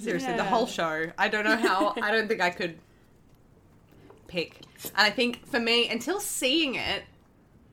Seriously, 0.01 0.33
the 0.33 0.43
whole 0.43 0.67
show. 0.67 1.11
I 1.17 1.27
don't 1.29 1.43
know 1.43 1.55
how. 1.57 1.93
I 2.01 2.11
don't 2.11 2.27
think 2.27 2.41
I 2.41 2.49
could 2.49 2.77
pick. 4.27 4.61
And 4.85 4.91
I 4.95 5.09
think 5.09 5.45
for 5.47 5.59
me, 5.59 5.89
until 5.89 6.19
seeing 6.19 6.75
it, 6.75 7.03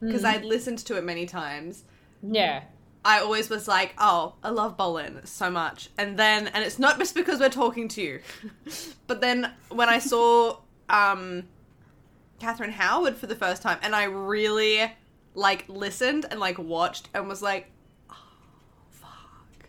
because 0.00 0.24
I'd 0.24 0.44
listened 0.44 0.78
to 0.78 0.96
it 0.96 1.04
many 1.04 1.26
times, 1.26 1.84
Yeah. 2.22 2.62
I 3.04 3.20
always 3.20 3.48
was 3.48 3.68
like, 3.68 3.94
oh, 3.96 4.34
I 4.42 4.50
love 4.50 4.76
Boleyn 4.76 5.20
so 5.24 5.50
much. 5.50 5.88
And 5.96 6.18
then, 6.18 6.48
and 6.48 6.64
it's 6.64 6.78
not 6.78 6.98
just 6.98 7.14
because 7.14 7.38
we're 7.40 7.48
talking 7.48 7.88
to 7.88 8.02
you, 8.02 8.20
but 9.06 9.20
then 9.20 9.50
when 9.70 9.88
I 9.88 9.98
saw 9.98 10.58
um, 10.88 11.44
Catherine 12.40 12.72
Howard 12.72 13.16
for 13.16 13.26
the 13.26 13.36
first 13.36 13.62
time, 13.62 13.78
and 13.82 13.94
I 13.94 14.04
really 14.04 14.92
like 15.34 15.64
listened 15.68 16.26
and 16.30 16.40
like 16.40 16.58
watched 16.58 17.08
and 17.14 17.28
was 17.28 17.40
like, 17.40 17.70
oh, 18.10 18.14
fuck. 18.90 19.68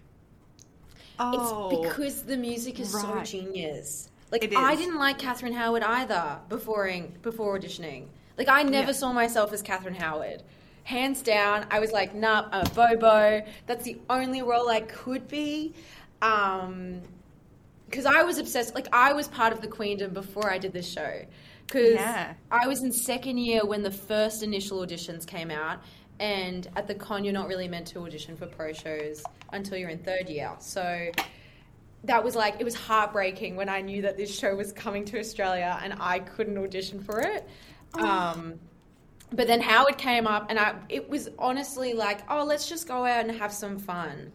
Oh, 1.20 1.70
It's 1.72 1.88
because 1.94 2.24
the 2.24 2.36
music 2.38 2.80
is 2.80 2.92
so 2.92 3.22
genius. 3.24 4.10
Like 4.32 4.54
I 4.56 4.76
didn't 4.76 4.98
like 4.98 5.18
Catherine 5.18 5.54
Howard 5.54 5.84
either 5.84 6.40
before 6.50 6.92
before 7.22 7.58
auditioning. 7.60 8.08
Like 8.40 8.48
I 8.48 8.64
never 8.64 8.88
Yeah. 8.88 8.98
saw 8.98 9.12
myself 9.14 9.52
as 9.52 9.62
Catherine 9.62 9.94
Howard. 9.96 10.42
Hands 10.86 11.22
down, 11.22 11.66
I 11.70 11.80
was 11.80 11.92
like, 11.92 12.16
nah, 12.16 12.48
I'm 12.52 12.66
a 12.66 12.70
Bobo. 12.70 13.46
That's 13.68 13.84
the 13.84 14.00
only 14.10 14.42
role 14.42 14.70
I 14.70 14.80
could 14.82 15.28
be. 15.28 15.74
Um, 16.22 17.02
because 17.88 18.06
I 18.06 18.24
was 18.24 18.38
obsessed. 18.38 18.74
Like 18.76 18.88
I 18.94 19.14
was 19.14 19.28
part 19.28 19.52
of 19.52 19.62
the 19.62 19.68
Queendom 19.68 20.14
before 20.14 20.50
I 20.50 20.58
did 20.58 20.72
this 20.74 20.90
show. 20.92 21.22
Because 21.68 21.96
Yeah. 21.96 22.34
I 22.50 22.66
was 22.68 22.82
in 22.82 22.92
second 22.94 23.40
year 23.40 23.66
when 23.66 23.84
the 23.84 23.92
first 23.92 24.42
initial 24.42 24.80
auditions 24.86 25.28
came 25.28 25.52
out, 25.52 25.80
and 26.20 26.68
at 26.76 26.88
the 26.88 26.96
con 26.96 27.24
you're 27.24 27.34
not 27.34 27.48
really 27.48 27.68
meant 27.68 27.88
to 27.88 28.00
audition 28.00 28.36
for 28.38 28.46
pro 28.48 28.72
shows 28.74 29.22
until 29.54 29.78
you're 29.78 29.90
in 29.90 30.00
third 30.00 30.30
year. 30.30 30.52
So 30.60 31.12
that 32.06 32.24
was 32.24 32.36
like 32.36 32.56
it 32.60 32.64
was 32.64 32.76
heartbreaking 32.76 33.56
when 33.58 33.68
I 33.70 33.82
knew 33.82 34.02
that 34.04 34.16
this 34.18 34.34
show 34.38 34.56
was 34.56 34.72
coming 34.72 35.04
to 35.06 35.20
Australia 35.20 35.78
and 35.84 35.94
I 36.00 36.20
couldn't 36.20 36.58
audition 36.58 37.02
for 37.04 37.20
it. 37.20 37.48
Um, 37.94 38.60
but 39.32 39.48
then 39.48 39.62
Howard 39.62 39.98
came 39.98 40.28
up, 40.28 40.48
and 40.50 40.60
I 40.60 40.76
it 40.90 41.10
was 41.10 41.30
honestly 41.38 41.94
like, 41.94 42.22
oh, 42.30 42.44
let's 42.46 42.68
just 42.68 42.88
go 42.88 43.06
out 43.06 43.26
and 43.28 43.38
have 43.40 43.54
some 43.54 43.80
fun. 43.80 44.32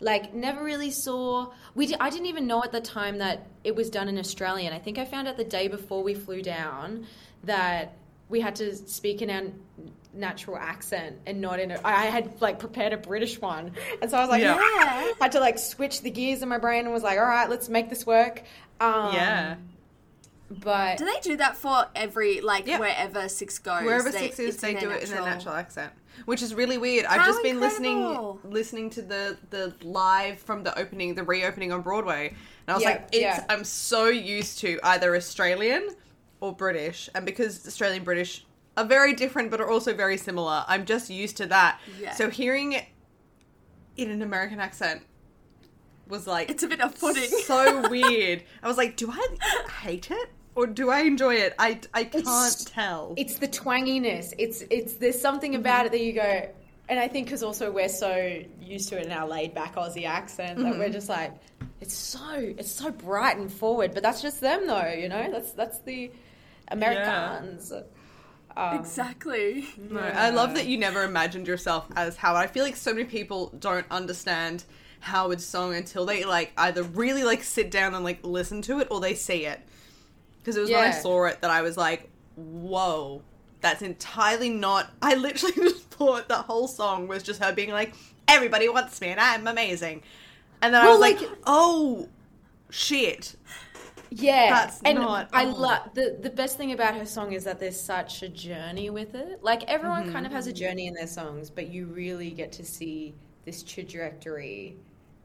Like, 0.00 0.32
never 0.32 0.62
really 0.62 0.90
saw. 0.90 1.52
We 1.74 1.94
I 1.98 2.10
didn't 2.10 2.26
even 2.26 2.46
know 2.46 2.62
at 2.62 2.72
the 2.72 2.80
time 2.80 3.18
that 3.18 3.46
it 3.64 3.74
was 3.74 3.90
done 3.90 4.08
in 4.08 4.18
Australia. 4.18 4.66
And 4.66 4.74
I 4.74 4.78
think 4.78 4.98
I 4.98 5.04
found 5.04 5.28
out 5.28 5.36
the 5.36 5.44
day 5.44 5.68
before 5.68 6.02
we 6.02 6.14
flew 6.14 6.40
down 6.40 7.06
that 7.44 7.96
we 8.28 8.40
had 8.40 8.56
to 8.56 8.76
speak 8.76 9.22
in 9.22 9.30
our 9.30 9.42
natural 10.14 10.56
accent 10.56 11.16
and 11.26 11.40
not 11.40 11.58
in 11.60 11.70
a. 11.70 11.80
I 11.84 12.04
had 12.06 12.40
like 12.40 12.58
prepared 12.58 12.92
a 12.92 12.96
British 12.96 13.40
one, 13.40 13.72
and 14.00 14.10
so 14.10 14.16
I 14.16 14.20
was 14.20 14.30
like, 14.30 14.42
Yeah. 14.42 14.56
yeah. 14.80 15.12
Had 15.20 15.32
to 15.32 15.40
like 15.40 15.58
switch 15.58 16.00
the 16.02 16.10
gears 16.10 16.42
in 16.42 16.48
my 16.48 16.58
brain 16.58 16.84
and 16.84 16.92
was 16.94 17.02
like, 17.02 17.18
all 17.18 17.24
right, 17.24 17.50
let's 17.50 17.68
make 17.68 17.90
this 17.90 18.06
work. 18.06 18.42
Um, 18.80 19.14
yeah. 19.14 19.56
But 20.50 20.96
Do 20.98 21.04
they 21.04 21.20
do 21.22 21.36
that 21.36 21.56
for 21.56 21.86
every 21.94 22.40
like 22.40 22.66
Yeah. 22.66 22.78
wherever 22.78 23.28
six 23.28 23.58
goes? 23.58 23.82
Wherever 23.82 24.10
they, 24.10 24.18
six 24.28 24.38
is, 24.38 24.56
they 24.58 24.74
do 24.74 24.90
it 24.90 25.02
in 25.02 25.10
their 25.10 25.18
natural- 25.20 25.26
natural 25.26 25.54
accent, 25.54 25.92
which 26.24 26.42
is 26.42 26.54
really 26.54 26.78
weird. 26.78 27.04
I've 27.06 27.20
How 27.20 27.26
just 27.26 27.42
been 27.42 27.60
listening 27.60 28.38
listening 28.44 28.90
to 28.90 29.02
the 29.02 29.36
the 29.50 29.74
live 29.82 30.38
from 30.38 30.62
the 30.62 30.76
opening, 30.78 31.14
the 31.14 31.22
reopening 31.24 31.70
on 31.72 31.82
Broadway, 31.82 32.28
and 32.28 32.36
I 32.68 32.74
was 32.74 32.82
Yeah, 32.82 32.88
like, 32.90 33.08
it's, 33.12 33.20
yeah. 33.20 33.44
I'm 33.48 33.64
so 33.64 34.06
used 34.06 34.58
to 34.60 34.78
either 34.82 35.14
Australian 35.14 35.88
or 36.40 36.54
British, 36.54 37.10
and 37.14 37.26
because 37.26 37.66
Australian 37.66 38.04
British 38.04 38.46
are 38.76 38.84
very 38.84 39.12
different 39.12 39.50
but 39.50 39.60
are 39.60 39.68
also 39.68 39.92
very 39.92 40.16
similar, 40.16 40.64
I'm 40.68 40.84
just 40.86 41.10
used 41.10 41.36
to 41.38 41.46
that. 41.46 41.80
So 42.16 42.30
hearing 42.30 42.72
it 42.72 42.84
in 43.96 44.08
an 44.10 44.22
American 44.22 44.60
accent 44.60 45.02
was 46.06 46.26
like 46.28 46.48
It's 46.48 46.62
a 46.62 46.68
bit 46.68 46.80
off-putting. 46.80 47.28
so 47.28 47.88
weird. 47.90 48.44
I 48.62 48.68
was 48.68 48.76
like, 48.76 48.96
do 48.96 49.10
I 49.10 49.26
hate 49.82 50.10
it 50.10 50.30
or 50.58 50.66
do 50.66 50.90
I 50.90 51.00
enjoy 51.00 51.34
it? 51.36 51.54
I 51.58 51.80
I 51.94 52.04
can't 52.04 52.24
It's- 52.26 52.64
tell. 52.64 53.14
it's 53.16 53.38
the 53.38 53.48
twanginess. 53.48 54.32
It's 54.38 54.62
it's 54.70 54.94
there's 54.94 55.20
something 55.20 55.54
about 55.54 55.86
it 55.86 55.92
that 55.92 56.00
you 56.00 56.12
go, 56.12 56.48
and 56.88 56.98
I 56.98 57.08
think 57.08 57.26
because 57.26 57.42
also 57.42 57.70
we're 57.70 57.88
so 57.88 58.40
used 58.60 58.88
to 58.90 58.98
it 58.98 59.06
in 59.06 59.12
our 59.12 59.26
laid 59.28 59.54
back 59.54 59.76
Aussie 59.76 60.06
accent 60.06 60.58
that 60.58 60.78
we're 60.78 60.90
just 60.90 61.08
like, 61.08 61.32
it's 61.80 61.94
so 61.94 62.32
it's 62.34 62.70
so 62.72 62.90
bright 62.90 63.36
and 63.36 63.52
forward. 63.52 63.94
But 63.94 64.02
that's 64.02 64.20
just 64.22 64.40
them 64.40 64.66
though, 64.66 64.88
you 64.88 65.08
know. 65.08 65.30
That's 65.30 65.52
that's 65.52 65.78
the 65.80 66.10
Americans. 66.68 67.72
Um, 68.56 68.78
Exactly. 68.80 69.68
No, 69.78 70.00
I 70.00 70.30
love 70.30 70.54
that 70.54 70.66
you 70.66 70.78
never 70.78 71.04
imagined 71.04 71.46
yourself 71.46 71.86
as 71.94 72.16
Howard. 72.16 72.42
I 72.42 72.46
feel 72.48 72.64
like 72.64 72.74
so 72.76 72.92
many 72.92 73.04
people 73.04 73.52
don't 73.58 73.86
understand 73.90 74.64
Howard's 75.00 75.46
song 75.46 75.74
until 75.76 76.04
they 76.06 76.24
like 76.24 76.50
either 76.56 76.82
really 76.82 77.22
like 77.22 77.44
sit 77.44 77.70
down 77.70 77.94
and 77.94 78.02
like 78.04 78.18
listen 78.24 78.60
to 78.62 78.80
it 78.80 78.88
or 78.90 78.98
they 79.00 79.14
see 79.14 79.46
it. 79.46 79.60
Because 80.48 80.56
it 80.56 80.60
was 80.62 80.70
when 80.70 80.80
I 80.80 80.92
saw 80.92 81.26
it 81.26 81.42
that 81.42 81.50
I 81.50 81.60
was 81.60 81.76
like, 81.76 82.08
whoa, 82.36 83.20
that's 83.60 83.82
entirely 83.82 84.48
not. 84.48 84.90
I 85.02 85.14
literally 85.14 85.54
just 85.56 85.90
thought 85.90 86.26
the 86.26 86.36
whole 86.36 86.66
song 86.68 87.06
was 87.06 87.22
just 87.22 87.42
her 87.42 87.52
being 87.52 87.70
like, 87.70 87.92
everybody 88.26 88.66
wants 88.70 88.98
me 89.02 89.08
and 89.08 89.20
I'm 89.20 89.46
amazing. 89.46 90.02
And 90.62 90.72
then 90.72 90.80
I 90.80 90.84
Well, 90.86 90.98
was 90.98 91.00
like, 91.02 91.20
like- 91.20 91.38
oh, 91.46 92.08
shit. 92.70 93.36
Yeah, 94.10 94.48
That's 94.48 94.80
and 94.86 95.00
not- 95.00 95.28
I 95.34 95.44
oh. 95.44 95.50
love 95.50 95.90
the 95.92 96.16
the 96.18 96.30
best 96.30 96.56
thing 96.56 96.72
about 96.72 96.94
her 96.96 97.04
song 97.04 97.32
is 97.34 97.44
that 97.44 97.60
there's 97.60 97.78
such 97.78 98.22
a 98.22 98.28
journey 98.30 98.88
with 98.88 99.14
it. 99.14 99.44
Like 99.44 99.64
everyone 99.64 100.04
Mm-hmm. 100.04 100.12
kind 100.12 100.24
of 100.24 100.32
has 100.32 100.46
a 100.46 100.52
journey 100.52 100.86
in 100.86 100.94
their 100.94 101.06
songs, 101.06 101.50
but 101.50 101.68
you 101.68 101.84
really 101.88 102.30
get 102.30 102.50
to 102.52 102.64
see 102.64 103.12
this 103.44 103.62
trajectory 103.62 104.76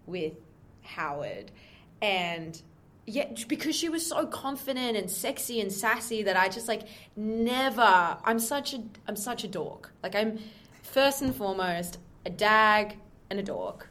with 0.05 0.33
Howard, 0.81 1.51
and 2.01 2.61
yeah, 3.05 3.27
because 3.47 3.75
she 3.75 3.89
was 3.89 4.05
so 4.05 4.25
confident 4.25 4.97
and 4.97 5.09
sexy 5.09 5.59
and 5.61 5.71
sassy 5.71 6.23
that 6.23 6.37
I 6.37 6.49
just 6.49 6.67
like 6.67 6.83
never. 7.15 8.17
I'm 8.23 8.39
such 8.39 8.73
a 8.73 8.83
I'm 9.07 9.15
such 9.15 9.43
a 9.43 9.47
dork. 9.47 9.91
Like 10.01 10.15
I'm 10.15 10.39
first 10.83 11.21
and 11.21 11.35
foremost 11.35 11.99
a 12.25 12.29
dag 12.29 12.97
and 13.29 13.39
a 13.39 13.43
dork 13.43 13.89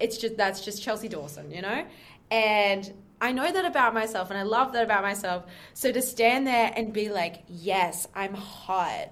it's 0.00 0.18
just 0.18 0.36
that's 0.36 0.64
just 0.64 0.82
Chelsea 0.82 1.08
Dawson, 1.08 1.50
you 1.50 1.62
know. 1.62 1.84
And 2.30 2.92
I 3.20 3.32
know 3.32 3.50
that 3.50 3.64
about 3.64 3.94
myself 3.94 4.30
and 4.30 4.38
I 4.38 4.42
love 4.42 4.72
that 4.72 4.84
about 4.84 5.02
myself. 5.02 5.44
So 5.74 5.92
to 5.92 6.02
stand 6.02 6.46
there 6.46 6.72
and 6.74 6.92
be 6.92 7.08
like, 7.08 7.44
yes, 7.48 8.08
I'm 8.14 8.34
hot, 8.34 9.10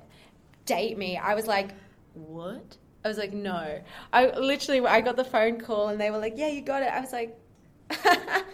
date 0.66 0.98
me, 0.98 1.16
I 1.16 1.34
was 1.34 1.46
like, 1.46 1.70
what? 2.14 2.76
I 3.04 3.08
was 3.08 3.18
like, 3.18 3.32
no. 3.32 3.80
I 4.12 4.26
literally, 4.36 4.86
I 4.86 5.00
got 5.00 5.16
the 5.16 5.24
phone 5.24 5.60
call 5.60 5.88
and 5.88 6.00
they 6.00 6.10
were 6.10 6.18
like, 6.18 6.34
yeah, 6.36 6.48
you 6.48 6.60
got 6.60 6.82
it. 6.82 6.92
I 6.92 7.00
was 7.00 7.12
like, 7.12 7.38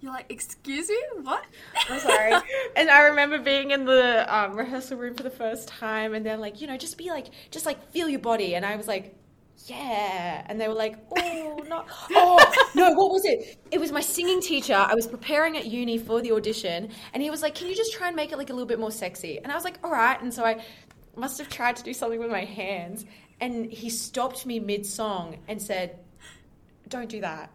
You're 0.00 0.12
like, 0.12 0.26
excuse 0.30 0.88
me, 0.88 0.98
what? 1.22 1.44
I'm 1.88 2.00
sorry. 2.00 2.32
and 2.76 2.88
I 2.90 3.02
remember 3.08 3.38
being 3.38 3.70
in 3.70 3.84
the 3.84 4.34
um, 4.34 4.56
rehearsal 4.56 4.96
room 4.96 5.14
for 5.14 5.22
the 5.22 5.30
first 5.30 5.68
time, 5.68 6.14
and 6.14 6.24
they're 6.24 6.38
like, 6.38 6.60
you 6.60 6.66
know, 6.66 6.78
just 6.78 6.96
be 6.96 7.10
like, 7.10 7.26
just 7.50 7.66
like 7.66 7.90
feel 7.90 8.08
your 8.08 8.20
body. 8.20 8.54
And 8.54 8.64
I 8.64 8.76
was 8.76 8.88
like, 8.88 9.14
yeah. 9.66 10.42
And 10.46 10.58
they 10.58 10.68
were 10.68 10.74
like, 10.74 10.96
oh, 11.18 11.64
no. 11.68 11.84
Oh, 12.12 12.70
no, 12.74 12.92
what 12.92 13.12
was 13.12 13.26
it? 13.26 13.58
It 13.70 13.78
was 13.78 13.92
my 13.92 14.00
singing 14.00 14.40
teacher. 14.40 14.74
I 14.74 14.94
was 14.94 15.06
preparing 15.06 15.56
at 15.58 15.66
uni 15.66 15.98
for 15.98 16.22
the 16.22 16.32
audition, 16.32 16.90
and 17.12 17.22
he 17.22 17.28
was 17.28 17.42
like, 17.42 17.54
can 17.54 17.68
you 17.68 17.74
just 17.74 17.92
try 17.92 18.06
and 18.06 18.16
make 18.16 18.32
it 18.32 18.38
like 18.38 18.48
a 18.48 18.54
little 18.54 18.66
bit 18.66 18.78
more 18.78 18.90
sexy? 18.90 19.38
And 19.38 19.52
I 19.52 19.54
was 19.54 19.64
like, 19.64 19.78
all 19.84 19.90
right. 19.90 20.20
And 20.20 20.32
so 20.32 20.44
I 20.44 20.64
must 21.14 21.36
have 21.38 21.50
tried 21.50 21.76
to 21.76 21.82
do 21.82 21.92
something 21.92 22.18
with 22.18 22.30
my 22.30 22.44
hands, 22.44 23.04
and 23.38 23.70
he 23.70 23.90
stopped 23.90 24.46
me 24.46 24.60
mid 24.60 24.86
song 24.86 25.36
and 25.46 25.60
said, 25.60 25.98
don't 26.88 27.08
do 27.08 27.20
that. 27.20 27.50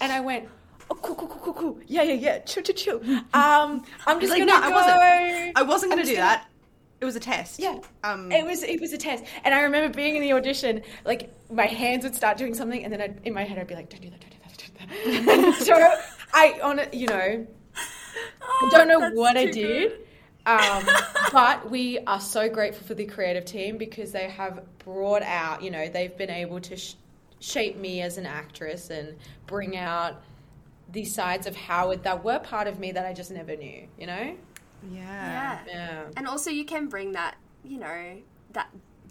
And 0.00 0.12
I 0.12 0.20
went, 0.20 0.48
oh, 0.90 0.94
cool, 0.96 1.14
cool, 1.14 1.28
cool, 1.28 1.40
cool, 1.40 1.54
cool. 1.54 1.78
Yeah, 1.86 2.02
yeah, 2.02 2.14
yeah. 2.14 2.38
Chill, 2.40 2.62
chill, 2.62 2.74
chill. 2.74 3.00
Um, 3.34 3.84
I'm 4.06 4.20
just 4.20 4.30
Like, 4.30 4.46
gonna 4.46 4.52
no, 4.52 4.60
go. 4.60 4.66
I 4.66 4.70
wasn't. 4.70 5.58
I 5.58 5.62
wasn't 5.62 5.92
going 5.92 6.02
to 6.04 6.08
do 6.08 6.16
gonna- 6.16 6.26
that. 6.26 6.48
It 6.98 7.04
was 7.04 7.14
a 7.14 7.20
test. 7.20 7.58
Yeah. 7.60 7.78
Um, 8.04 8.32
it 8.32 8.42
was 8.46 8.62
it 8.62 8.80
was 8.80 8.94
a 8.94 8.98
test, 8.98 9.22
and 9.44 9.54
I 9.54 9.60
remember 9.60 9.94
being 9.94 10.16
in 10.16 10.22
the 10.22 10.32
audition. 10.32 10.80
Like 11.04 11.30
my 11.50 11.66
hands 11.66 12.04
would 12.04 12.14
start 12.14 12.38
doing 12.38 12.54
something, 12.54 12.82
and 12.82 12.90
then 12.90 13.02
I'd, 13.02 13.20
in 13.24 13.34
my 13.34 13.44
head 13.44 13.58
I'd 13.58 13.66
be 13.66 13.74
like, 13.74 13.90
"Don't 13.90 14.00
do 14.00 14.08
that, 14.08 14.20
don't 14.20 14.30
do 14.30 14.38
that, 14.42 15.26
don't 15.26 15.36
do 15.36 15.42
that." 15.52 15.54
So 15.66 15.74
I 16.32 16.58
on 16.62 16.78
it, 16.78 16.94
you 16.94 17.06
know, 17.06 17.46
I 17.76 18.68
don't 18.70 18.88
know 18.88 19.10
what 19.10 19.36
I 19.36 19.44
did. 19.46 19.92
Um, 20.46 20.86
but 21.32 21.70
we 21.70 21.98
are 22.06 22.20
so 22.20 22.48
grateful 22.48 22.86
for 22.86 22.94
the 22.94 23.04
creative 23.04 23.44
team 23.44 23.76
because 23.76 24.12
they 24.12 24.30
have 24.30 24.64
brought 24.78 25.22
out, 25.22 25.62
you 25.62 25.70
know, 25.70 25.88
they've 25.88 26.16
been 26.16 26.30
able 26.30 26.60
to 26.60 26.76
sh- 26.78 26.94
shape 27.40 27.76
me 27.76 28.00
as 28.00 28.16
an 28.16 28.24
actress 28.24 28.88
and 28.88 29.16
bring 29.46 29.76
out 29.76 30.22
these 30.90 31.14
sides 31.14 31.46
of 31.46 31.56
Howard 31.56 32.04
that 32.04 32.22
were 32.24 32.38
part 32.38 32.66
of 32.68 32.78
me 32.78 32.92
that 32.92 33.04
I 33.06 33.12
just 33.12 33.30
never 33.30 33.56
knew, 33.56 33.86
you 33.98 34.06
know? 34.06 34.36
yeah. 34.90 34.92
Yeah. 34.92 35.58
Yeah. 35.66 36.02
And 36.16 36.26
also, 36.28 36.50
you 36.50 36.64
can 36.64 36.86
bring 36.88 37.12
that, 37.12 37.34
you 37.64 37.78
know, 37.78 38.18
that 38.52 38.68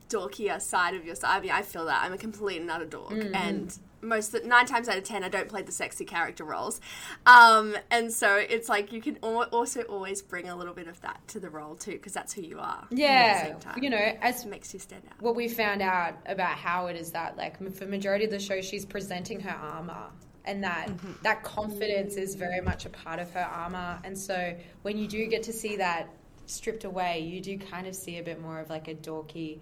dorkier 0.09 0.61
side 0.61 0.93
of 0.95 1.03
yourself. 1.05 1.33
I 1.35 1.39
mean, 1.41 1.51
I 1.51 1.61
feel 1.63 1.85
that 1.85 2.01
I'm 2.03 2.13
a 2.13 2.17
complete 2.17 2.61
and 2.61 2.69
utter 2.71 2.85
dork, 2.85 3.09
Mm-hmm. 3.11 3.35
and 3.35 3.77
most 4.01 4.35
of 4.35 4.43
the, 4.43 4.47
nine 4.47 4.67
times 4.67 4.87
out 4.87 4.97
of 4.99 5.03
ten, 5.03 5.23
I 5.23 5.29
don't 5.29 5.49
play 5.49 5.63
the 5.63 5.71
sexy 5.71 6.05
character 6.05 6.43
roles. 6.43 6.79
Um, 7.25 7.75
and 7.89 8.13
so 8.13 8.35
it's 8.35 8.69
like 8.69 8.93
you 8.93 9.01
can 9.01 9.17
al- 9.23 9.43
also 9.51 9.81
always 9.81 10.21
bring 10.21 10.47
a 10.47 10.55
little 10.55 10.75
bit 10.75 10.87
of 10.87 11.01
that 11.01 11.27
to 11.29 11.39
the 11.39 11.49
role 11.49 11.75
too, 11.75 11.93
because 11.93 12.13
that's 12.13 12.31
who 12.31 12.41
you 12.43 12.59
are. 12.59 12.83
at 12.83 12.89
the 12.91 12.95
Yeah, 12.97 13.43
same 13.47 13.59
time. 13.59 13.83
you 13.83 13.89
know, 13.89 13.97
as 14.21 14.45
it 14.45 14.47
makes 14.47 14.73
you 14.75 14.79
stand 14.79 15.01
out. 15.09 15.19
what 15.21 15.35
we 15.35 15.47
found 15.47 15.81
out 15.81 16.13
about 16.27 16.55
Howard 16.57 16.95
is 16.95 17.11
that 17.13 17.35
like 17.35 17.55
m- 17.59 17.71
for 17.71 17.85
majority 17.87 18.25
of 18.25 18.31
the 18.31 18.39
show 18.39 18.61
she's 18.61 18.85
presenting 18.85 19.39
her 19.39 19.55
armor 19.55 20.05
and 20.45 20.63
that 20.63 20.87
mm-hmm. 20.87 21.11
that 21.23 21.43
confidence 21.43 22.15
is 22.15 22.35
very 22.35 22.61
much 22.61 22.85
a 22.85 22.89
part 22.89 23.19
of 23.19 23.31
her 23.31 23.43
armor. 23.43 23.99
And 24.03 24.17
so 24.17 24.55
when 24.83 24.97
you 24.97 25.07
do 25.07 25.25
get 25.27 25.43
to 25.43 25.53
see 25.53 25.77
that 25.77 26.09
stripped 26.47 26.83
away 26.83 27.19
you 27.21 27.41
do 27.41 27.57
kind 27.57 27.87
of 27.87 27.95
see 27.95 28.19
a 28.19 28.23
bit 28.23 28.39
more 28.39 28.59
of 28.59 28.69
like 28.69 28.87
a 28.87 28.93
dorky 28.93 29.59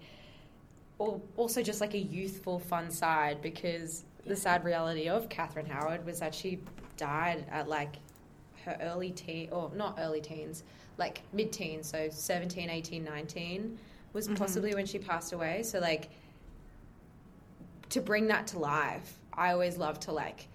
or 0.98 1.20
also 1.36 1.62
just 1.62 1.80
like 1.80 1.94
a 1.94 1.98
youthful 1.98 2.58
fun 2.58 2.90
side 2.90 3.40
because 3.40 4.04
the 4.26 4.36
sad 4.36 4.64
reality 4.64 5.08
of 5.08 5.28
Catherine 5.28 5.66
Howard 5.66 6.04
was 6.04 6.20
that 6.20 6.34
she 6.34 6.60
died 6.98 7.46
at 7.50 7.68
like 7.68 7.96
her 8.64 8.76
early 8.82 9.10
teen 9.10 9.48
or 9.50 9.70
not 9.74 9.96
early 9.98 10.20
teens 10.20 10.62
like 10.98 11.22
mid 11.32 11.52
teens 11.52 11.88
so 11.88 12.08
17 12.10 12.68
18 12.68 13.02
19 13.02 13.78
was 14.12 14.26
mm-hmm. 14.26 14.36
possibly 14.36 14.74
when 14.74 14.86
she 14.86 14.98
passed 14.98 15.32
away. 15.32 15.62
So 15.62 15.80
like 15.80 16.10
to 17.90 18.00
bring 18.00 18.26
that 18.28 18.46
to 18.48 18.58
life 18.58 19.18
i 19.32 19.52
always 19.52 19.76
love 19.76 20.00
to 20.00 20.12
like 20.12 20.48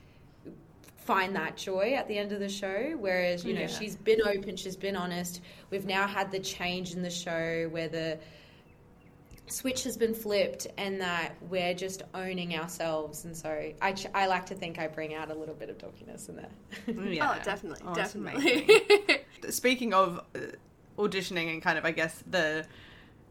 find 1.06 1.36
that 1.36 1.58
joy 1.58 1.94
at 1.96 2.08
the 2.08 2.18
end 2.18 2.32
of 2.32 2.40
the 2.40 2.50
show 2.50 2.96
whereas 3.00 3.44
you 3.44 3.54
know 3.54 3.62
Yeah. 3.62 3.68
she's 3.68 3.96
been 3.96 4.20
open 4.26 4.56
she's 4.56 4.76
been 4.76 4.96
honest 4.96 5.42
we've 5.72 5.86
now 5.86 6.06
had 6.08 6.32
the 6.32 6.40
change 6.40 6.94
in 6.94 7.02
the 7.02 7.10
show 7.10 7.68
where 7.72 7.88
the 7.88 8.20
switch 9.48 9.84
has 9.84 9.98
been 9.98 10.14
flipped 10.14 10.68
and 10.78 11.02
that 11.02 11.34
we're 11.50 11.74
just 11.74 12.04
owning 12.14 12.56
ourselves 12.56 13.26
and 13.26 13.36
so 13.36 13.72
I, 13.82 13.94
ch- 13.94 14.06
I 14.14 14.28
like 14.28 14.46
to 14.48 14.56
think 14.56 14.78
i 14.78 14.88
bring 14.88 15.16
out 15.16 15.32
a 15.32 15.34
little 15.34 15.56
bit 15.56 15.70
of 15.72 15.78
dorkiness 15.80 16.30
in 16.30 16.36
there 16.36 17.06
Yeah. 17.12 17.36
Oh, 17.36 17.44
definitely, 17.44 17.82
Oh, 17.88 17.96
definitely. 17.96 18.68
Speaking 19.50 19.94
of 19.96 20.24
uh, 20.36 20.40
auditioning 21.00 21.52
and 21.52 21.62
kind 21.64 21.78
of, 21.80 21.86
I 21.86 21.92
guess, 21.92 22.24
the, 22.30 22.68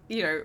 you 0.08 0.22
know, 0.22 0.42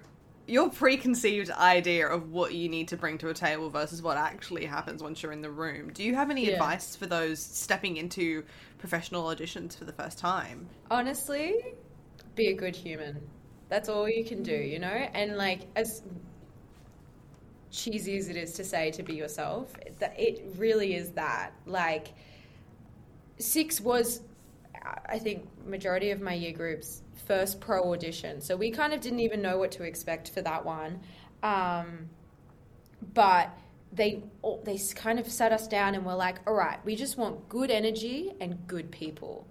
your 0.47 0.69
preconceived 0.69 1.49
idea 1.51 2.07
of 2.07 2.31
what 2.31 2.53
you 2.53 2.67
need 2.67 2.87
to 2.89 2.97
bring 2.97 3.17
to 3.19 3.29
a 3.29 3.33
table 3.33 3.69
versus 3.69 4.01
what 4.01 4.17
actually 4.17 4.65
happens 4.65 5.01
once 5.01 5.23
you're 5.23 5.31
in 5.31 5.41
the 5.41 5.49
room. 5.51 5.91
Do 5.93 6.03
you 6.03 6.15
have 6.15 6.29
any 6.29 6.47
Yeah. 6.47 6.53
advice 6.53 6.95
for 6.95 7.05
those 7.05 7.39
stepping 7.41 7.97
into 7.97 8.43
professional 8.77 9.23
auditions 9.23 9.77
for 9.77 9.85
the 9.85 9.93
first 9.93 10.17
time? 10.17 10.67
honestly, 10.91 11.75
be 12.35 12.47
a 12.47 12.53
good 12.53 12.75
human. 12.75 13.21
That's 13.69 13.89
all 13.89 14.09
you 14.09 14.25
can 14.25 14.43
do, 14.43 14.55
you 14.55 14.79
know? 14.79 14.87
And 14.87 15.37
like 15.37 15.61
as 15.75 16.01
cheesy 17.71 18.17
as 18.17 18.27
it 18.29 18.35
is 18.35 18.53
to 18.53 18.63
say 18.63 18.91
to 18.91 19.03
be 19.03 19.13
yourself, 19.15 19.73
that 19.99 20.19
it 20.19 20.43
really 20.57 20.95
is 20.95 21.11
that. 21.11 21.53
Like 21.65 22.09
six 23.37 23.79
was 23.79 24.21
I 25.05 25.17
think 25.19 25.47
majority 25.65 26.11
of 26.11 26.19
my 26.21 26.33
year 26.33 26.51
group's 26.51 27.02
first 27.27 27.59
pro 27.59 27.91
audition. 27.91 28.41
So 28.41 28.55
we 28.55 28.71
kind 28.71 28.93
of 28.93 29.01
didn't 29.01 29.19
even 29.19 29.41
know 29.41 29.57
what 29.57 29.71
to 29.73 29.83
expect 29.83 30.29
for 30.29 30.41
that 30.41 30.65
one. 30.65 30.99
Um, 31.41 32.09
but 33.13 33.51
they 33.91 34.23
they 34.63 34.79
kind 34.95 35.19
of 35.19 35.27
sat 35.27 35.51
us 35.51 35.67
down 35.67 35.95
and 35.95 36.05
were 36.05 36.15
like, 36.15 36.39
"All 36.47 36.53
right, 36.53 36.83
we 36.85 36.95
just 36.95 37.17
want 37.17 37.47
good 37.49 37.69
energy 37.69 38.33
and 38.39 38.65
good 38.67 38.91
people." 38.91 39.47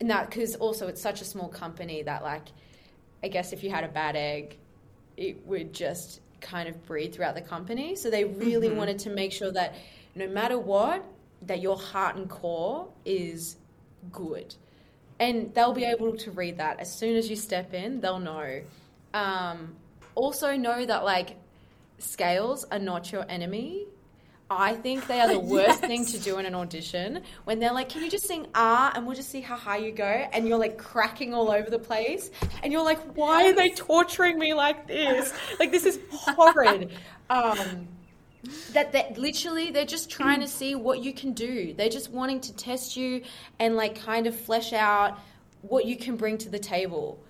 And 0.00 0.10
that 0.10 0.30
because 0.30 0.54
also 0.56 0.88
it's 0.88 1.00
such 1.00 1.20
a 1.20 1.24
small 1.24 1.48
company 1.48 2.02
that 2.02 2.22
like 2.22 2.48
I 3.22 3.28
guess 3.28 3.52
if 3.52 3.62
you 3.62 3.70
had 3.70 3.84
a 3.84 3.88
bad 3.88 4.16
egg, 4.16 4.58
it 5.16 5.46
would 5.46 5.72
just 5.72 6.20
kind 6.40 6.68
of 6.68 6.84
breed 6.84 7.14
throughout 7.14 7.34
the 7.34 7.40
company. 7.40 7.96
So 7.96 8.10
they 8.10 8.24
really 8.24 8.70
wanted 8.70 8.98
to 9.00 9.10
make 9.10 9.32
sure 9.32 9.50
that 9.52 9.74
no 10.14 10.28
matter 10.28 10.58
what, 10.58 11.04
that 11.42 11.60
your 11.60 11.76
heart 11.76 12.16
and 12.16 12.28
core 12.28 12.88
is 13.04 13.56
good. 14.12 14.54
And 15.20 15.54
they'll 15.54 15.72
be 15.72 15.84
able 15.84 16.16
to 16.18 16.30
read 16.30 16.58
that 16.58 16.80
as 16.80 16.92
soon 16.92 17.16
as 17.16 17.30
you 17.30 17.36
step 17.36 17.72
in, 17.72 18.00
they'll 18.00 18.18
know. 18.18 18.62
Um, 19.12 19.76
also, 20.14 20.56
know 20.56 20.84
that 20.84 21.04
like 21.04 21.36
scales 21.98 22.64
are 22.70 22.78
not 22.78 23.12
your 23.12 23.24
enemy. 23.28 23.86
I 24.50 24.74
think 24.74 25.06
they 25.06 25.20
are 25.20 25.28
the 25.28 25.38
worst 25.56 25.80
thing 25.80 26.04
to 26.06 26.18
do 26.18 26.38
in 26.38 26.46
an 26.46 26.54
audition 26.54 27.22
when 27.44 27.58
they're 27.58 27.72
like, 27.72 27.88
"Can 27.88 28.02
you 28.02 28.10
just 28.10 28.26
sing 28.26 28.46
ah 28.54 28.92
and 28.94 29.06
we'll 29.06 29.16
just 29.16 29.30
see 29.30 29.40
how 29.40 29.56
high 29.56 29.78
you 29.78 29.92
go?" 29.92 30.04
And 30.04 30.46
you're 30.46 30.58
like 30.58 30.78
cracking 30.78 31.32
all 31.32 31.50
over 31.50 31.70
the 31.70 31.78
place, 31.78 32.30
and 32.62 32.72
you're 32.72 32.84
like, 32.84 33.00
"Why 33.16 33.48
are 33.48 33.54
they 33.54 33.70
torturing 33.70 34.38
me 34.38 34.54
like 34.54 34.86
this? 34.86 35.32
Like 35.58 35.70
this 35.70 35.86
is 35.86 35.98
horrid." 36.10 36.92
um, 37.30 37.88
that 38.72 38.92
that 38.92 39.18
literally 39.18 39.70
they're 39.70 39.84
just 39.84 40.10
trying 40.10 40.40
to 40.40 40.48
see 40.48 40.74
what 40.74 41.02
you 41.02 41.12
can 41.12 41.32
do. 41.32 41.74
They're 41.74 41.88
just 41.88 42.10
wanting 42.10 42.40
to 42.42 42.54
test 42.54 42.96
you 42.96 43.22
and 43.58 43.76
like 43.76 44.00
kind 44.00 44.26
of 44.26 44.38
flesh 44.38 44.72
out 44.72 45.18
what 45.62 45.86
you 45.86 45.96
can 45.96 46.16
bring 46.16 46.38
to 46.38 46.48
the 46.48 46.58
table. 46.58 47.22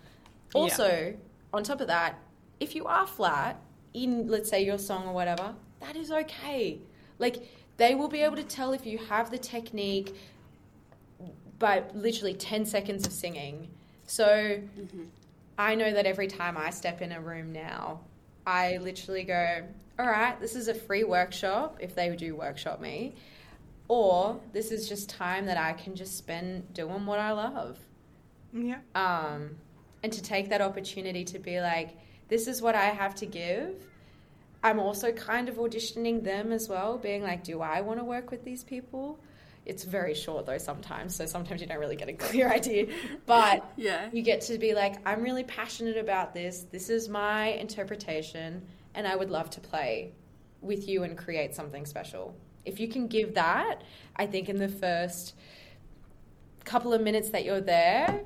Also, 0.55 1.15
on 1.53 1.65
top 1.65 1.81
of 1.81 1.89
that, 1.89 2.19
if 2.61 2.75
you 2.75 2.87
are 2.87 3.07
flat 3.07 3.61
in 3.93 4.29
let's 4.29 4.51
say 4.51 4.65
your 4.65 4.79
song 4.79 5.07
or 5.07 5.13
whatever, 5.13 5.55
that 5.81 5.97
is 5.97 6.11
okay. 6.11 6.79
Like 7.19 7.49
they 7.77 7.95
will 7.95 8.09
be 8.09 8.21
able 8.21 8.37
to 8.37 8.45
tell 8.45 8.73
if 8.73 8.87
you 8.87 8.99
have 8.99 9.31
the 9.31 9.39
technique 9.39 10.15
by 11.59 11.83
literally 11.95 12.35
10 12.35 12.67
seconds 12.67 13.07
of 13.07 13.13
singing. 13.13 13.69
So 14.07 14.27
mm-hmm. 14.27 15.05
I 15.59 15.75
know 15.75 15.93
that 15.93 16.07
every 16.07 16.27
time 16.27 16.57
I 16.57 16.71
step 16.71 17.01
in 17.01 17.13
a 17.13 17.21
room 17.21 17.53
now, 17.53 18.01
I 18.47 18.79
literally 18.79 19.23
go, 19.25 19.63
all 19.99 20.07
right, 20.07 20.39
this 20.41 20.55
is 20.57 20.69
a 20.69 20.75
free 20.75 21.05
workshop 21.05 21.79
if 21.81 21.95
they 21.95 22.15
do 22.17 22.35
workshop 22.35 22.81
me, 22.81 23.15
or 23.89 24.41
this 24.53 24.71
is 24.73 24.89
just 24.89 25.09
time 25.09 25.47
that 25.47 25.57
I 25.57 25.73
can 25.75 25.95
just 25.95 26.17
spend 26.17 26.73
doing 26.75 27.07
what 27.07 27.19
I 27.19 27.33
love. 27.33 27.79
Yeah. 28.53 28.79
Um, 28.95 29.57
and 30.03 30.13
to 30.13 30.23
take 30.23 30.51
that 30.51 30.61
opportunity 30.61 31.25
to 31.27 31.39
be 31.39 31.61
like, 31.61 31.97
this 32.29 32.47
is 32.49 32.61
what 32.63 32.75
I 32.75 32.87
have 32.87 33.15
to 33.17 33.27
give. 33.27 33.75
I'm 34.63 34.79
also 34.81 35.13
kind 35.13 35.49
of 35.49 35.57
auditioning 35.57 36.25
them 36.25 36.51
as 36.51 36.69
well, 36.69 36.97
being 36.99 37.23
like, 37.23 37.45
do 37.45 37.61
I 37.61 37.83
want 37.83 37.99
to 38.01 38.05
work 38.05 38.31
with 38.31 38.45
these 38.45 38.65
people? 38.65 39.19
It's 39.67 39.85
very 39.85 40.15
short 40.15 40.45
though 40.47 40.59
sometimes, 40.59 41.15
so 41.17 41.27
sometimes 41.27 41.61
you 41.61 41.67
don't 41.67 41.79
really 41.79 41.97
get 41.97 42.09
a 42.09 42.13
clear 42.27 42.51
idea. 42.51 42.87
But 43.27 43.65
Yeah. 43.77 44.09
you 44.13 44.23
get 44.23 44.43
to 44.43 44.59
be 44.59 44.75
like, 44.75 45.07
I'm 45.07 45.23
really 45.23 45.45
passionate 45.45 45.97
about 45.99 46.35
this. 46.35 46.67
This 46.71 46.91
is 46.91 47.09
my 47.09 47.49
interpretation, 47.49 48.63
and 48.95 49.07
I 49.07 49.17
would 49.17 49.31
love 49.31 49.51
to 49.51 49.61
play 49.61 50.13
with 50.61 50.89
you 50.89 51.03
and 51.03 51.17
create 51.19 51.55
something 51.55 51.85
special. 51.87 52.35
if 52.67 52.81
you 52.81 52.89
can 52.89 53.07
give 53.09 53.35
that, 53.35 53.83
I 54.17 54.25
think 54.27 54.49
in 54.49 54.57
the 54.57 54.69
first 54.71 55.35
couple 56.65 56.95
of 56.95 57.03
minutes 57.03 57.29
that 57.29 57.45
you're 57.45 57.61
there, 57.61 58.23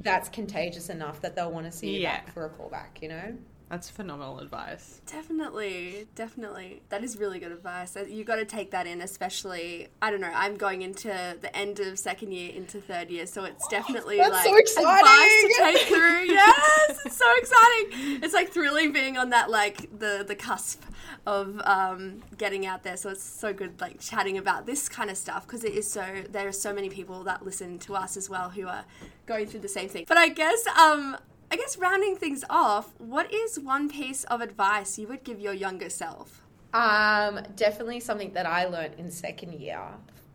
that's 0.00 0.28
contagious 0.28 0.88
enough 0.90 1.20
that 1.20 1.36
they'll 1.36 1.52
want 1.52 1.66
to 1.66 1.70
see 1.72 1.94
you 1.94 2.00
Yeah. 2.00 2.16
back 2.16 2.34
for 2.34 2.46
a 2.46 2.50
callback, 2.50 3.00
you 3.00 3.08
know? 3.08 3.38
That's 3.68 3.90
phenomenal 3.90 4.38
advice. 4.38 5.00
Definitely, 5.06 6.06
definitely. 6.14 6.82
That 6.90 7.02
is 7.02 7.18
really 7.18 7.40
good 7.40 7.50
advice. 7.50 7.96
Uh, 7.96 8.04
You 8.08 8.22
got 8.22 8.36
to 8.36 8.44
take 8.44 8.70
that 8.70 8.86
in, 8.86 9.00
especially. 9.00 9.88
I 10.00 10.12
don't 10.12 10.20
know. 10.20 10.30
I'm 10.32 10.56
going 10.56 10.82
into 10.82 11.08
the 11.40 11.50
end 11.56 11.80
of 11.80 11.98
second 11.98 12.30
year, 12.32 12.52
into 12.54 12.80
third 12.80 13.10
year, 13.10 13.26
so 13.26 13.42
it's 13.42 13.66
definitely 13.66 14.18
That's 14.18 14.30
like 14.32 14.44
so 14.44 14.56
exciting! 14.56 14.86
advice 14.86 15.56
to 15.56 15.62
take 15.62 15.88
through. 15.88 16.26
Yes, 16.36 17.00
it's 17.06 17.16
so 17.16 17.24
exciting. 17.38 18.22
It's 18.22 18.34
like 18.34 18.50
thrilling 18.50 18.92
being 18.92 19.16
on 19.16 19.30
that 19.30 19.50
like 19.50 19.98
the 19.98 20.24
the 20.26 20.36
cusp 20.36 20.82
of 21.26 21.60
um, 21.64 22.22
getting 22.38 22.66
out 22.66 22.84
there. 22.84 22.96
So 22.96 23.10
it's 23.10 23.22
so 23.24 23.52
good 23.52 23.80
like 23.80 23.98
chatting 24.00 24.38
about 24.38 24.66
this 24.66 24.88
kind 24.88 25.10
of 25.10 25.16
stuff 25.16 25.44
because 25.44 25.64
it 25.64 25.72
is 25.72 25.90
so. 25.90 26.04
There 26.30 26.46
are 26.46 26.52
so 26.52 26.72
many 26.72 26.88
people 26.88 27.24
that 27.24 27.44
listen 27.44 27.80
to 27.80 27.96
us 27.96 28.16
as 28.16 28.30
well 28.30 28.50
who 28.50 28.68
are 28.68 28.84
going 29.26 29.46
through 29.46 29.60
the 29.60 29.68
same 29.68 29.88
thing. 29.88 30.04
But 30.06 30.18
I 30.18 30.28
guess 30.28 30.64
um, 30.68 31.16
I 31.50 31.56
guess 31.56 31.76
rounding 31.78 32.16
things 32.16 32.44
off, 32.50 32.94
what 32.98 33.32
is 33.32 33.58
one 33.58 33.88
piece 33.88 34.24
of 34.24 34.40
advice 34.40 34.98
you 34.98 35.06
would 35.08 35.22
give 35.24 35.40
your 35.40 35.54
younger 35.54 35.88
self? 35.88 36.42
Um, 36.74 37.40
definitely 37.54 38.00
something 38.00 38.32
that 38.32 38.46
I 38.46 38.66
learned 38.66 38.94
in 38.98 39.10
second 39.10 39.54
year 39.54 39.80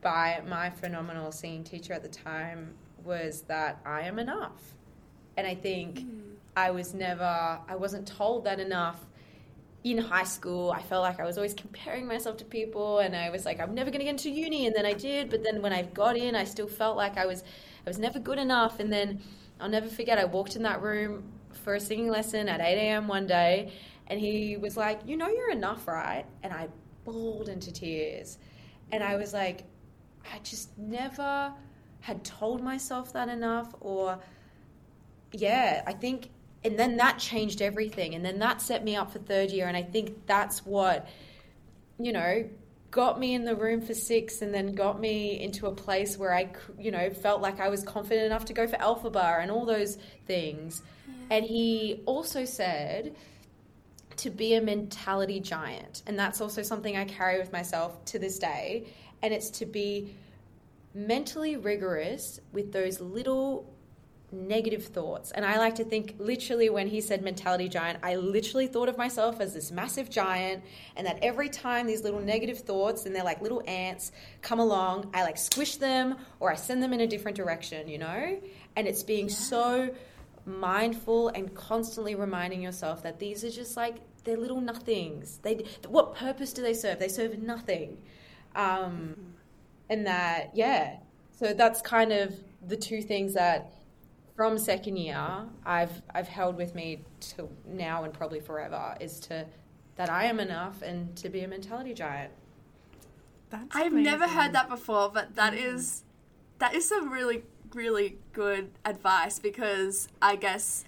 by 0.02 0.42
my 0.48 0.70
phenomenal 0.70 1.32
singing 1.32 1.64
teacher 1.64 1.94
at 1.94 2.02
the 2.02 2.10
time 2.10 2.74
was 3.04 3.42
that 3.44 3.80
I 3.86 4.02
am 4.02 4.20
enough. 4.20 4.74
And 5.38 5.46
I 5.46 5.56
think 5.56 6.06
I 6.56 6.72
was 6.72 6.94
never, 6.94 7.60
I 7.68 7.76
wasn't 7.76 8.08
told 8.08 8.46
that 8.46 8.60
enough 8.60 9.00
in 9.84 9.98
high 9.98 10.24
school. 10.24 10.72
I 10.72 10.82
felt 10.82 11.02
like 11.02 11.20
I 11.20 11.26
was 11.26 11.38
always 11.38 11.54
comparing 11.54 12.08
myself 12.08 12.38
to 12.38 12.46
people 12.46 13.00
and 13.00 13.16
I 13.16 13.30
was 13.30 13.46
like, 13.46 13.60
I'm 13.60 13.74
never 13.74 13.90
going 13.90 14.00
to 14.00 14.06
get 14.06 14.12
into 14.12 14.30
uni. 14.30 14.68
And 14.68 14.76
then 14.76 14.86
I 14.86 14.94
did. 14.94 15.30
But 15.30 15.44
then 15.44 15.62
when 15.62 15.74
I 15.74 15.84
got 15.84 16.18
in, 16.18 16.36
I 16.36 16.44
still 16.44 16.68
felt 16.68 16.98
like 16.98 17.18
I 17.18 17.26
was, 17.26 17.44
I 17.86 17.90
was 17.90 18.00
never 18.00 18.20
good 18.20 18.38
enough. 18.38 18.80
And 18.80 18.92
then 18.92 19.22
I'll 19.62 19.70
never 19.70 19.88
forget, 19.88 20.18
I 20.18 20.26
walked 20.26 20.56
in 20.56 20.64
that 20.64 20.82
room 20.82 21.24
for 21.64 21.76
a 21.76 21.80
singing 21.80 22.10
lesson 22.10 22.50
at 22.50 22.60
8 22.60 22.64
a.m. 22.64 23.08
one 23.08 23.28
day 23.28 23.72
and 24.08 24.20
he 24.20 24.58
was 24.58 24.76
like, 24.76 25.00
You 25.06 25.16
know, 25.16 25.30
you're 25.30 25.52
enough, 25.52 25.88
right? 25.88 26.26
And 26.44 26.52
I 26.52 26.68
bawled 27.06 27.48
into 27.48 27.72
tears. 27.72 28.38
And 28.92 29.04
I 29.04 29.16
was 29.16 29.34
like, 29.34 29.64
I 30.34 30.40
just 30.40 30.78
never 30.78 31.54
had 32.02 32.24
told 32.24 32.62
myself 32.62 33.14
that 33.14 33.30
enough. 33.30 33.74
Or, 33.80 34.20
yeah, 35.32 35.84
I 35.88 35.94
think, 35.94 36.30
and 36.66 36.78
then 36.78 36.98
that 36.98 37.20
changed 37.20 37.62
everything. 37.62 38.16
And 38.16 38.26
then 38.26 38.40
that 38.40 38.62
set 38.62 38.84
me 38.84 38.96
up 38.96 39.12
for 39.12 39.20
third 39.20 39.52
year. 39.52 39.68
And 39.68 39.78
I 39.78 39.84
think 39.84 40.26
that's 40.26 40.66
what, 40.66 41.08
you 41.98 42.12
know, 42.12 42.50
got 42.92 43.20
me 43.20 43.34
in 43.34 43.46
the 43.46 43.56
room 43.56 43.82
for 43.82 43.94
six 43.94 44.42
and 44.42 44.54
then 44.54 44.74
got 44.74 45.00
me 45.00 45.40
into 45.40 45.66
a 45.66 45.72
place 45.72 46.18
where 46.18 46.34
I, 46.34 46.52
you 46.78 46.92
know, 46.92 47.10
felt 47.10 47.42
like 47.42 47.60
I 47.60 47.70
was 47.70 47.84
confident 47.84 48.26
enough 48.26 48.46
to 48.46 48.54
go 48.54 48.68
for 48.68 48.76
Elphaba 48.76 49.42
and 49.42 49.50
all 49.50 49.66
those 49.66 49.98
things. 50.28 50.82
And 51.30 51.46
he 51.46 52.02
also 52.06 52.44
said, 52.44 53.16
to 54.18 54.30
be 54.30 54.54
a 54.56 54.62
mentality 54.62 55.40
giant. 55.40 56.04
And 56.06 56.20
that's 56.20 56.42
also 56.42 56.62
something 56.62 56.96
I 56.96 57.06
carry 57.06 57.40
with 57.40 57.52
myself 57.52 58.04
to 58.06 58.20
this 58.20 58.38
day. 58.38 58.88
And 59.22 59.34
it's 59.34 59.50
to 59.52 59.66
be 59.66 60.14
mentally 60.94 61.56
rigorous 61.56 62.40
with 62.52 62.72
those 62.72 63.00
little 63.00 63.74
negative 64.32 64.86
thoughts. 64.86 65.32
And 65.32 65.46
I 65.46 65.58
like 65.58 65.76
to 65.76 65.84
think 65.84 66.16
literally 66.18 66.70
when 66.70 66.88
he 66.88 67.02
said 67.02 67.22
mentality 67.22 67.68
giant, 67.68 68.00
I 68.02 68.16
literally 68.16 68.68
thought 68.68 68.88
of 68.88 68.98
myself 68.98 69.42
as 69.42 69.54
this 69.54 69.72
massive 69.72 70.10
giant 70.10 70.64
and 70.96 71.06
that 71.06 71.20
every 71.22 71.50
time 71.50 71.86
these 71.86 72.04
little 72.04 72.22
negative 72.22 72.60
thoughts 72.60 73.06
and 73.06 73.16
they're 73.16 73.24
like 73.24 73.42
little 73.42 73.62
ants 73.68 74.12
come 74.42 74.60
along, 74.60 75.12
I 75.14 75.24
like 75.24 75.38
squish 75.38 75.76
them 75.76 76.16
or 76.40 76.52
I 76.52 76.56
send 76.56 76.82
them 76.82 76.94
in 76.94 77.02
a 77.02 77.08
different 77.08 77.36
direction, 77.36 77.88
you 77.88 77.98
know? 77.98 78.40
And 78.76 78.88
it's 78.88 79.04
being 79.04 79.28
so 79.28 79.94
mindful 80.46 81.30
and 81.30 81.54
constantly 81.54 82.16
reminding 82.16 82.62
yourself 82.62 83.04
that 83.04 83.20
these 83.20 83.44
are 83.44 83.52
just 83.52 83.76
like 83.78 83.98
they're 84.24 84.38
little 84.38 84.62
nothings. 84.62 85.40
They 85.42 85.66
what 85.88 86.16
purpose 86.16 86.54
do 86.54 86.62
they 86.62 86.74
serve? 86.74 87.00
They 87.00 87.08
serve 87.08 87.40
nothing. 87.40 87.98
Um, 88.56 89.16
and 89.90 90.06
that 90.08 90.52
yeah. 90.54 90.98
So 91.38 91.54
that's 91.54 91.82
kind 91.82 92.12
of 92.14 92.34
the 92.66 92.78
two 92.78 93.02
things 93.02 93.34
that 93.34 93.72
from 94.42 94.58
second 94.58 94.98
year 94.98 95.24
I've 95.68 96.02
I've 96.16 96.28
held 96.28 96.58
with 96.58 96.74
me 96.74 97.04
to 97.36 97.48
now 97.64 98.06
and 98.06 98.12
probably 98.12 98.40
forever 98.40 98.98
is 99.00 99.20
to 99.20 99.46
that 99.98 100.10
I 100.10 100.24
am 100.24 100.40
enough 100.40 100.82
and 100.82 101.16
to 101.18 101.30
be 101.30 101.42
a 101.42 101.48
mentality 101.48 101.94
giant. 101.94 102.32
That's 103.52 103.68
I've 103.76 103.94
never 103.94 104.28
heard 104.28 104.54
that 104.54 104.68
before, 104.68 105.12
but 105.14 105.36
that 105.36 105.54
mm-hmm. 105.54 105.76
is 105.76 106.02
that 106.58 106.74
is 106.74 106.90
some 106.90 107.12
really 107.14 107.44
really 107.76 108.18
good 108.34 108.72
advice 108.84 109.38
because 109.38 110.08
I 110.24 110.38
guess 110.38 110.86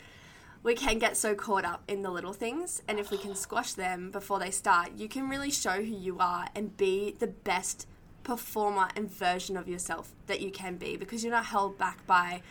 we 0.63 0.73
can 0.73 0.97
get 0.97 1.15
so 1.15 1.35
caught 1.35 1.63
up 1.63 1.83
in 1.87 2.01
the 2.01 2.09
little 2.09 2.33
things 2.33 2.81
and 2.87 2.97
if 2.99 3.11
we 3.11 3.19
can 3.19 3.35
squash 3.35 3.73
them 3.73 4.09
before 4.09 4.39
they 4.39 4.49
start, 4.49 4.93
you 4.97 5.07
can 5.07 5.29
really 5.29 5.51
show 5.51 5.83
who 5.83 5.95
you 5.95 6.17
are 6.17 6.47
and 6.55 6.75
be 6.75 7.15
the 7.19 7.27
best 7.27 7.87
performer 8.23 8.87
and 8.95 9.11
version 9.11 9.55
of 9.57 9.67
yourself 9.67 10.15
that 10.25 10.41
you 10.41 10.49
can 10.49 10.75
be 10.77 10.97
because 10.97 11.23
you're 11.23 11.31
not 11.31 11.45
held 11.45 11.77
back 11.77 12.07
by 12.07 12.41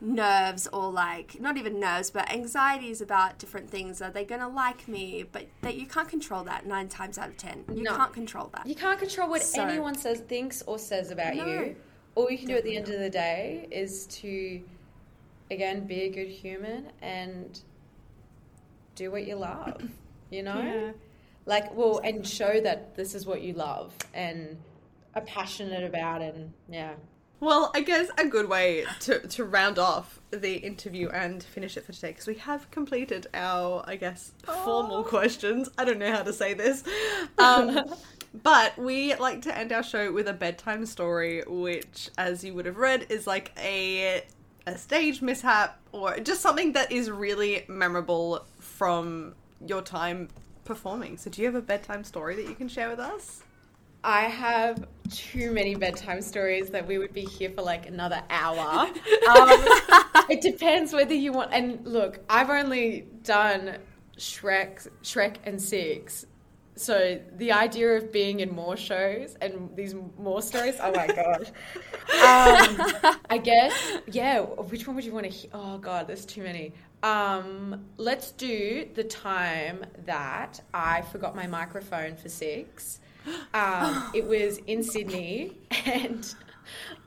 nerves 0.00 0.66
or 0.72 0.90
like 0.92 1.40
not 1.40 1.56
even 1.56 1.80
nerves 1.80 2.10
but 2.10 2.30
anxieties 2.30 3.00
about 3.00 3.36
different 3.38 3.68
things 3.68 4.00
are 4.00 4.10
they 4.10 4.24
going 4.24 4.40
to 4.40 4.46
like 4.46 4.86
me 4.86 5.24
but 5.32 5.46
that 5.62 5.74
you 5.74 5.86
can't 5.86 6.08
control 6.08 6.44
that 6.44 6.64
9 6.66 6.88
times 6.88 7.18
out 7.18 7.28
of 7.28 7.36
10 7.36 7.64
you 7.74 7.82
No. 7.82 7.96
can't 7.96 8.12
control 8.12 8.48
that 8.54 8.64
You 8.66 8.76
can't 8.76 8.98
control 8.98 9.28
what 9.28 9.42
So- 9.42 9.62
anyone 9.66 9.96
says, 9.96 10.20
thinks, 10.20 10.62
or 10.62 10.78
says 10.78 11.10
about 11.10 11.34
No. 11.34 11.46
you. 11.46 11.76
All 12.14 12.30
you 12.30 12.38
can 12.38 12.46
do 12.48 12.56
at 12.56 12.64
the 12.64 12.76
end 12.76 12.88
of 12.88 12.98
the 13.00 13.10
day 13.10 13.66
is 13.70 14.06
to, 14.06 14.60
again, 15.50 15.86
be 15.86 16.02
a 16.02 16.08
good 16.10 16.28
human 16.28 16.90
and 17.02 17.60
do 18.94 19.10
what 19.10 19.26
you 19.26 19.36
love. 19.36 19.82
You 20.30 20.42
know, 20.42 20.60
Yeah. 20.60 20.92
like 21.46 21.74
well, 21.74 21.98
and 22.04 22.26
show 22.26 22.60
that 22.60 22.94
this 22.96 23.14
is 23.14 23.26
what 23.26 23.42
you 23.42 23.52
love 23.54 23.96
and 24.14 24.58
are 25.14 25.22
passionate 25.22 25.84
about, 25.84 26.20
and 26.22 26.52
yeah. 26.68 26.94
Well, 27.40 27.70
I 27.72 27.82
guess 27.82 28.08
a 28.18 28.26
good 28.26 28.48
way 28.48 28.84
to, 29.00 29.20
to 29.20 29.44
round 29.44 29.78
off 29.78 30.18
the 30.32 30.56
interview 30.56 31.08
and 31.08 31.40
finish 31.42 31.76
it 31.76 31.84
for 31.84 31.92
today, 31.92 32.08
because 32.08 32.26
we 32.26 32.34
have 32.34 32.68
completed 32.72 33.28
our, 33.32 33.84
I 33.86 33.94
guess, 33.94 34.32
formal 34.64 35.04
questions. 35.04 35.68
I 35.78 35.84
don't 35.84 36.00
know 36.00 36.10
how 36.10 36.24
to 36.24 36.32
say 36.32 36.54
this. 36.54 36.82
Um, 37.38 37.94
but 38.42 38.76
we 38.76 39.14
like 39.14 39.42
to 39.42 39.56
end 39.56 39.72
our 39.72 39.84
show 39.84 40.12
with 40.12 40.26
a 40.26 40.32
bedtime 40.32 40.84
story, 40.84 41.44
which, 41.46 42.10
as 42.18 42.42
you 42.42 42.54
would 42.54 42.66
have 42.66 42.76
read, 42.76 43.06
is 43.08 43.26
like 43.26 43.52
a, 43.56 44.24
a 44.66 44.76
stage 44.76 45.22
mishap 45.22 45.78
or 45.92 46.18
just 46.18 46.40
something 46.40 46.72
that 46.72 46.90
is 46.90 47.08
really 47.08 47.64
memorable 47.68 48.44
from 48.58 49.34
your 49.64 49.82
time 49.82 50.28
performing. 50.64 51.16
So, 51.16 51.30
do 51.30 51.40
you 51.40 51.46
have 51.46 51.54
a 51.54 51.62
bedtime 51.62 52.02
story 52.02 52.34
that 52.34 52.48
you 52.48 52.56
can 52.56 52.68
share 52.68 52.90
with 52.90 52.98
us? 52.98 53.44
I 54.08 54.22
have 54.22 54.88
too 55.10 55.52
many 55.52 55.74
bedtime 55.74 56.22
stories 56.22 56.70
that 56.70 56.86
we 56.86 56.96
would 56.96 57.12
be 57.12 57.26
here 57.26 57.50
for 57.50 57.60
like 57.60 57.86
another 57.86 58.22
hour. 58.30 58.88
Um, 59.28 59.62
it 60.30 60.40
depends 60.40 60.94
whether 60.94 61.12
you 61.12 61.32
want. 61.32 61.52
And 61.52 61.86
look, 61.86 62.20
I've 62.30 62.48
only 62.48 63.06
done 63.22 63.76
Shrek, 64.16 64.88
Shrek, 65.02 65.36
and 65.44 65.60
Six. 65.60 66.24
So 66.76 67.20
the 67.36 67.52
idea 67.52 67.90
of 67.98 68.10
being 68.10 68.40
in 68.40 68.50
more 68.54 68.78
shows 68.78 69.36
and 69.42 69.68
these 69.76 69.94
more 70.18 70.40
stories, 70.40 70.76
oh 70.80 70.92
my 70.92 71.06
god. 71.22 71.48
Um, 72.08 73.12
I 73.28 73.36
guess, 73.36 73.98
yeah. 74.06 74.40
Which 74.40 74.86
one 74.86 74.96
would 74.96 75.04
you 75.04 75.12
want 75.12 75.26
to 75.26 75.30
hear? 75.32 75.50
Oh 75.52 75.76
god, 75.76 76.06
there's 76.06 76.24
too 76.24 76.42
many. 76.42 76.72
Um, 77.02 77.84
let's 77.98 78.30
do 78.32 78.88
the 78.94 79.04
time 79.04 79.84
that 80.06 80.62
I 80.72 81.02
forgot 81.02 81.36
my 81.36 81.46
microphone 81.46 82.16
for 82.16 82.30
six. 82.30 83.00
Um, 83.54 84.10
it 84.14 84.26
was 84.26 84.58
in 84.66 84.82
Sydney 84.82 85.58
and 85.86 86.34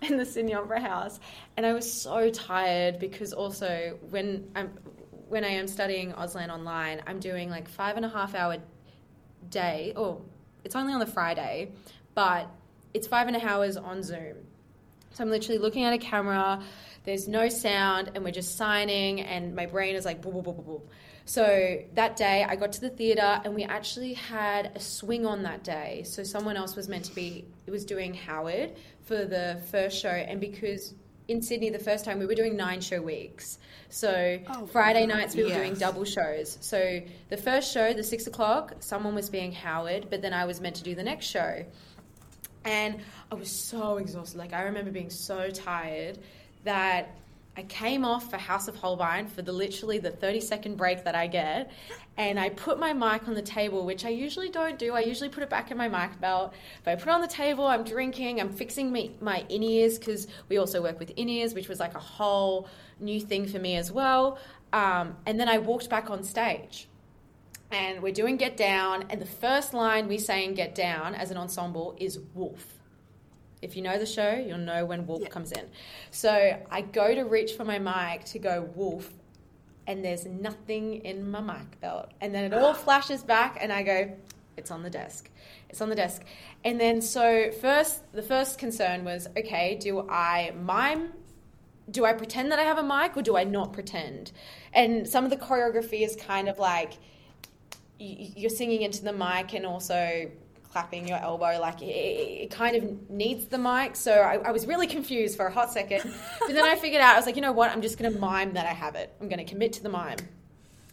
in 0.02 0.18
the 0.18 0.26
Sydney 0.26 0.54
Opera 0.54 0.82
House, 0.82 1.20
and 1.58 1.66
I 1.66 1.74
was 1.74 1.92
so 1.92 2.30
tired 2.30 3.00
because 3.00 3.34
also 3.34 3.98
when 4.10 4.50
I'm 4.56 4.70
when 5.28 5.46
I 5.46 5.50
am 5.50 5.68
studying 5.68 6.12
Auslan 6.14 6.50
online, 6.50 7.02
I'm 7.08 7.20
doing 7.20 7.50
like 7.50 7.70
five 7.70 7.96
and 7.96 8.06
a 8.06 8.10
half 8.10 8.36
hour 8.36 8.58
day. 9.50 9.94
Oh, 9.96 10.22
it's 10.64 10.76
only 10.76 10.94
on 10.94 11.00
the 11.00 11.06
Friday, 11.06 11.72
but 12.16 12.50
it's 12.94 13.08
five 13.08 13.28
and 13.28 13.36
a 13.36 13.40
half 13.40 13.52
hours 13.52 13.78
on 13.78 14.04
Zoom. 14.04 14.36
So 15.14 15.24
I'm 15.24 15.30
literally 15.30 15.59
looking 15.59 15.84
at 15.84 15.93
a 15.93 15.97
camera. 15.97 16.62
There's 17.03 17.28
no 17.28 17.49
sound, 17.49 18.12
and 18.16 18.24
we're 18.24 18.32
just 18.32 18.57
signing, 18.57 19.22
and 19.22 19.55
my 19.55 19.66
brain 19.66 19.95
is 19.95 20.05
like 20.05 20.22
boop 20.22 20.34
boop 20.34 20.45
boop 20.45 20.55
boop 20.55 20.66
boop. 20.66 20.82
So 21.26 21.80
that 21.93 22.16
day, 22.16 22.45
I 22.47 22.55
got 22.55 22.74
to 22.74 22.82
the 22.82 22.89
theater, 22.89 23.41
and 23.43 23.53
we 23.53 23.64
actually 23.64 24.14
had 24.14 24.72
a 24.76 24.80
swing 24.80 25.26
on 25.26 25.43
that 25.43 25.64
day. 25.64 26.03
So 26.05 26.24
someone 26.24 26.57
else 26.57 26.76
was 26.76 26.88
meant 26.88 27.05
to 27.05 27.16
be 27.16 27.45
it 27.66 27.72
was 27.72 27.86
doing 27.86 28.14
Howard 28.14 28.74
for 29.03 29.26
the 29.26 29.62
first 29.72 30.01
show, 30.01 30.09
and 30.09 30.39
because 30.39 30.93
in 31.28 31.41
Sydney 31.41 31.70
the 31.70 31.80
first 31.80 32.03
time 32.03 32.20
we 32.20 32.26
were 32.26 32.36
doing 32.36 32.57
nine 32.57 32.82
show 32.82 33.01
weeks. 33.01 33.57
So 33.89 34.39
oh, 34.47 34.66
Friday 34.68 35.05
nights 35.05 35.36
we 35.36 35.43
were 35.43 35.49
doing 35.49 35.76
double 35.76 36.03
shows. 36.03 36.57
So 36.62 37.01
the 37.30 37.38
first 37.38 37.72
show, 37.74 37.93
the 37.93 38.03
six 38.03 38.28
o'clock, 38.28 38.76
someone 38.80 39.16
was 39.16 39.30
being 39.30 39.51
Howard, 39.51 40.07
but 40.09 40.22
then 40.22 40.34
I 40.34 40.45
was 40.45 40.59
meant 40.59 40.76
to 40.78 40.84
do 40.84 40.95
the 40.95 41.03
next 41.03 41.28
show. 41.28 41.66
And 42.66 42.99
I 43.32 43.36
was 43.36 43.49
so 43.49 43.97
exhausted. 43.97 44.38
Like, 44.38 44.53
I 44.53 44.64
remember 44.64 44.91
being 44.91 45.09
so 45.09 45.49
tired 45.49 46.20
that 46.64 47.16
I 47.57 47.64
came 47.64 48.05
off 48.05 48.30
for 48.30 48.38
Haus 48.38 48.70
of 48.70 48.76
Holbein 48.76 49.28
for 49.28 49.41
the 49.41 49.51
literally 49.51 49.99
the 49.99 50.12
30 50.12 50.39
second 50.39 50.78
break 50.78 51.03
that 51.03 51.16
I 51.16 51.28
get, 51.28 51.72
and 52.18 52.39
I 52.39 52.49
put 52.49 52.80
my 52.80 52.93
mic 52.93 53.28
on 53.28 53.34
the 53.34 53.41
table, 53.41 53.86
which 53.86 54.05
I 54.05 54.09
usually 54.09 54.49
don't 54.49 54.80
do. 54.80 54.93
I 54.93 55.01
usually 55.01 55.28
put 55.28 55.43
it 55.43 55.49
back 55.49 55.70
in 55.70 55.78
my 55.78 55.89
mic 55.89 56.20
belt. 56.22 56.53
But 56.84 56.91
I 56.91 56.95
put 56.95 57.09
it 57.09 57.12
on 57.12 57.22
the 57.22 57.28
table, 57.28 57.68
I'm 57.68 57.84
drinking, 57.84 58.39
I'm 58.39 58.51
fixing 58.51 58.91
me, 58.91 59.16
my 59.20 59.43
in 59.49 59.64
ears 59.64 59.99
because 59.99 60.28
we 60.47 60.57
also 60.57 60.82
work 60.82 60.97
with 60.97 61.12
in 61.18 61.28
ears, 61.28 61.53
which 61.53 61.68
was 61.68 61.80
like 61.80 61.95
a 61.95 61.99
whole 61.99 62.70
new 63.01 63.20
thing 63.20 63.47
for 63.47 63.59
me 63.59 63.76
as 63.76 63.91
well. 63.91 64.38
Um, 64.72 65.18
and 65.26 65.38
then 65.38 65.49
I 65.49 65.57
walked 65.57 65.89
back 65.89 66.09
on 66.09 66.24
stage. 66.24 66.88
And 67.72 68.02
we're 68.02 68.12
doing 68.12 68.36
Get 68.36 68.58
Down, 68.58 69.06
and 69.10 69.22
the 69.22 69.26
first 69.26 69.74
line 69.74 70.10
we 70.10 70.18
say 70.18 70.44
in 70.44 70.56
Get 70.56 70.76
Down 70.76 71.16
as 71.16 71.32
an 71.32 71.38
ensemble 71.38 71.96
is 71.98 72.20
Wolf. 72.34 72.66
If 73.62 73.78
you 73.78 73.82
know 73.82 73.98
the 73.98 74.06
show, 74.06 74.34
you'll 74.34 74.58
know 74.58 74.86
when 74.86 75.08
Wolf 75.08 75.30
comes 75.30 75.54
in. 75.54 75.68
So 76.10 76.60
I 76.70 76.82
go 76.82 77.16
to 77.16 77.22
reach 77.22 77.54
for 77.54 77.64
my 77.64 77.80
mic 77.80 78.26
to 78.26 78.40
go 78.40 78.70
Wolf, 78.76 79.10
and 79.88 80.04
there's 80.04 80.26
nothing 80.26 81.06
in 81.06 81.32
my 81.32 81.40
mic 81.40 81.80
belt. 81.80 82.10
And 82.20 82.36
then 82.36 82.44
it 82.44 82.54
all 82.54 82.74
flashes 82.86 83.24
back, 83.24 83.58
and 83.62 83.72
I 83.72 83.84
go, 83.84 84.12
it's 84.58 84.70
on 84.70 84.84
the 84.84 84.90
desk. 84.90 85.30
It's 85.70 85.80
on 85.80 85.88
the 85.88 85.96
desk. 85.96 86.24
And 86.66 86.78
then 86.78 87.02
so 87.02 87.52
first, 87.62 88.12
the 88.12 88.22
first 88.22 88.60
concern 88.60 89.06
was, 89.06 89.28
okay, 89.38 89.78
do 89.80 90.10
I 90.10 90.52
mime? 90.62 91.14
Do 91.90 92.04
I 92.04 92.12
pretend 92.12 92.52
that 92.52 92.60
I 92.60 92.64
have 92.64 92.78
a 92.78 92.84
mic, 92.84 93.16
or 93.16 93.22
do 93.22 93.38
I 93.38 93.46
not 93.46 93.72
pretend? 93.72 94.34
And 94.74 95.08
some 95.08 95.24
of 95.24 95.30
the 95.30 95.38
choreography 95.38 96.02
is 96.02 96.18
kind 96.18 96.50
of 96.50 96.60
like 96.60 96.98
you're 98.02 98.49
singing 98.49 98.82
into 98.82 99.04
the 99.04 99.14
mic 99.14 99.54
and 99.54 99.66
also 99.66 100.30
clapping 100.72 101.08
your 101.08 101.18
elbow 101.18 101.60
like 101.60 101.82
it, 101.82 101.86
it 101.86 102.52
kind 102.52 102.76
of 102.78 103.10
needs 103.10 103.45
the 103.47 103.58
mic 103.58 103.95
so 103.95 104.14
I, 104.14 104.36
I 104.36 104.52
was 104.52 104.66
really 104.66 104.88
confused 104.88 105.36
for 105.36 105.45
a 105.45 105.52
hot 105.52 105.72
second 105.72 106.02
but 106.39 106.54
then 106.54 106.64
i 106.64 106.76
figured 106.76 107.02
out 107.02 107.14
i 107.14 107.18
was 107.18 107.26
like 107.26 107.36
you 107.36 107.41
know 107.41 107.52
what 107.52 107.70
i'm 107.72 107.82
just 107.82 107.97
going 107.97 108.12
to 108.12 108.18
mime 108.18 108.54
that 108.54 108.66
i 108.66 108.74
have 108.74 108.95
it 108.95 109.14
i'm 109.20 109.28
going 109.28 109.45
to 109.45 109.45
commit 109.45 109.74
to 109.74 109.84
the 109.84 109.89
mime 109.89 110.18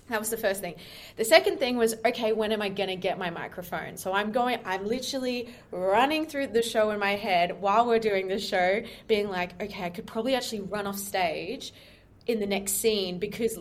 that 0.08 0.18
was 0.18 0.30
the 0.30 0.38
first 0.38 0.60
thing. 0.60 0.76
The 1.16 1.24
second 1.24 1.58
thing 1.58 1.76
was, 1.76 1.94
okay, 2.04 2.32
when 2.32 2.52
am 2.52 2.62
I 2.62 2.70
going 2.70 2.88
to 2.88 2.96
get 2.96 3.18
my 3.18 3.30
microphone? 3.30 3.98
So 3.98 4.12
I'm 4.12 4.32
going, 4.32 4.58
I'm 4.64 4.86
literally 4.86 5.48
running 5.70 6.26
through 6.26 6.48
the 6.48 6.62
show 6.62 6.90
in 6.90 6.98
my 6.98 7.16
head 7.16 7.60
while 7.60 7.86
we're 7.86 7.98
doing 7.98 8.26
the 8.28 8.38
show, 8.38 8.82
being 9.06 9.28
like, 9.28 9.62
okay, 9.62 9.84
I 9.84 9.90
could 9.90 10.06
probably 10.06 10.34
actually 10.34 10.60
run 10.60 10.86
off 10.86 10.96
stage 10.96 11.74
in 12.26 12.40
the 12.40 12.46
next 12.46 12.72
scene 12.72 13.18
because 13.18 13.58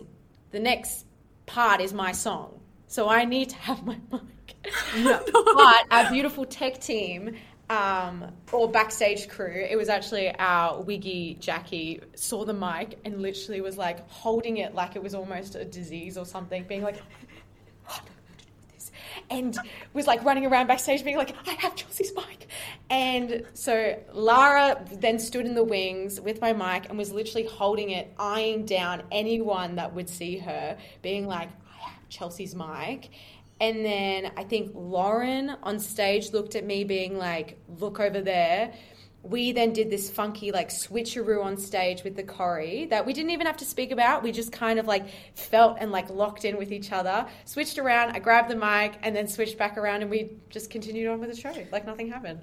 the 0.51 0.59
next 0.59 1.05
part 1.45 1.81
is 1.81 1.93
my 1.93 2.13
song. 2.13 2.59
So 2.87 3.09
I 3.09 3.25
need 3.25 3.49
to 3.49 3.55
have 3.57 3.85
my 3.85 3.97
mic. 4.11 4.55
but 5.03 5.85
our 5.91 6.09
beautiful 6.11 6.45
tech 6.45 6.79
team 6.79 7.35
um, 7.69 8.25
or 8.51 8.69
backstage 8.69 9.27
crew, 9.27 9.65
it 9.69 9.77
was 9.77 9.89
actually 9.89 10.33
our 10.35 10.81
Wiggy 10.81 11.37
Jackie 11.39 12.01
saw 12.15 12.45
the 12.45 12.53
mic 12.53 12.99
and 13.03 13.21
literally 13.21 13.61
was 13.61 13.77
like 13.77 14.09
holding 14.09 14.57
it 14.57 14.73
like 14.73 14.95
it 14.95 15.03
was 15.03 15.13
almost 15.13 15.55
a 15.55 15.65
disease 15.65 16.17
or 16.17 16.25
something, 16.25 16.63
being 16.63 16.81
like, 16.81 16.97
"What 17.85 17.99
am 17.99 18.05
do 18.37 18.45
this?" 18.73 18.91
and 19.29 19.57
was 19.93 20.07
like 20.07 20.23
running 20.23 20.45
around 20.45 20.67
backstage 20.67 21.03
being 21.03 21.17
like, 21.17 21.35
I 21.45 21.51
have 21.53 21.75
Chelsea's 21.75 22.13
mic. 22.15 22.47
And 22.89 23.45
so 23.53 24.01
Lara 24.13 24.85
then 24.99 25.19
stood 25.19 25.45
in 25.45 25.55
the 25.55 25.63
wings 25.63 26.21
with 26.21 26.39
my 26.39 26.53
mic 26.53 26.87
and 26.87 26.97
was 26.97 27.11
literally 27.11 27.47
holding 27.47 27.89
it, 27.89 28.13
eyeing 28.17 28.65
down 28.65 29.03
anyone 29.11 29.75
that 29.75 29.93
would 29.93 30.09
see 30.09 30.37
her, 30.37 30.77
being 31.01 31.27
like, 31.27 31.49
Chelsea's 32.09 32.55
mic. 32.55 33.09
And 33.59 33.83
then 33.83 34.31
I 34.37 34.43
think 34.43 34.71
Lauren 34.75 35.51
on 35.63 35.79
stage 35.79 36.31
looked 36.31 36.55
at 36.55 36.63
me 36.63 36.83
being 36.83 37.17
like, 37.17 37.57
look 37.79 37.99
over 37.99 38.21
there. 38.21 38.73
We 39.23 39.51
then 39.51 39.73
did 39.73 39.89
this 39.89 40.09
funky 40.09 40.51
like 40.51 40.69
switcheroo 40.69 41.43
on 41.43 41.57
stage 41.57 42.03
with 42.03 42.15
the 42.15 42.23
choreo 42.23 42.89
that 42.89 43.05
we 43.05 43.13
didn't 43.13 43.31
even 43.31 43.47
have 43.47 43.57
to 43.57 43.65
speak 43.65 43.91
about. 43.91 44.23
We 44.23 44.31
just 44.31 44.51
kind 44.51 44.79
of 44.79 44.85
like 44.85 45.07
felt 45.35 45.77
and 45.79 45.91
like 45.91 46.09
locked 46.09 46.45
in 46.45 46.55
with 46.57 46.71
each 46.71 46.91
other. 46.91 47.27
Switched 47.45 47.77
around, 47.77 48.11
I 48.11 48.19
grabbed 48.19 48.49
the 48.49 48.55
mic 48.55 48.99
and 49.01 49.15
then 49.15 49.27
switched 49.27 49.57
back 49.57 49.77
around 49.77 50.03
and 50.03 50.11
we 50.11 50.37
just 50.49 50.69
continued 50.69 51.09
on 51.09 51.19
with 51.19 51.31
the 51.31 51.35
show 51.35 51.51
like 51.71 51.85
nothing 51.85 52.09
happened. 52.09 52.39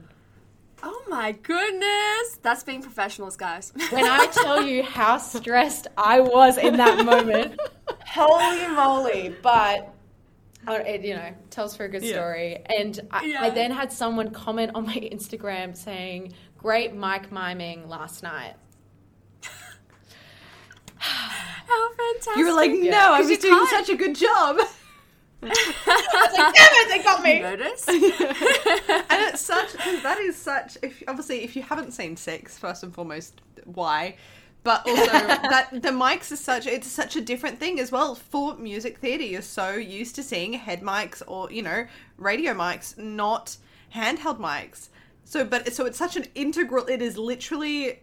Oh 0.87 1.03
my 1.09 1.33
goodness. 1.33 2.39
That's 2.43 2.63
being 2.63 2.83
professionals, 2.83 3.37
guys. 3.37 3.73
When 3.91 4.05
I 4.05 4.27
tell 4.27 4.63
you 4.63 4.83
how 4.83 5.17
stressed 5.19 5.87
I 5.97 6.21
was 6.21 6.59
in 6.59 6.77
that 6.77 7.05
moment, 7.07 7.59
holy 8.07 8.69
moly. 8.69 9.35
But 9.43 9.95
uh, 10.69 10.81
it, 10.87 11.01
you 11.03 11.15
know, 11.15 11.31
tells 11.51 11.75
for 11.75 11.85
a 11.85 11.89
good 11.89 12.03
Yeah. 12.03 12.13
story. 12.17 12.59
And 12.79 13.01
I, 13.11 13.35
I 13.47 13.51
then 13.51 13.71
had 13.71 13.91
someone 13.93 14.31
comment 14.31 14.73
on 14.75 14.85
my 14.87 14.97
Instagram 14.97 15.75
saying, 15.77 16.35
"Great 16.59 16.95
mic 16.95 17.33
miming 17.33 17.89
last 17.89 18.23
night." 18.23 18.55
How 20.99 21.93
fantastic. 21.95 22.37
You 22.37 22.47
were 22.47 22.53
like, 22.53 22.71
no, 22.73 22.77
Yeah. 22.79 23.11
I 23.11 23.21
was 23.21 23.39
doing 23.39 23.55
can't- 23.55 23.71
such 23.71 23.89
a 23.89 23.97
good 23.97 24.15
job. 24.17 24.59
Damn 25.45 26.53
it, 26.57 26.89
they 26.89 27.03
got 27.03 27.23
me. 27.23 27.41
Notice? 27.41 27.89
and 27.89 27.99
it's 27.99 29.41
such 29.41 29.73
that 30.03 30.19
is 30.21 30.37
such 30.37 30.79
if 30.83 31.03
obviously 31.09 31.43
if 31.43 31.57
you 31.57 31.63
haven't 31.63 31.93
seen 31.93 32.17
six 32.17 32.59
first 32.59 32.83
and 32.83 32.95
foremost 32.95 33.41
why 33.65 34.17
but 34.63 34.87
also 34.87 35.05
that 35.13 35.69
the 35.73 35.91
mics 35.91 36.31
is 36.33 36.41
such 36.41 36.67
it's 36.67 36.87
such 36.87 37.17
a 37.17 37.21
different 37.21 37.59
thing 37.59 37.79
as 37.81 37.91
well 37.93 38.15
for 38.15 38.57
music 38.57 38.99
theater 38.99 39.25
you're 39.25 39.43
so 39.43 39.75
used 39.75 40.15
to 40.15 40.23
seeing 40.23 40.53
head 40.55 40.81
mics 40.83 41.23
or 41.27 41.51
you 41.51 41.63
know 41.63 41.87
radio 42.19 42.53
mics 42.55 42.97
not 42.99 43.57
handheld 43.95 44.39
mics 44.39 44.89
so 45.25 45.45
but 45.45 45.73
so 45.73 45.87
it's 45.87 45.99
such 45.99 46.17
an 46.17 46.27
integral 46.35 46.87
it 46.87 47.01
is 47.03 47.17
literally 47.17 48.01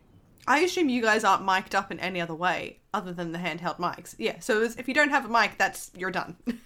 I 0.48 0.60
assume 0.62 0.90
you 0.90 1.02
guys 1.04 1.24
aren't 1.24 1.46
mic'd 1.46 1.76
up 1.76 1.92
in 1.92 2.00
any 2.00 2.20
other 2.20 2.34
way 2.34 2.80
other 2.94 3.14
than 3.14 3.32
the 3.32 3.38
handheld 3.38 3.78
mics. 3.78 4.16
Yeah, 4.18 4.40
so 4.40 4.58
it's- 4.58 4.76
if 4.78 4.88
you 4.88 4.94
don't 4.96 5.10
have 5.12 5.26
a 5.26 5.28
mic, 5.30 5.58
that's 5.60 5.92
you're 5.96 6.10
done. 6.10 6.36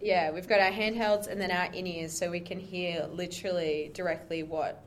Yeah, 0.00 0.30
we've 0.30 0.48
got 0.48 0.60
our 0.60 0.70
handhelds 0.70 1.26
and 1.26 1.40
then 1.40 1.50
our 1.50 1.66
in 1.72 1.86
ears 1.86 2.16
so 2.16 2.30
we 2.30 2.40
can 2.40 2.58
hear 2.60 3.06
literally 3.12 3.90
directly 3.94 4.42
what 4.42 4.82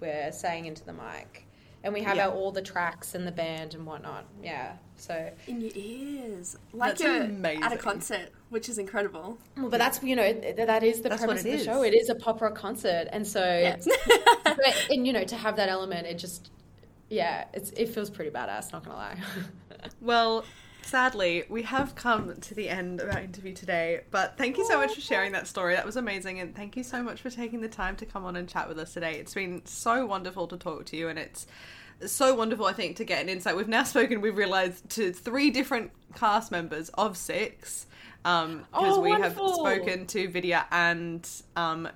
we're 0.00 0.32
saying 0.32 0.66
into 0.66 0.84
the 0.84 0.92
mic. 0.92 1.46
And 1.84 1.92
we 1.92 2.02
have 2.02 2.16
Yeah. 2.16 2.28
our, 2.28 2.32
all 2.34 2.52
the 2.52 2.62
tracks 2.62 3.14
and 3.16 3.26
the 3.26 3.32
band 3.32 3.74
and 3.74 3.84
whatnot. 3.84 4.24
Yeah, 4.42 4.74
so 4.96 5.30
In 5.48 5.60
your 5.60 5.72
ears. 5.74 6.56
Like 6.72 6.96
That's 6.96 7.02
you're 7.02 7.64
at 7.64 7.72
a 7.72 7.76
concert, 7.76 8.28
which 8.50 8.68
is 8.68 8.78
incredible. 8.78 9.36
Well, 9.56 9.68
but 9.68 9.78
that's 9.78 10.00
you 10.02 10.14
know 10.14 10.32
th- 10.32 10.54
that 10.56 10.82
is 10.84 11.00
the 11.00 11.08
That's 11.08 11.22
premise 11.24 11.40
of 11.40 11.44
the 11.44 11.52
is. 11.54 11.64
show. 11.64 11.82
It 11.82 11.94
is 11.94 12.08
a 12.08 12.14
pop 12.14 12.40
rock 12.40 12.54
concert, 12.54 13.08
and 13.12 13.26
so 13.26 13.40
Yes. 13.40 13.88
but, 14.44 14.86
and 14.90 15.04
you 15.06 15.12
know 15.12 15.24
to 15.24 15.36
have 15.36 15.56
that 15.56 15.68
element, 15.68 16.06
it 16.06 16.18
just 16.18 16.50
yeah, 17.10 17.46
it's 17.52 17.70
it 17.72 17.88
feels 17.88 18.10
pretty 18.10 18.30
badass. 18.30 18.72
Not 18.72 18.84
gonna 18.84 18.96
lie. 18.96 19.16
Well, 20.00 20.44
sadly, 20.82 21.44
we 21.48 21.62
have 21.62 21.94
come 21.94 22.34
to 22.40 22.54
the 22.54 22.68
end 22.68 23.00
of 23.00 23.08
our 23.14 23.20
interview 23.20 23.52
today, 23.54 24.00
but 24.10 24.36
thank 24.36 24.56
you 24.58 24.66
so 24.66 24.78
much 24.78 24.94
for 24.94 25.00
sharing 25.00 25.32
that 25.32 25.46
story. 25.46 25.74
That 25.74 25.86
was 25.86 25.96
amazing, 25.96 26.40
and 26.40 26.54
thank 26.54 26.76
you 26.76 26.82
so 26.82 27.02
much 27.02 27.20
for 27.20 27.30
taking 27.30 27.60
the 27.60 27.68
time 27.68 27.96
to 27.96 28.06
come 28.06 28.24
on 28.24 28.36
and 28.36 28.48
chat 28.48 28.68
with 28.68 28.78
us 28.78 28.92
today. 28.92 29.14
It's 29.14 29.34
been 29.34 29.64
so 29.64 30.06
wonderful 30.06 30.46
to 30.48 30.56
talk 30.56 30.86
to 30.86 30.96
you, 30.96 31.08
and 31.08 31.18
it's 31.18 31.46
so 32.06 32.34
wonderful, 32.34 32.66
I 32.66 32.72
think, 32.72 32.96
to 32.96 33.04
get 33.04 33.22
an 33.22 33.28
insight. 33.28 33.56
We've 33.56 33.68
now 33.68 33.84
spoken, 33.84 34.20
we've 34.20 34.36
realized, 34.36 34.88
to 34.90 35.12
three 35.12 35.50
different 35.50 35.90
cast 36.16 36.50
members 36.50 36.88
of 36.90 37.16
six. 37.16 37.86
Um, 38.24 38.58
because 38.72 38.98
Oh, 38.98 39.00
we 39.00 39.10
wonderful. 39.10 39.48
have 39.48 39.54
spoken 39.82 40.06
to 40.06 40.28
Vidya 40.28 40.64
and 40.70 41.28
um, 41.56 41.88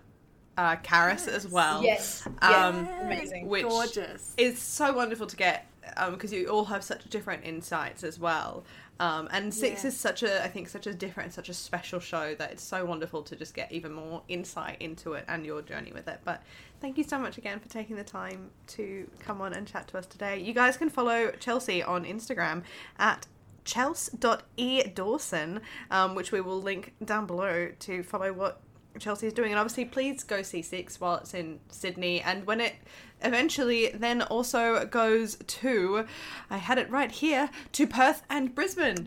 uh, 0.56 0.74
Karis 0.76 1.28
as 1.28 1.46
well. 1.46 1.82
yes, 1.84 2.26
Um, 2.42 2.88
amazing. 3.02 3.46
which 3.46 3.62
Gorgeous. 3.66 4.34
is 4.36 4.58
so 4.58 4.92
wonderful 4.92 5.26
to 5.28 5.36
get 5.36 5.66
because 6.10 6.32
you 6.32 6.48
all 6.48 6.64
have 6.66 6.82
such 6.84 7.04
different 7.10 7.44
insights 7.44 8.02
as 8.04 8.18
well. 8.18 8.64
Um, 8.98 9.28
and 9.30 9.52
Six 9.52 9.82
Yeah. 9.82 9.88
is 9.88 9.96
such 10.00 10.22
a, 10.22 10.42
I 10.42 10.48
think, 10.48 10.68
such 10.68 10.86
a 10.86 10.94
different, 10.94 11.34
such 11.34 11.48
a 11.50 11.54
special 11.54 12.00
show 12.00 12.34
that 12.36 12.52
it's 12.52 12.62
so 12.62 12.84
wonderful 12.86 13.22
to 13.24 13.36
just 13.36 13.54
get 13.54 13.70
even 13.70 13.92
more 13.92 14.22
insight 14.28 14.78
into 14.80 15.12
it 15.12 15.24
and 15.28 15.44
your 15.44 15.60
journey 15.60 15.92
with 15.92 16.08
it. 16.08 16.20
But 16.24 16.42
thank 16.80 16.96
you 16.96 17.04
so 17.04 17.18
much 17.18 17.36
again 17.36 17.60
for 17.60 17.68
taking 17.68 17.96
the 17.96 18.04
time 18.04 18.50
to 18.68 19.06
come 19.18 19.40
on 19.42 19.52
and 19.52 19.66
chat 19.66 19.88
to 19.88 19.98
us 19.98 20.06
today. 20.06 20.40
You 20.40 20.54
guys 20.54 20.78
can 20.78 20.88
follow 20.88 21.30
Chelsea 21.32 21.82
on 21.82 22.04
Instagram 22.06 22.62
at 22.98 23.26
chels.edawson, 23.66 25.60
um, 25.90 26.14
which 26.14 26.32
we 26.32 26.40
will 26.40 26.60
link 26.62 26.94
down 27.04 27.26
below 27.26 27.70
to 27.80 28.02
follow 28.02 28.32
what 28.32 28.60
Chelsea 28.98 29.26
is 29.26 29.32
doing. 29.34 29.50
And 29.50 29.58
obviously, 29.58 29.84
please 29.84 30.22
go 30.22 30.40
see 30.42 30.62
Six 30.62 30.98
while 31.00 31.16
it's 31.16 31.34
in 31.34 31.60
Sydney. 31.68 32.22
And 32.22 32.46
when 32.46 32.60
it 32.62 32.76
eventually 33.22 33.90
then 33.94 34.22
also 34.22 34.84
goes 34.86 35.36
to, 35.46 36.06
I 36.50 36.58
had 36.58 36.78
it 36.78 36.90
right 36.90 37.10
here, 37.10 37.50
to 37.72 37.86
Perth 37.86 38.22
and 38.30 38.54
Brisbane. 38.54 39.06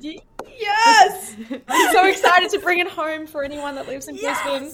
Yes, 0.57 1.36
I'm 1.68 1.93
so 1.93 2.05
excited 2.05 2.49
to 2.51 2.60
bring 2.60 2.80
it 2.80 2.88
home 2.88 3.28
for 3.28 3.43
anyone 3.43 3.76
that 3.76 3.88
lives 3.88 4.07
in 4.07 4.16
Brisbane. 4.18 4.72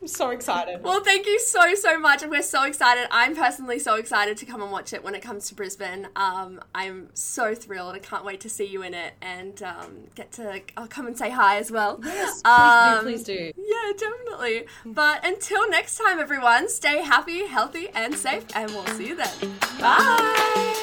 I'm 0.00 0.08
so 0.08 0.30
excited. 0.30 0.82
Well, 0.82 1.02
thank 1.02 1.26
you 1.26 1.38
so, 1.40 1.74
so 1.74 1.98
much. 1.98 2.22
And 2.22 2.30
we're 2.30 2.42
so 2.42 2.64
excited. 2.64 3.08
I'm 3.10 3.34
personally 3.34 3.78
so 3.78 3.94
excited 3.96 4.36
to 4.38 4.46
come 4.46 4.62
and 4.62 4.70
watch 4.70 4.92
it 4.92 5.02
when 5.02 5.14
it 5.14 5.22
comes 5.22 5.48
to 5.48 5.54
Brisbane. 5.54 6.08
Um, 6.16 6.60
I'm 6.74 7.08
so 7.14 7.54
thrilled. 7.54 7.94
I 7.94 7.98
can't 7.98 8.24
wait 8.24 8.40
to 8.42 8.48
see 8.48 8.66
you 8.66 8.82
in 8.82 8.94
it 8.94 9.14
and 9.22 9.62
um, 9.62 10.04
get 10.14 10.32
to 10.32 10.60
I'll 10.76 10.86
come 10.86 11.06
and 11.06 11.16
say 11.16 11.30
hi 11.30 11.56
as 11.58 11.70
well. 11.70 12.00
Yes, 12.04 12.42
Um, 12.44 13.04
please 13.04 13.22
do, 13.24 13.34
please 13.36 13.52
do. 13.54 13.62
Yeah, 13.62 13.92
definitely. 13.98 14.66
But 14.84 15.26
until 15.26 15.68
next 15.70 15.96
time, 15.96 16.18
everyone, 16.18 16.68
stay 16.68 17.02
happy, 17.02 17.46
healthy, 17.46 17.88
and 17.94 18.14
safe. 18.14 18.44
And 18.54 18.70
we'll 18.70 18.86
see 18.88 19.08
you 19.08 19.16
then. 19.16 19.56
Bye. 19.80 20.82